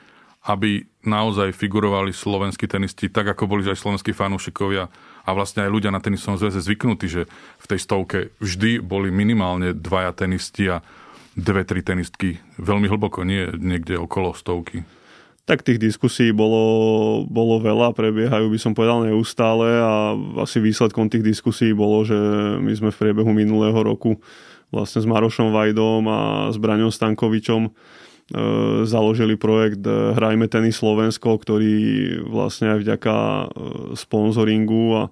aby 0.44 0.84
naozaj 1.08 1.56
figurovali 1.56 2.12
slovenskí 2.12 2.68
tenisti, 2.68 3.08
tak 3.08 3.32
ako 3.32 3.48
boli 3.48 3.64
aj 3.64 3.80
slovenskí 3.80 4.12
fanúšikovia 4.12 4.92
a 5.24 5.30
vlastne 5.32 5.64
aj 5.64 5.72
ľudia 5.72 5.90
na 5.90 6.04
tenisovom 6.04 6.36
zväze 6.36 6.60
zvyknutí, 6.60 7.06
že 7.08 7.22
v 7.58 7.66
tej 7.66 7.80
stovke 7.80 8.18
vždy 8.44 8.84
boli 8.84 9.08
minimálne 9.08 9.72
dvaja 9.72 10.12
tenisti 10.12 10.68
a 10.68 10.84
dve, 11.34 11.64
tri 11.64 11.80
tenistky 11.80 12.38
veľmi 12.60 12.86
hlboko, 12.86 13.24
nie 13.26 13.50
niekde 13.56 13.98
okolo 13.98 14.36
stovky. 14.36 14.84
Tak 15.44 15.60
tých 15.60 15.76
diskusí 15.76 16.32
bolo, 16.32 17.28
bolo 17.28 17.60
veľa, 17.60 17.92
prebiehajú 17.92 18.48
by 18.48 18.56
som 18.56 18.72
povedal 18.72 19.04
neustále 19.04 19.76
a 19.76 20.16
asi 20.40 20.56
výsledkom 20.56 21.12
tých 21.12 21.20
diskusí 21.20 21.76
bolo, 21.76 22.00
že 22.00 22.16
my 22.64 22.72
sme 22.72 22.88
v 22.88 22.96
priebehu 22.96 23.28
minulého 23.28 23.76
roku 23.76 24.16
vlastne 24.72 25.04
s 25.04 25.06
Marošom 25.06 25.52
Vajdom 25.52 26.02
a 26.08 26.20
s 26.48 26.56
Braňom 26.56 26.88
Stankovičom 26.88 27.68
e, 27.68 27.70
založili 28.88 29.36
projekt 29.36 29.84
Hrajme 29.84 30.48
tenis 30.48 30.80
Slovensko, 30.80 31.36
ktorý 31.36 31.76
vlastne 32.24 32.72
aj 32.72 32.78
vďaka 32.80 33.14
e, 33.14 33.44
sponzoringu 34.00 34.96
a 34.96 35.02
e, 35.04 35.10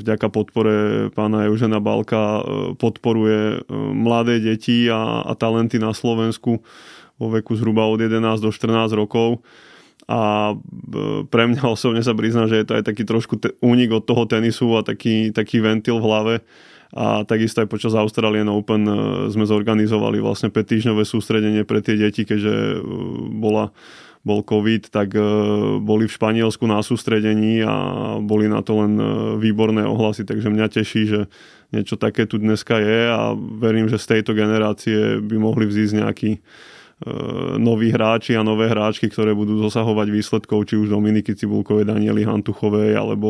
vďaka 0.00 0.32
podpore 0.32 1.12
pána 1.12 1.44
Eužena 1.44 1.76
Balka 1.76 2.40
podporuje 2.80 3.68
mladé 3.92 4.40
deti 4.40 4.88
a, 4.88 5.28
a 5.28 5.36
talenty 5.36 5.76
na 5.76 5.92
Slovensku 5.92 6.64
vo 7.16 7.32
veku 7.32 7.56
zhruba 7.56 7.88
od 7.88 8.00
11 8.00 8.20
do 8.40 8.52
14 8.52 8.92
rokov. 8.92 9.40
A 10.06 10.54
e, 10.54 11.26
pre 11.26 11.50
mňa 11.50 11.66
osobne 11.74 12.00
sa 12.04 12.14
prizná, 12.14 12.46
že 12.46 12.62
je 12.62 12.66
to 12.66 12.76
aj 12.78 12.84
taký 12.86 13.02
trošku 13.02 13.40
te- 13.40 13.54
únik 13.64 13.90
od 13.90 14.04
toho 14.06 14.24
tenisu 14.28 14.78
a 14.78 14.86
taký, 14.86 15.34
taký 15.34 15.58
ventil 15.64 15.98
v 15.98 16.06
hlave. 16.06 16.34
A 16.94 17.26
takisto 17.26 17.60
aj 17.60 17.68
počas 17.68 17.98
Australian 17.98 18.46
Open 18.46 18.86
e, 18.86 18.94
sme 19.34 19.44
zorganizovali 19.48 20.22
vlastne 20.22 20.54
5 20.54 20.54
týždňové 20.54 21.02
sústredenie 21.02 21.66
pre 21.66 21.82
tie 21.82 21.98
deti, 21.98 22.22
keďže 22.22 22.54
e, 22.54 22.78
bola, 23.42 23.74
bol 24.22 24.42
COVID, 24.42 24.90
tak 24.90 25.14
boli 25.86 26.10
v 26.10 26.16
Španielsku 26.18 26.66
na 26.66 26.82
sústredení 26.82 27.62
a 27.62 27.74
boli 28.18 28.50
na 28.50 28.58
to 28.58 28.82
len 28.82 28.98
výborné 29.38 29.86
ohlasy, 29.86 30.26
takže 30.26 30.50
mňa 30.50 30.66
teší, 30.66 31.02
že 31.06 31.20
niečo 31.70 31.94
také 31.94 32.26
tu 32.26 32.42
dneska 32.42 32.74
je 32.74 33.06
a 33.06 33.38
verím, 33.38 33.86
že 33.86 34.02
z 34.02 34.18
tejto 34.18 34.34
generácie 34.34 35.22
by 35.22 35.36
mohli 35.38 35.70
vzísť 35.70 35.94
nejaký 35.94 36.30
noví 37.60 37.92
hráči 37.92 38.32
a 38.40 38.46
nové 38.46 38.72
hráčky, 38.72 39.12
ktoré 39.12 39.36
budú 39.36 39.60
dosahovať 39.60 40.08
výsledkov, 40.08 40.64
či 40.64 40.80
už 40.80 40.88
Dominiky 40.88 41.36
Cibulkovej, 41.36 41.84
Daniely 41.84 42.24
Hantuchovej, 42.24 42.96
alebo 42.96 43.28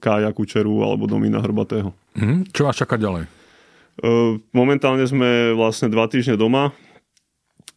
Kája 0.00 0.32
Kučeru, 0.32 0.80
alebo 0.80 1.04
Domina 1.04 1.36
Hrbatého. 1.44 1.92
Mm, 2.16 2.48
čo 2.48 2.64
vás 2.64 2.80
čaká 2.80 2.96
ďalej? 2.96 3.28
E, 3.28 3.30
momentálne 4.56 5.04
sme 5.04 5.52
vlastne 5.52 5.92
dva 5.92 6.08
týždne 6.08 6.40
doma 6.40 6.72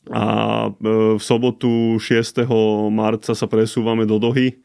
a 0.07 0.25
e, 0.71 1.19
v 1.19 1.21
sobotu 1.21 1.99
6. 1.99 2.47
marca 2.87 3.35
sa 3.35 3.47
presúvame 3.51 4.07
do 4.07 4.15
Dohy, 4.15 4.55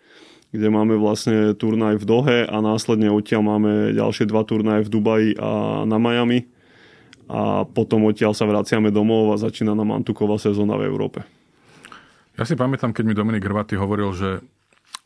kde 0.55 0.69
máme 0.71 0.95
vlastne 0.95 1.51
turnaj 1.59 1.99
v 1.99 2.07
Dohe 2.07 2.39
a 2.47 2.57
následne 2.63 3.11
odtiaľ 3.11 3.43
máme 3.43 3.91
ďalšie 3.99 4.31
dva 4.31 4.47
turnaje 4.47 4.87
v 4.87 4.93
Dubaji 4.95 5.31
a 5.35 5.83
na 5.83 5.99
Miami 5.99 6.47
a 7.31 7.63
potom 7.63 8.11
odtiaľ 8.11 8.35
sa 8.35 8.43
vraciame 8.43 8.91
domov 8.91 9.31
a 9.31 9.39
začína 9.39 9.79
nám 9.79 9.95
Antuková 9.95 10.35
sezóna 10.43 10.75
v 10.75 10.91
Európe. 10.91 11.23
Ja 12.35 12.43
si 12.43 12.59
pamätám, 12.59 12.91
keď 12.91 13.05
mi 13.07 13.15
Dominik 13.15 13.47
Hrvaty 13.47 13.79
hovoril, 13.79 14.11
že 14.11 14.43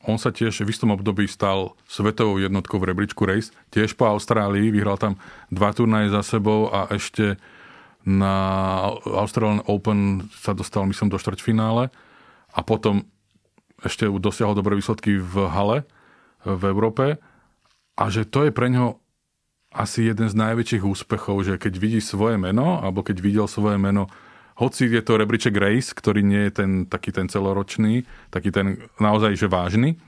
on 0.05 0.17
sa 0.17 0.33
tiež 0.33 0.65
v 0.65 0.73
istom 0.73 0.93
období 0.93 1.29
stal 1.29 1.77
svetovou 1.85 2.41
jednotkou 2.41 2.81
v 2.81 2.93
rebríčku 2.93 3.29
race, 3.29 3.53
tiež 3.73 3.97
po 3.97 4.09
Austrálii, 4.09 4.73
vyhral 4.73 4.97
tam 4.97 5.21
dva 5.53 5.73
turnaje 5.77 6.09
za 6.09 6.25
sebou 6.25 6.73
a 6.73 6.89
ešte 6.93 7.37
na 8.05 8.37
Australian 9.05 9.65
Open 9.65 10.29
sa 10.37 10.53
dostal, 10.53 10.85
myslím, 10.89 11.09
do 11.09 11.21
štvrťfinále 11.21 11.89
a 12.53 12.61
potom 12.65 13.09
ešte 13.81 14.09
dosiahol 14.09 14.57
dobré 14.57 14.77
výsledky 14.77 15.21
v 15.21 15.49
hale 15.49 15.89
v 16.45 16.63
Európe 16.69 17.21
a 17.97 18.05
že 18.13 18.29
to 18.29 18.49
je 18.49 18.53
pre 18.53 18.69
ňo 18.69 19.01
asi 19.75 20.07
jeden 20.07 20.31
z 20.31 20.39
najväčších 20.39 20.87
úspechov, 20.87 21.43
že 21.43 21.59
keď 21.59 21.75
vidí 21.83 21.99
svoje 21.99 22.39
meno, 22.39 22.79
alebo 22.79 23.03
keď 23.03 23.19
videl 23.19 23.47
svoje 23.51 23.75
meno, 23.75 24.07
hoci 24.55 24.87
je 24.87 25.03
to 25.03 25.19
rebríček 25.19 25.59
Race, 25.59 25.91
ktorý 25.91 26.23
nie 26.23 26.47
je 26.47 26.63
ten 26.63 26.71
taký 26.87 27.11
ten 27.11 27.27
celoročný, 27.27 28.07
taký 28.31 28.55
ten 28.55 28.87
naozaj, 29.03 29.35
že 29.35 29.51
vážny, 29.51 29.99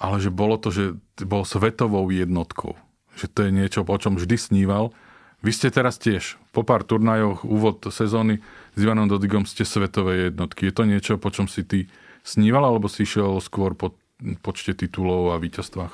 ale 0.00 0.24
že 0.24 0.32
bolo 0.32 0.56
to, 0.56 0.72
že 0.72 0.96
bol 1.20 1.44
svetovou 1.44 2.08
jednotkou. 2.08 2.80
Že 3.20 3.26
to 3.28 3.38
je 3.44 3.50
niečo, 3.52 3.80
o 3.84 3.98
čom 4.00 4.16
vždy 4.16 4.40
sníval. 4.40 4.96
Vy 5.44 5.52
ste 5.52 5.68
teraz 5.68 6.00
tiež, 6.00 6.40
po 6.56 6.64
pár 6.64 6.80
turnajoch, 6.80 7.44
úvod 7.44 7.84
sezóny 7.92 8.40
s 8.72 8.78
Ivanom 8.80 9.04
Dodigom 9.04 9.44
ste 9.44 9.68
svetové 9.68 10.32
jednotky. 10.32 10.72
Je 10.72 10.74
to 10.74 10.88
niečo, 10.88 11.20
po 11.20 11.28
čom 11.28 11.44
si 11.44 11.60
ty 11.60 11.92
sníval, 12.24 12.64
alebo 12.64 12.88
si 12.88 13.04
išiel 13.04 13.36
skôr 13.44 13.76
po 13.76 13.92
počte 14.40 14.72
titulov 14.72 15.34
a 15.34 15.42
víťazstvách? 15.42 15.92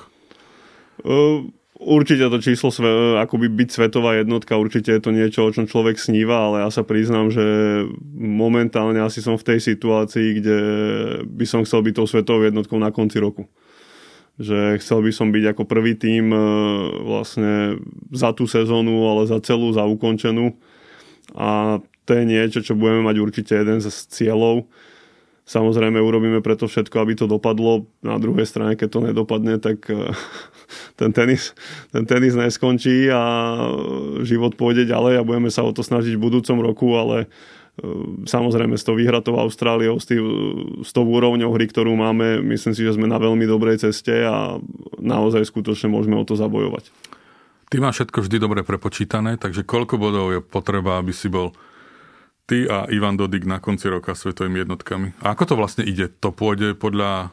Uh 1.03 1.58
určite 1.79 2.27
to 2.27 2.37
číslo, 2.43 2.69
akoby 3.17 3.47
byť 3.47 3.69
svetová 3.71 4.19
jednotka, 4.19 4.59
určite 4.59 4.91
je 4.91 5.01
to 5.01 5.15
niečo, 5.15 5.47
o 5.47 5.53
čom 5.55 5.65
človek 5.65 5.95
sníva, 5.95 6.51
ale 6.51 6.67
ja 6.67 6.69
sa 6.69 6.83
priznám, 6.83 7.31
že 7.31 7.43
momentálne 8.19 8.99
asi 8.99 9.23
som 9.23 9.39
v 9.39 9.47
tej 9.55 9.59
situácii, 9.63 10.27
kde 10.43 10.57
by 11.23 11.45
som 11.47 11.63
chcel 11.63 11.81
byť 11.87 11.93
tou 11.95 12.05
svetovou 12.05 12.43
jednotkou 12.43 12.75
na 12.75 12.91
konci 12.91 13.17
roku. 13.23 13.47
Že 14.39 14.79
chcel 14.83 14.99
by 15.03 15.11
som 15.15 15.27
byť 15.31 15.43
ako 15.55 15.63
prvý 15.67 15.99
tým 15.99 16.31
e, 16.31 16.39
vlastne 17.03 17.79
za 18.11 18.31
tú 18.31 18.47
sezónu, 18.47 19.03
ale 19.07 19.27
za 19.27 19.39
celú, 19.43 19.71
za 19.75 19.83
ukončenú. 19.83 20.55
A 21.35 21.79
to 22.07 22.11
je 22.15 22.23
niečo, 22.23 22.59
čo 22.63 22.79
budeme 22.79 23.03
mať 23.03 23.15
určite 23.19 23.53
jeden 23.55 23.83
z 23.83 23.91
cieľov 23.91 24.67
Samozrejme 25.49 25.97
urobíme 25.97 26.45
preto 26.45 26.69
všetko, 26.69 27.01
aby 27.01 27.17
to 27.17 27.25
dopadlo. 27.25 27.89
Na 28.05 28.21
druhej 28.21 28.45
strane, 28.45 28.77
keď 28.77 28.89
to 28.93 28.99
nedopadne, 29.01 29.57
tak 29.57 29.81
eh, 29.89 30.13
ten 31.01 31.09
tenis, 31.09 31.57
ten 31.89 32.05
tenis 32.05 32.37
neskončí 32.37 33.09
a 33.09 33.21
život 34.21 34.53
pôjde 34.53 34.85
ďalej 34.85 35.17
a 35.17 35.25
budeme 35.25 35.49
sa 35.49 35.65
o 35.65 35.73
to 35.73 35.81
snažiť 35.81 36.13
v 36.13 36.25
budúcom 36.29 36.61
roku, 36.61 36.93
ale 36.93 37.25
eh, 37.25 37.29
samozrejme 38.29 38.77
s 38.77 38.85
tou 38.85 38.93
výhratou 38.93 39.41
Austráliou, 39.41 39.97
s, 39.97 40.05
tý, 40.05 40.21
s 40.85 40.93
tou 40.93 41.09
úrovňou 41.09 41.49
hry, 41.57 41.65
ktorú 41.65 41.97
máme, 41.97 42.45
myslím 42.53 42.77
si, 42.77 42.85
že 42.85 42.93
sme 42.93 43.09
na 43.09 43.17
veľmi 43.17 43.49
dobrej 43.49 43.89
ceste 43.89 44.13
a 44.21 44.61
naozaj 45.01 45.49
skutočne 45.49 45.89
môžeme 45.89 46.13
o 46.13 46.27
to 46.29 46.37
zabojovať. 46.37 46.93
Ty 47.73 47.81
máš 47.81 48.01
všetko 48.01 48.21
vždy 48.21 48.37
dobre 48.37 48.61
prepočítané, 48.61 49.41
takže 49.41 49.65
koľko 49.65 49.97
bodov 49.97 50.29
je 50.29 50.45
potreba, 50.45 51.01
aby 51.01 51.09
si 51.09 51.25
bol 51.25 51.57
ty 52.49 52.65
a 52.65 52.89
Ivan 52.89 53.13
Dodik 53.13 53.45
na 53.45 53.61
konci 53.61 53.85
roka 53.93 54.17
svetovými 54.17 54.65
jednotkami. 54.65 55.13
A 55.21 55.37
ako 55.37 55.53
to 55.53 55.55
vlastne 55.55 55.85
ide? 55.85 56.09
To 56.25 56.33
pôjde 56.33 56.73
podľa 56.73 57.29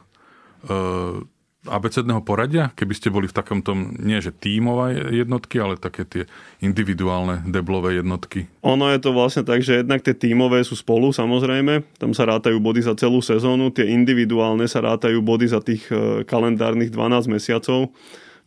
uh, 0.69 1.25
abecedného 1.65 2.21
poradia, 2.21 2.69
keby 2.77 2.93
ste 2.93 3.09
boli 3.09 3.25
v 3.25 3.33
takom 3.33 3.65
tom, 3.65 3.97
nie 3.97 4.21
že 4.21 4.29
tímové 4.29 5.09
jednotky, 5.09 5.57
ale 5.57 5.75
také 5.75 6.05
tie 6.05 6.23
individuálne 6.61 7.43
deblové 7.49 7.97
jednotky? 7.97 8.45
Ono 8.61 8.87
je 8.93 8.99
to 9.01 9.11
vlastne 9.11 9.43
tak, 9.43 9.65
že 9.65 9.81
jednak 9.81 10.05
tie 10.05 10.13
tímové 10.13 10.61
sú 10.61 10.77
spolu, 10.77 11.09
samozrejme, 11.09 11.81
tam 11.97 12.13
sa 12.13 12.29
rátajú 12.29 12.61
body 12.61 12.85
za 12.85 12.93
celú 12.93 13.19
sezónu, 13.19 13.73
tie 13.73 13.89
individuálne 13.89 14.69
sa 14.69 14.85
rátajú 14.85 15.19
body 15.25 15.49
za 15.49 15.59
tých 15.59 15.89
uh, 15.89 16.21
kalendárnych 16.23 16.93
12 16.93 17.25
mesiacov. 17.33 17.89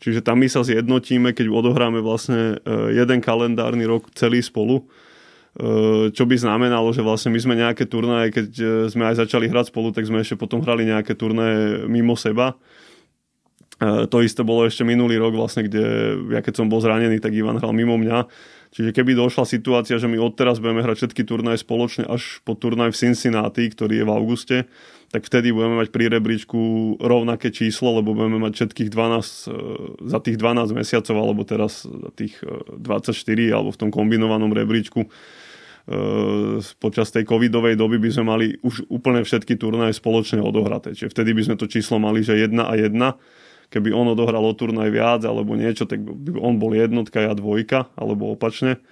Čiže 0.01 0.25
tam 0.25 0.41
my 0.41 0.49
sa 0.49 0.65
zjednotíme, 0.65 1.37
keď 1.37 1.53
odohráme 1.53 2.01
vlastne 2.01 2.57
uh, 2.63 2.89
jeden 2.89 3.21
kalendárny 3.21 3.85
rok 3.85 4.09
celý 4.17 4.41
spolu 4.41 4.81
Eh, 4.81 4.89
čo 6.15 6.25
by 6.31 6.37
znamenalo, 6.39 6.95
že 6.95 7.03
vlastne 7.03 7.35
my 7.35 7.41
sme 7.43 7.55
nejaké 7.59 7.91
turnaje, 7.91 8.31
keď 8.31 8.49
eh, 8.55 8.69
sme 8.87 9.11
aj 9.11 9.27
začali 9.27 9.51
hrať 9.51 9.75
spolu, 9.75 9.91
tak 9.91 10.07
sme 10.07 10.23
ešte 10.23 10.39
potom 10.39 10.63
hrali 10.63 10.87
nejaké 10.87 11.19
turnaje 11.19 11.91
mimo 11.91 12.15
seba. 12.15 12.55
Eh, 13.83 14.07
to 14.07 14.23
isté 14.23 14.47
bolo 14.47 14.63
ešte 14.63 14.87
minulý 14.87 15.19
rok 15.19 15.35
vlastne, 15.35 15.67
kde 15.67 15.83
ja 16.31 16.41
keď 16.45 16.55
som 16.63 16.71
bol 16.71 16.79
zranený, 16.79 17.19
tak 17.19 17.35
Ivan 17.35 17.59
hral 17.59 17.75
mimo 17.75 17.99
mňa. 17.99 18.31
Čiže 18.71 18.95
keby 18.95 19.19
došla 19.19 19.43
situácia, 19.51 19.99
že 19.99 20.07
my 20.07 20.23
odteraz 20.23 20.63
budeme 20.63 20.87
hrať 20.87 21.03
všetky 21.03 21.27
turnaje 21.27 21.59
spoločne 21.59 22.07
až 22.07 22.39
po 22.47 22.55
turnaj 22.55 22.95
v 22.95 23.01
Cincinnati, 23.03 23.67
ktorý 23.67 23.99
je 23.99 24.07
v 24.07 24.15
auguste, 24.15 24.57
tak 25.11 25.27
vtedy 25.27 25.51
budeme 25.51 25.83
mať 25.83 25.91
pri 25.91 26.07
rebríčku 26.07 26.95
rovnaké 27.03 27.51
číslo, 27.51 27.99
lebo 27.99 28.15
budeme 28.15 28.39
mať 28.39 28.63
všetkých 28.63 28.95
12, 28.95 30.07
za 30.07 30.19
tých 30.23 30.39
12 30.39 30.79
mesiacov, 30.79 31.17
alebo 31.19 31.43
teraz 31.43 31.83
za 31.83 32.15
tých 32.15 32.39
24, 32.79 33.11
alebo 33.51 33.75
v 33.75 33.81
tom 33.83 33.91
kombinovanom 33.91 34.55
rebríčku 34.55 35.11
počas 36.79 37.11
tej 37.11 37.27
covidovej 37.27 37.75
doby 37.75 37.99
by 37.99 38.11
sme 38.15 38.25
mali 38.31 38.47
už 38.63 38.87
úplne 38.87 39.27
všetky 39.27 39.59
turnaje 39.59 39.99
spoločne 39.99 40.39
odohraté. 40.39 40.95
Čiže 40.95 41.11
vtedy 41.11 41.35
by 41.35 41.43
sme 41.51 41.57
to 41.59 41.67
číslo 41.67 41.99
mali, 41.99 42.23
že 42.23 42.39
jedna 42.39 42.71
a 42.71 42.79
jedna. 42.79 43.19
Keby 43.71 43.95
on 43.95 44.11
odohral 44.15 44.43
o 44.43 44.55
turnaj 44.55 44.91
viac 44.91 45.23
alebo 45.27 45.59
niečo, 45.59 45.87
tak 45.87 46.03
by 46.03 46.39
on 46.39 46.63
bol 46.63 46.75
jednotka, 46.75 47.23
ja 47.23 47.35
dvojka, 47.35 47.91
alebo 47.99 48.35
opačne. 48.35 48.83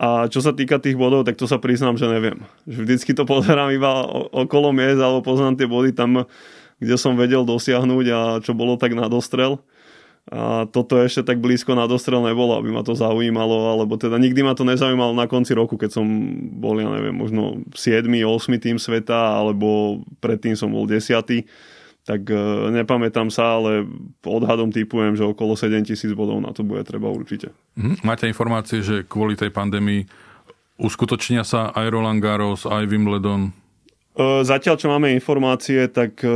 A 0.00 0.26
čo 0.28 0.40
sa 0.40 0.56
týka 0.56 0.80
tých 0.80 0.96
bodov, 0.96 1.28
tak 1.28 1.36
to 1.36 1.44
sa 1.48 1.60
priznám, 1.60 2.00
že 2.00 2.08
neviem. 2.08 2.44
Vždycky 2.64 3.12
to 3.16 3.24
pozerám 3.32 3.72
iba 3.72 4.04
okolo 4.32 4.72
miest, 4.72 5.00
alebo 5.00 5.24
poznám 5.24 5.56
tie 5.56 5.68
body 5.68 5.96
tam, 5.96 6.28
kde 6.76 6.96
som 7.00 7.16
vedel 7.16 7.46
dosiahnuť 7.46 8.06
a 8.12 8.20
čo 8.44 8.52
bolo 8.52 8.76
tak 8.76 8.92
na 8.92 9.08
dostrel. 9.08 9.64
A 10.30 10.70
toto 10.70 11.02
ešte 11.02 11.26
tak 11.26 11.42
blízko 11.42 11.74
na 11.74 11.90
dostrel 11.90 12.22
nebolo, 12.22 12.54
aby 12.54 12.70
ma 12.70 12.86
to 12.86 12.94
zaujímalo, 12.94 13.74
alebo 13.74 13.98
teda 13.98 14.22
nikdy 14.22 14.46
ma 14.46 14.54
to 14.54 14.62
nezaujímalo 14.62 15.18
na 15.18 15.26
konci 15.26 15.50
roku, 15.50 15.74
keď 15.74 15.98
som 15.98 16.06
bol, 16.62 16.78
ja 16.78 16.86
neviem, 16.94 17.10
možno 17.10 17.66
7. 17.74 18.06
8. 18.06 18.22
tým 18.62 18.78
sveta, 18.78 19.42
alebo 19.42 19.98
predtým 20.22 20.54
som 20.54 20.70
bol 20.70 20.86
10. 20.86 21.02
Tak 22.02 22.22
e, 22.30 22.38
nepamätám 22.70 23.34
sa, 23.34 23.58
ale 23.58 23.86
odhadom 24.22 24.70
typujem, 24.70 25.18
že 25.18 25.26
okolo 25.26 25.58
7 25.58 25.90
tisíc 25.90 26.14
bodov 26.14 26.38
na 26.38 26.54
to 26.54 26.62
bude 26.62 26.86
treba 26.86 27.10
určite. 27.10 27.50
Mhm. 27.74 28.06
Máte 28.06 28.30
informácie, 28.30 28.78
že 28.78 29.02
kvôli 29.02 29.34
tej 29.34 29.50
pandémii 29.50 30.06
uskutočnia 30.78 31.42
sa 31.42 31.74
aj 31.74 31.86
Roland 31.90 32.22
Garros, 32.22 32.62
aj 32.66 32.86
Wimbledon, 32.86 33.54
zatiaľ, 34.20 34.76
čo 34.76 34.92
máme 34.92 35.08
informácie, 35.16 35.88
tak 35.88 36.20
e, 36.20 36.28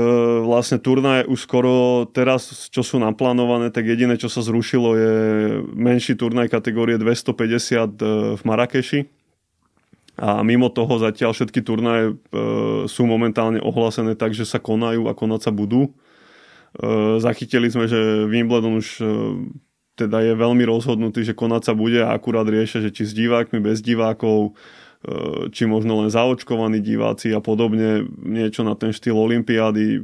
vlastne 0.49 0.81
turnaje 0.81 1.29
už 1.29 1.45
skoro 1.45 2.09
teraz, 2.09 2.73
čo 2.73 2.81
sú 2.81 2.97
naplánované, 2.97 3.69
tak 3.69 3.85
jediné, 3.85 4.17
čo 4.17 4.33
sa 4.33 4.41
zrušilo, 4.41 4.97
je 4.97 5.15
menší 5.77 6.17
turnaj 6.17 6.49
kategórie 6.49 6.97
250 6.97 7.37
e, 7.37 8.09
v 8.41 8.43
Marrakeši. 8.49 9.01
A 10.17 10.41
mimo 10.41 10.73
toho 10.73 10.97
zatiaľ 10.97 11.37
všetky 11.37 11.61
turnaje 11.61 12.17
sú 12.89 13.05
momentálne 13.05 13.61
ohlásené 13.61 14.17
tak, 14.17 14.33
že 14.33 14.49
sa 14.49 14.57
konajú 14.57 15.13
a 15.13 15.13
konať 15.13 15.45
sa 15.45 15.53
budú. 15.53 15.93
Zachytili 17.21 17.69
sme, 17.69 17.85
že 17.85 18.25
Wimbledon 18.25 18.81
už 18.81 19.05
teda 19.93 20.25
je 20.25 20.33
veľmi 20.33 20.65
rozhodnutý, 20.65 21.21
že 21.21 21.37
konať 21.37 21.69
sa 21.69 21.77
bude 21.77 22.01
a 22.01 22.17
akurát 22.17 22.49
riešia, 22.49 22.81
že 22.81 22.97
či 22.97 23.05
s 23.05 23.13
divákmi, 23.13 23.61
bez 23.61 23.85
divákov, 23.85 24.57
E, 24.57 24.86
či 25.55 25.69
možno 25.71 26.03
len 26.03 26.11
zaočkovaní 26.11 26.83
diváci 26.83 27.31
a 27.31 27.39
podobne, 27.39 28.09
niečo 28.27 28.67
na 28.67 28.75
ten 28.75 28.91
štýl 28.91 29.15
Olympiády, 29.15 30.03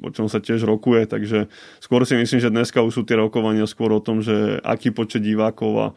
o 0.00 0.10
čom 0.10 0.26
sa 0.26 0.42
tiež 0.42 0.64
rokuje, 0.66 1.06
takže 1.06 1.46
skôr 1.78 2.02
si 2.08 2.16
myslím, 2.18 2.40
že 2.40 2.50
dneska 2.50 2.82
už 2.82 2.92
sú 2.92 3.02
tie 3.06 3.20
rokovania 3.20 3.68
skôr 3.68 3.92
o 3.94 4.02
tom, 4.02 4.24
že 4.24 4.58
aký 4.64 4.90
počet 4.90 5.22
divákov 5.22 5.72
a 5.76 5.86
e, 5.90 5.94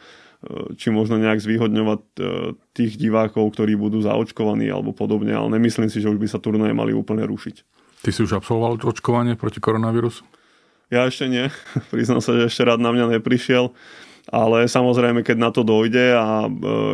či 0.76 0.92
možno 0.94 1.18
nejak 1.18 1.40
zvýhodňovať 1.40 2.02
e, 2.04 2.22
tých 2.76 3.00
divákov, 3.00 3.56
ktorí 3.56 3.74
budú 3.80 4.04
zaočkovaní 4.04 4.70
alebo 4.70 4.92
podobne, 4.94 5.34
ale 5.34 5.58
nemyslím 5.58 5.90
si, 5.90 6.04
že 6.04 6.12
už 6.12 6.20
by 6.20 6.28
sa 6.30 6.38
turnaje 6.38 6.76
mali 6.76 6.92
úplne 6.92 7.24
rušiť. 7.26 7.56
Ty 8.04 8.10
si 8.12 8.22
už 8.28 8.36
absolvoval 8.38 8.78
očkovanie 8.84 9.40
proti 9.40 9.64
koronavírusu? 9.64 10.28
Ja 10.92 11.08
ešte 11.08 11.26
nie. 11.32 11.48
Priznám 11.96 12.20
sa, 12.20 12.36
že 12.38 12.52
ešte 12.52 12.68
rád 12.68 12.84
na 12.84 12.92
mňa 12.92 13.18
neprišiel 13.18 13.72
ale 14.32 14.72
samozrejme, 14.72 15.26
keď 15.26 15.38
na 15.40 15.50
to 15.52 15.68
dojde 15.68 16.16
a 16.16 16.48
e, 16.48 16.50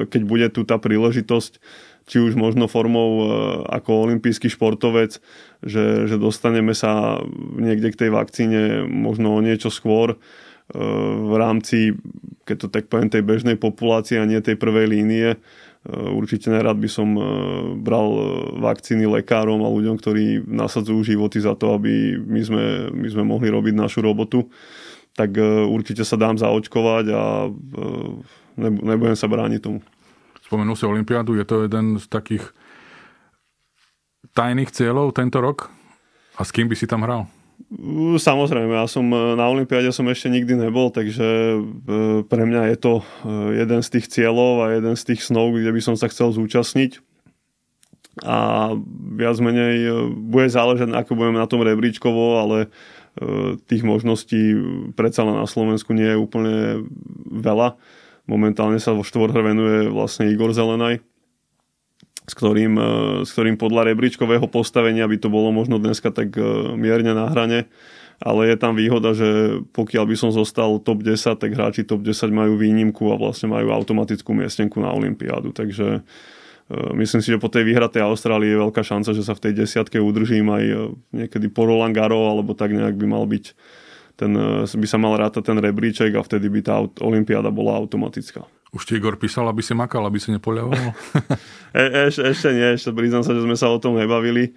keď 0.09 0.21
bude 0.25 0.47
tu 0.49 0.65
tá 0.65 0.81
príležitosť, 0.81 1.61
či 2.09 2.17
už 2.17 2.33
možno 2.33 2.65
formou 2.65 3.09
e, 3.21 3.25
ako 3.69 4.09
olimpijský 4.09 4.49
športovec, 4.49 5.21
že, 5.61 6.09
že 6.09 6.15
dostaneme 6.17 6.73
sa 6.73 7.21
niekde 7.53 7.93
k 7.93 7.99
tej 8.05 8.09
vakcíne 8.09 8.89
možno 8.89 9.37
o 9.37 9.43
niečo 9.45 9.69
skôr 9.69 10.15
e, 10.15 10.17
v 11.29 11.33
rámci, 11.37 11.93
keď 12.49 12.55
to 12.65 12.67
tak 12.73 12.89
poviem, 12.89 13.13
tej 13.13 13.21
bežnej 13.21 13.61
populácie 13.61 14.17
a 14.17 14.25
nie 14.25 14.41
tej 14.41 14.57
prvej 14.57 14.89
línie. 14.89 15.37
Určite 15.89 16.51
nerad 16.51 16.75
by 16.75 16.91
som 16.91 17.15
bral 17.79 18.11
vakcíny 18.59 19.07
lekárom 19.07 19.63
a 19.63 19.71
ľuďom, 19.71 19.95
ktorí 19.95 20.43
nasadzujú 20.43 21.15
životy 21.15 21.39
za 21.39 21.55
to, 21.55 21.79
aby 21.79 22.19
my 22.19 22.41
sme, 22.43 22.65
my 22.91 23.07
sme 23.07 23.23
mohli 23.23 23.47
robiť 23.47 23.79
našu 23.79 24.03
robotu 24.03 24.51
tak 25.17 25.35
e, 25.35 25.43
určite 25.67 26.07
sa 26.07 26.15
dám 26.15 26.39
zaočkovať 26.39 27.05
a 27.11 27.23
e, 27.47 27.49
nebudem 28.59 29.17
sa 29.17 29.27
brániť 29.27 29.59
tomu. 29.59 29.79
Spomenul 30.47 30.79
si 30.79 30.87
Olympiádu, 30.87 31.37
je 31.37 31.45
to 31.45 31.67
jeden 31.67 31.99
z 31.99 32.05
takých 32.09 32.45
tajných 34.33 34.71
cieľov 34.71 35.11
tento 35.11 35.43
rok? 35.43 35.67
A 36.39 36.47
s 36.47 36.55
kým 36.55 36.71
by 36.71 36.75
si 36.79 36.87
tam 36.87 37.03
hral? 37.03 37.27
Samozrejme, 38.15 38.71
ja 38.71 38.87
som 38.87 39.03
e, 39.11 39.35
na 39.35 39.45
Olympiáde 39.51 39.91
som 39.91 40.07
ešte 40.07 40.31
nikdy 40.31 40.55
nebol, 40.55 40.87
takže 40.87 41.59
pre 42.31 42.41
mňa 42.47 42.71
je 42.73 42.77
to 42.79 42.93
jeden 43.51 43.81
z 43.83 43.89
tých 43.99 44.05
cieľov 44.07 44.63
a 44.63 44.65
jeden 44.79 44.95
z 44.95 45.03
tých 45.13 45.21
snov, 45.27 45.51
kde 45.51 45.75
by 45.75 45.81
som 45.83 45.95
sa 45.99 46.07
chcel 46.07 46.31
zúčastniť. 46.31 47.03
A 48.19 48.71
viac 49.15 49.39
menej 49.39 50.07
bude 50.11 50.51
záležať, 50.51 50.91
ako 50.91 51.15
budeme 51.15 51.39
na 51.39 51.47
tom 51.47 51.63
rebríčkovo, 51.63 52.41
ale 52.41 52.67
tých 53.67 53.83
možností 53.83 54.55
predsa 54.93 55.25
len 55.25 55.37
na 55.37 55.47
Slovensku 55.49 55.91
nie 55.91 56.07
je 56.07 56.17
úplne 56.17 56.85
veľa. 57.27 57.75
Momentálne 58.29 58.77
sa 58.77 58.93
vo 58.93 59.01
štvorhre 59.01 59.41
venuje 59.41 59.89
vlastne 59.89 60.29
Igor 60.29 60.53
Zelenaj, 60.53 61.01
s 62.29 62.33
ktorým, 62.37 62.77
e, 62.77 62.91
s 63.25 63.29
ktorým 63.33 63.57
podľa 63.57 63.89
rebríčkového 63.89 64.45
postavenia 64.45 65.09
by 65.09 65.17
to 65.17 65.33
bolo 65.33 65.49
možno 65.49 65.81
dneska 65.81 66.13
tak 66.13 66.37
mierne 66.77 67.17
na 67.17 67.27
hrane, 67.33 67.65
ale 68.21 68.53
je 68.53 68.55
tam 68.59 68.77
výhoda, 68.77 69.17
že 69.17 69.59
pokiaľ 69.73 70.05
by 70.05 70.15
som 70.15 70.29
zostal 70.29 70.77
top 70.77 71.01
10, 71.01 71.41
tak 71.41 71.51
hráči 71.55 71.83
top 71.83 72.05
10 72.05 72.29
majú 72.29 72.55
výnimku 72.55 73.09
a 73.09 73.17
vlastne 73.17 73.49
majú 73.49 73.73
automatickú 73.73 74.31
miestenku 74.37 74.77
na 74.77 74.93
Olympiádu, 74.93 75.49
takže 75.49 76.05
Eh, 76.05 76.38
myslím 76.69 77.21
si, 77.21 77.33
že 77.33 77.41
po 77.41 77.49
tej 77.49 77.65
vyhratej 77.65 78.05
Austrálii 78.05 78.53
je 78.53 78.61
veľká 78.61 78.85
šanca, 78.85 79.17
že 79.17 79.25
sa 79.25 79.33
v 79.33 79.49
tej 79.49 79.53
desiatke 79.65 79.97
udržím 79.97 80.53
aj 80.53 80.63
eh, 80.69 80.77
niekedy 81.25 81.49
po 81.49 81.65
Roland 81.65 81.97
Garo, 81.97 82.29
alebo 82.29 82.53
tak 82.53 82.77
nejak 82.77 82.93
by 82.93 83.05
mal 83.09 83.25
byť 83.25 83.45
ten, 84.19 84.35
by 84.67 84.87
sa 84.87 84.99
mal 84.99 85.15
rátať 85.15 85.47
ten 85.47 85.55
rebríček 85.55 86.11
a 86.11 86.19
vtedy 86.19 86.51
by 86.51 86.59
tá 86.59 86.83
Olympiáda 86.99 87.55
bola 87.55 87.79
automatická. 87.79 88.43
Už 88.75 88.83
ti 88.83 88.99
Igor 88.99 89.15
písal, 89.15 89.47
aby 89.47 89.63
si 89.63 89.71
makal, 89.71 90.03
aby 90.03 90.19
si 90.19 90.35
nepoľavoval? 90.35 90.91
e, 91.79 91.83
eš, 92.11 92.27
ešte 92.27 92.51
nie, 92.51 92.75
ešte 92.75 92.91
priznám 92.91 93.23
sa, 93.23 93.31
že 93.31 93.47
sme 93.47 93.55
sa 93.55 93.71
o 93.71 93.79
tom 93.79 93.95
nebavili, 93.95 94.51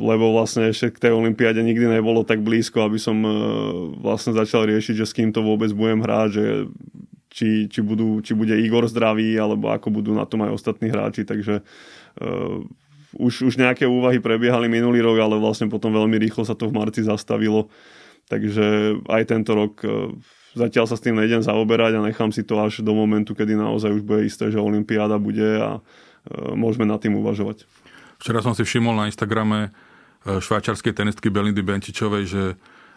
lebo 0.00 0.32
vlastne 0.32 0.72
ešte 0.72 0.96
k 0.96 1.02
tej 1.06 1.12
olympiáde 1.12 1.60
nikdy 1.60 1.84
nebolo 1.84 2.24
tak 2.24 2.40
blízko, 2.40 2.88
aby 2.88 2.96
som 2.96 3.20
vlastne 4.00 4.32
začal 4.32 4.64
riešiť, 4.64 5.04
že 5.04 5.04
s 5.04 5.12
kým 5.12 5.30
to 5.36 5.44
vôbec 5.44 5.68
budem 5.76 6.00
hrať, 6.00 6.28
že 6.32 6.44
či, 7.32 7.66
či, 7.66 7.80
budú, 7.80 8.20
či 8.20 8.36
bude 8.36 8.52
Igor 8.60 8.84
zdravý, 8.84 9.32
alebo 9.40 9.72
ako 9.72 9.88
budú 9.88 10.12
na 10.12 10.28
tom 10.28 10.44
aj 10.44 10.52
ostatní 10.52 10.92
hráči, 10.92 11.24
takže 11.24 11.64
uh, 11.64 12.60
už, 13.16 13.48
už 13.48 13.54
nejaké 13.56 13.88
úvahy 13.88 14.20
prebiehali 14.20 14.68
minulý 14.68 15.00
rok, 15.00 15.16
ale 15.16 15.40
vlastne 15.40 15.72
potom 15.72 15.96
veľmi 15.96 16.20
rýchlo 16.20 16.44
sa 16.44 16.52
to 16.52 16.68
v 16.68 16.76
marci 16.76 17.00
zastavilo, 17.00 17.72
takže 18.28 19.00
aj 19.08 19.22
tento 19.32 19.56
rok 19.56 19.80
uh, 19.82 20.12
zatiaľ 20.52 20.84
sa 20.84 21.00
s 21.00 21.04
tým 21.04 21.16
nejdem 21.16 21.40
zaoberať 21.40 21.96
a 21.96 22.04
nechám 22.04 22.28
si 22.30 22.44
to 22.44 22.60
až 22.60 22.84
do 22.84 22.92
momentu, 22.92 23.32
kedy 23.32 23.56
naozaj 23.56 23.96
už 23.96 24.02
bude 24.04 24.28
isté, 24.28 24.52
že 24.52 24.60
Olympiáda 24.60 25.16
bude 25.16 25.56
a 25.56 25.80
e, 25.80 26.52
môžeme 26.52 26.84
nad 26.84 27.00
tým 27.00 27.16
uvažovať. 27.16 27.64
Včera 28.20 28.44
som 28.44 28.52
si 28.52 28.62
všimol 28.62 28.94
na 28.94 29.08
Instagrame 29.08 29.72
švajčarskej 30.22 30.94
tenistky 30.94 31.32
Belindy 31.32 31.66
Benčičovej, 31.66 32.24
že 32.30 32.42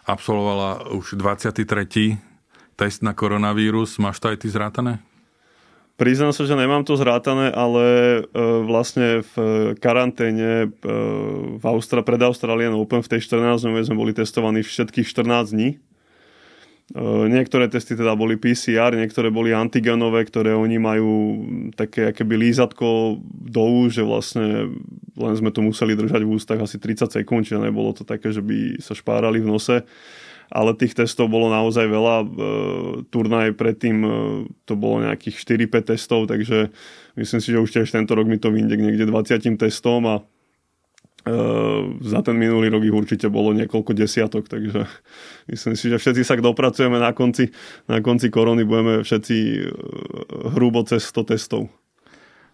absolvovala 0.06 0.94
už 0.94 1.18
23. 1.18 2.35
test 2.76 3.02
na 3.02 3.16
koronavírus. 3.16 3.98
Máš 3.98 4.20
to 4.24 4.32
aj 4.32 4.44
ty 4.44 4.48
zrátané? 4.52 5.04
Priznám 5.96 6.36
sa, 6.36 6.44
že 6.44 6.60
nemám 6.60 6.84
to 6.84 7.00
zrátané, 7.00 7.56
ale 7.56 7.84
e, 8.20 8.22
vlastne 8.68 9.24
v 9.24 9.34
karanténe 9.80 10.68
v 11.56 11.64
Austra, 11.64 12.04
pred 12.04 12.20
Australian 12.20 12.76
Open 12.76 13.00
v 13.00 13.16
tej 13.16 13.24
14 13.24 13.64
sme 13.64 13.96
boli 13.96 14.12
testovaní 14.12 14.60
všetkých 14.60 15.08
14 15.08 15.56
dní 15.56 15.80
Niektoré 17.26 17.66
testy 17.66 17.98
teda 17.98 18.14
boli 18.14 18.38
PCR, 18.38 18.94
niektoré 18.94 19.34
boli 19.34 19.50
antigenové, 19.50 20.22
ktoré 20.22 20.54
oni 20.54 20.78
majú 20.78 21.14
také 21.74 22.14
akéby 22.14 22.38
lízatko 22.38 23.18
do 23.26 23.64
úst, 23.82 23.98
že 23.98 24.06
vlastne 24.06 24.70
len 25.18 25.34
sme 25.34 25.50
to 25.50 25.66
museli 25.66 25.98
držať 25.98 26.22
v 26.22 26.30
ústach 26.38 26.62
asi 26.62 26.78
30 26.78 27.10
sekúnd, 27.10 27.42
čiže 27.42 27.58
nebolo 27.58 27.90
to 27.90 28.06
také, 28.06 28.30
že 28.30 28.46
by 28.46 28.78
sa 28.78 28.94
špárali 28.94 29.42
v 29.42 29.50
nose. 29.50 29.82
Ale 30.54 30.78
tých 30.78 30.94
testov 30.94 31.34
bolo 31.34 31.50
naozaj 31.50 31.90
veľa. 31.90 32.16
Turnaj 33.10 33.58
predtým 33.58 33.98
to 34.66 34.74
bolo 34.78 35.02
nejakých 35.02 35.42
4-5 35.66 35.92
testov, 35.96 36.30
takže 36.30 36.70
myslím 37.18 37.42
si, 37.42 37.50
že 37.50 37.62
už 37.62 37.70
tiež 37.74 37.90
tento 37.90 38.14
rok 38.14 38.30
mi 38.30 38.38
to 38.38 38.54
vyjde 38.54 38.78
niekde 38.78 39.06
20 39.10 39.58
testom 39.58 40.06
a 40.06 40.16
Ehm, 41.26 41.98
za 42.06 42.22
ten 42.22 42.38
minulý 42.38 42.70
rok 42.70 42.86
ich 42.86 42.94
určite 42.94 43.34
bolo 43.34 43.50
niekoľko 43.58 43.98
desiatok, 43.98 44.46
takže 44.46 44.86
myslím 45.50 45.74
si, 45.74 45.90
že 45.90 45.98
všetci 45.98 46.22
sa 46.22 46.38
dopracujeme 46.38 47.02
na 47.02 47.18
konci, 47.18 47.50
na 47.90 47.98
konci 47.98 48.30
korony, 48.30 48.62
budeme 48.62 49.02
všetci 49.02 49.38
hrubo 50.54 50.86
cez 50.86 51.02
100 51.10 51.34
testov. 51.34 51.74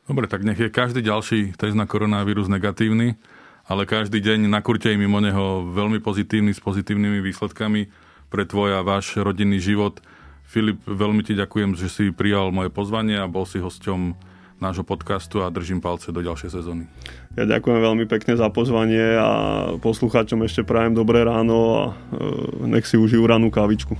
Dobre, 0.07 0.31
tak 0.31 0.47
nech 0.47 0.55
je 0.55 0.71
každý 0.71 1.03
ďalší 1.03 1.59
test 1.59 1.75
na 1.75 1.83
koronavírus 1.83 2.47
negatívny, 2.47 3.19
ale 3.67 3.89
každý 3.89 4.21
deň 4.21 4.49
nakurte 4.49 4.93
mimo 4.95 5.21
neho 5.21 5.67
veľmi 5.69 6.01
pozitívny 6.01 6.55
s 6.55 6.61
pozitívnymi 6.63 7.21
výsledkami 7.21 7.91
pre 8.31 8.47
tvoj 8.47 8.79
a 8.79 8.85
váš 8.85 9.19
rodinný 9.19 9.59
život. 9.59 9.99
Filip, 10.47 10.79
veľmi 10.87 11.23
ti 11.23 11.35
ďakujem, 11.35 11.75
že 11.79 11.87
si 11.87 12.03
prijal 12.11 12.51
moje 12.51 12.71
pozvanie 12.71 13.19
a 13.19 13.27
bol 13.27 13.47
si 13.47 13.59
hosťom 13.59 14.31
nášho 14.61 14.85
podcastu 14.85 15.41
a 15.41 15.49
držím 15.49 15.81
palce 15.81 16.13
do 16.13 16.21
ďalšej 16.21 16.49
sezóny. 16.53 16.85
Ja 17.33 17.49
ďakujem 17.49 17.81
veľmi 17.81 18.05
pekne 18.05 18.37
za 18.37 18.47
pozvanie 18.53 19.17
a 19.17 19.29
poslucháčom 19.81 20.45
ešte 20.45 20.61
prajem 20.61 20.93
dobré 20.93 21.25
ráno 21.25 21.57
a 21.73 21.83
e, 21.89 21.93
nech 22.69 22.85
si 22.85 22.95
užijú 22.95 23.25
ranú 23.25 23.49
kávičku. 23.49 23.97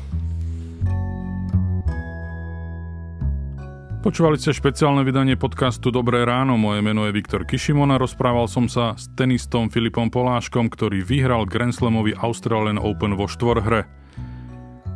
Počúvali 4.02 4.42
ste 4.42 4.50
špeciálne 4.50 5.06
vydanie 5.06 5.38
podcastu 5.38 5.94
Dobré 5.94 6.26
ráno, 6.26 6.58
moje 6.58 6.82
meno 6.82 7.06
je 7.06 7.14
Viktor 7.14 7.46
Kishimona, 7.46 8.02
rozprával 8.02 8.50
som 8.50 8.66
sa 8.66 8.98
s 8.98 9.06
tenistom 9.14 9.70
Filipom 9.70 10.10
Poláškom, 10.10 10.74
ktorý 10.74 11.06
vyhral 11.06 11.46
Grand 11.46 11.70
Slamový 11.70 12.18
Australian 12.18 12.82
Open 12.82 13.14
vo 13.14 13.30
štvorhre. 13.30 13.86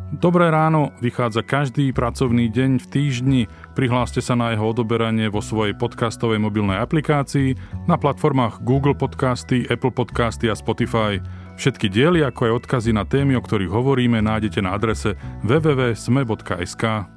Dobré 0.10 0.50
ráno 0.50 0.90
vychádza 1.06 1.46
každý 1.46 1.94
pracovný 1.94 2.50
deň 2.50 2.82
v 2.82 2.86
týždni. 2.90 3.42
Prihláste 3.78 4.26
sa 4.26 4.34
na 4.34 4.58
jeho 4.58 4.74
odoberanie 4.74 5.30
vo 5.30 5.38
svojej 5.38 5.78
podcastovej 5.78 6.42
mobilnej 6.42 6.82
aplikácii 6.82 7.54
na 7.86 8.02
platformách 8.02 8.66
Google 8.66 8.98
Podcasty, 8.98 9.70
Apple 9.70 9.94
Podcasty 9.94 10.50
a 10.50 10.58
Spotify. 10.58 11.22
Všetky 11.62 11.94
diely, 11.94 12.26
ako 12.26 12.50
aj 12.50 12.56
odkazy 12.66 12.90
na 12.90 13.06
témy, 13.06 13.38
o 13.38 13.46
ktorých 13.46 13.70
hovoríme, 13.70 14.18
nájdete 14.18 14.66
na 14.66 14.74
adrese 14.74 15.14
www.sme.sk. 15.46 17.15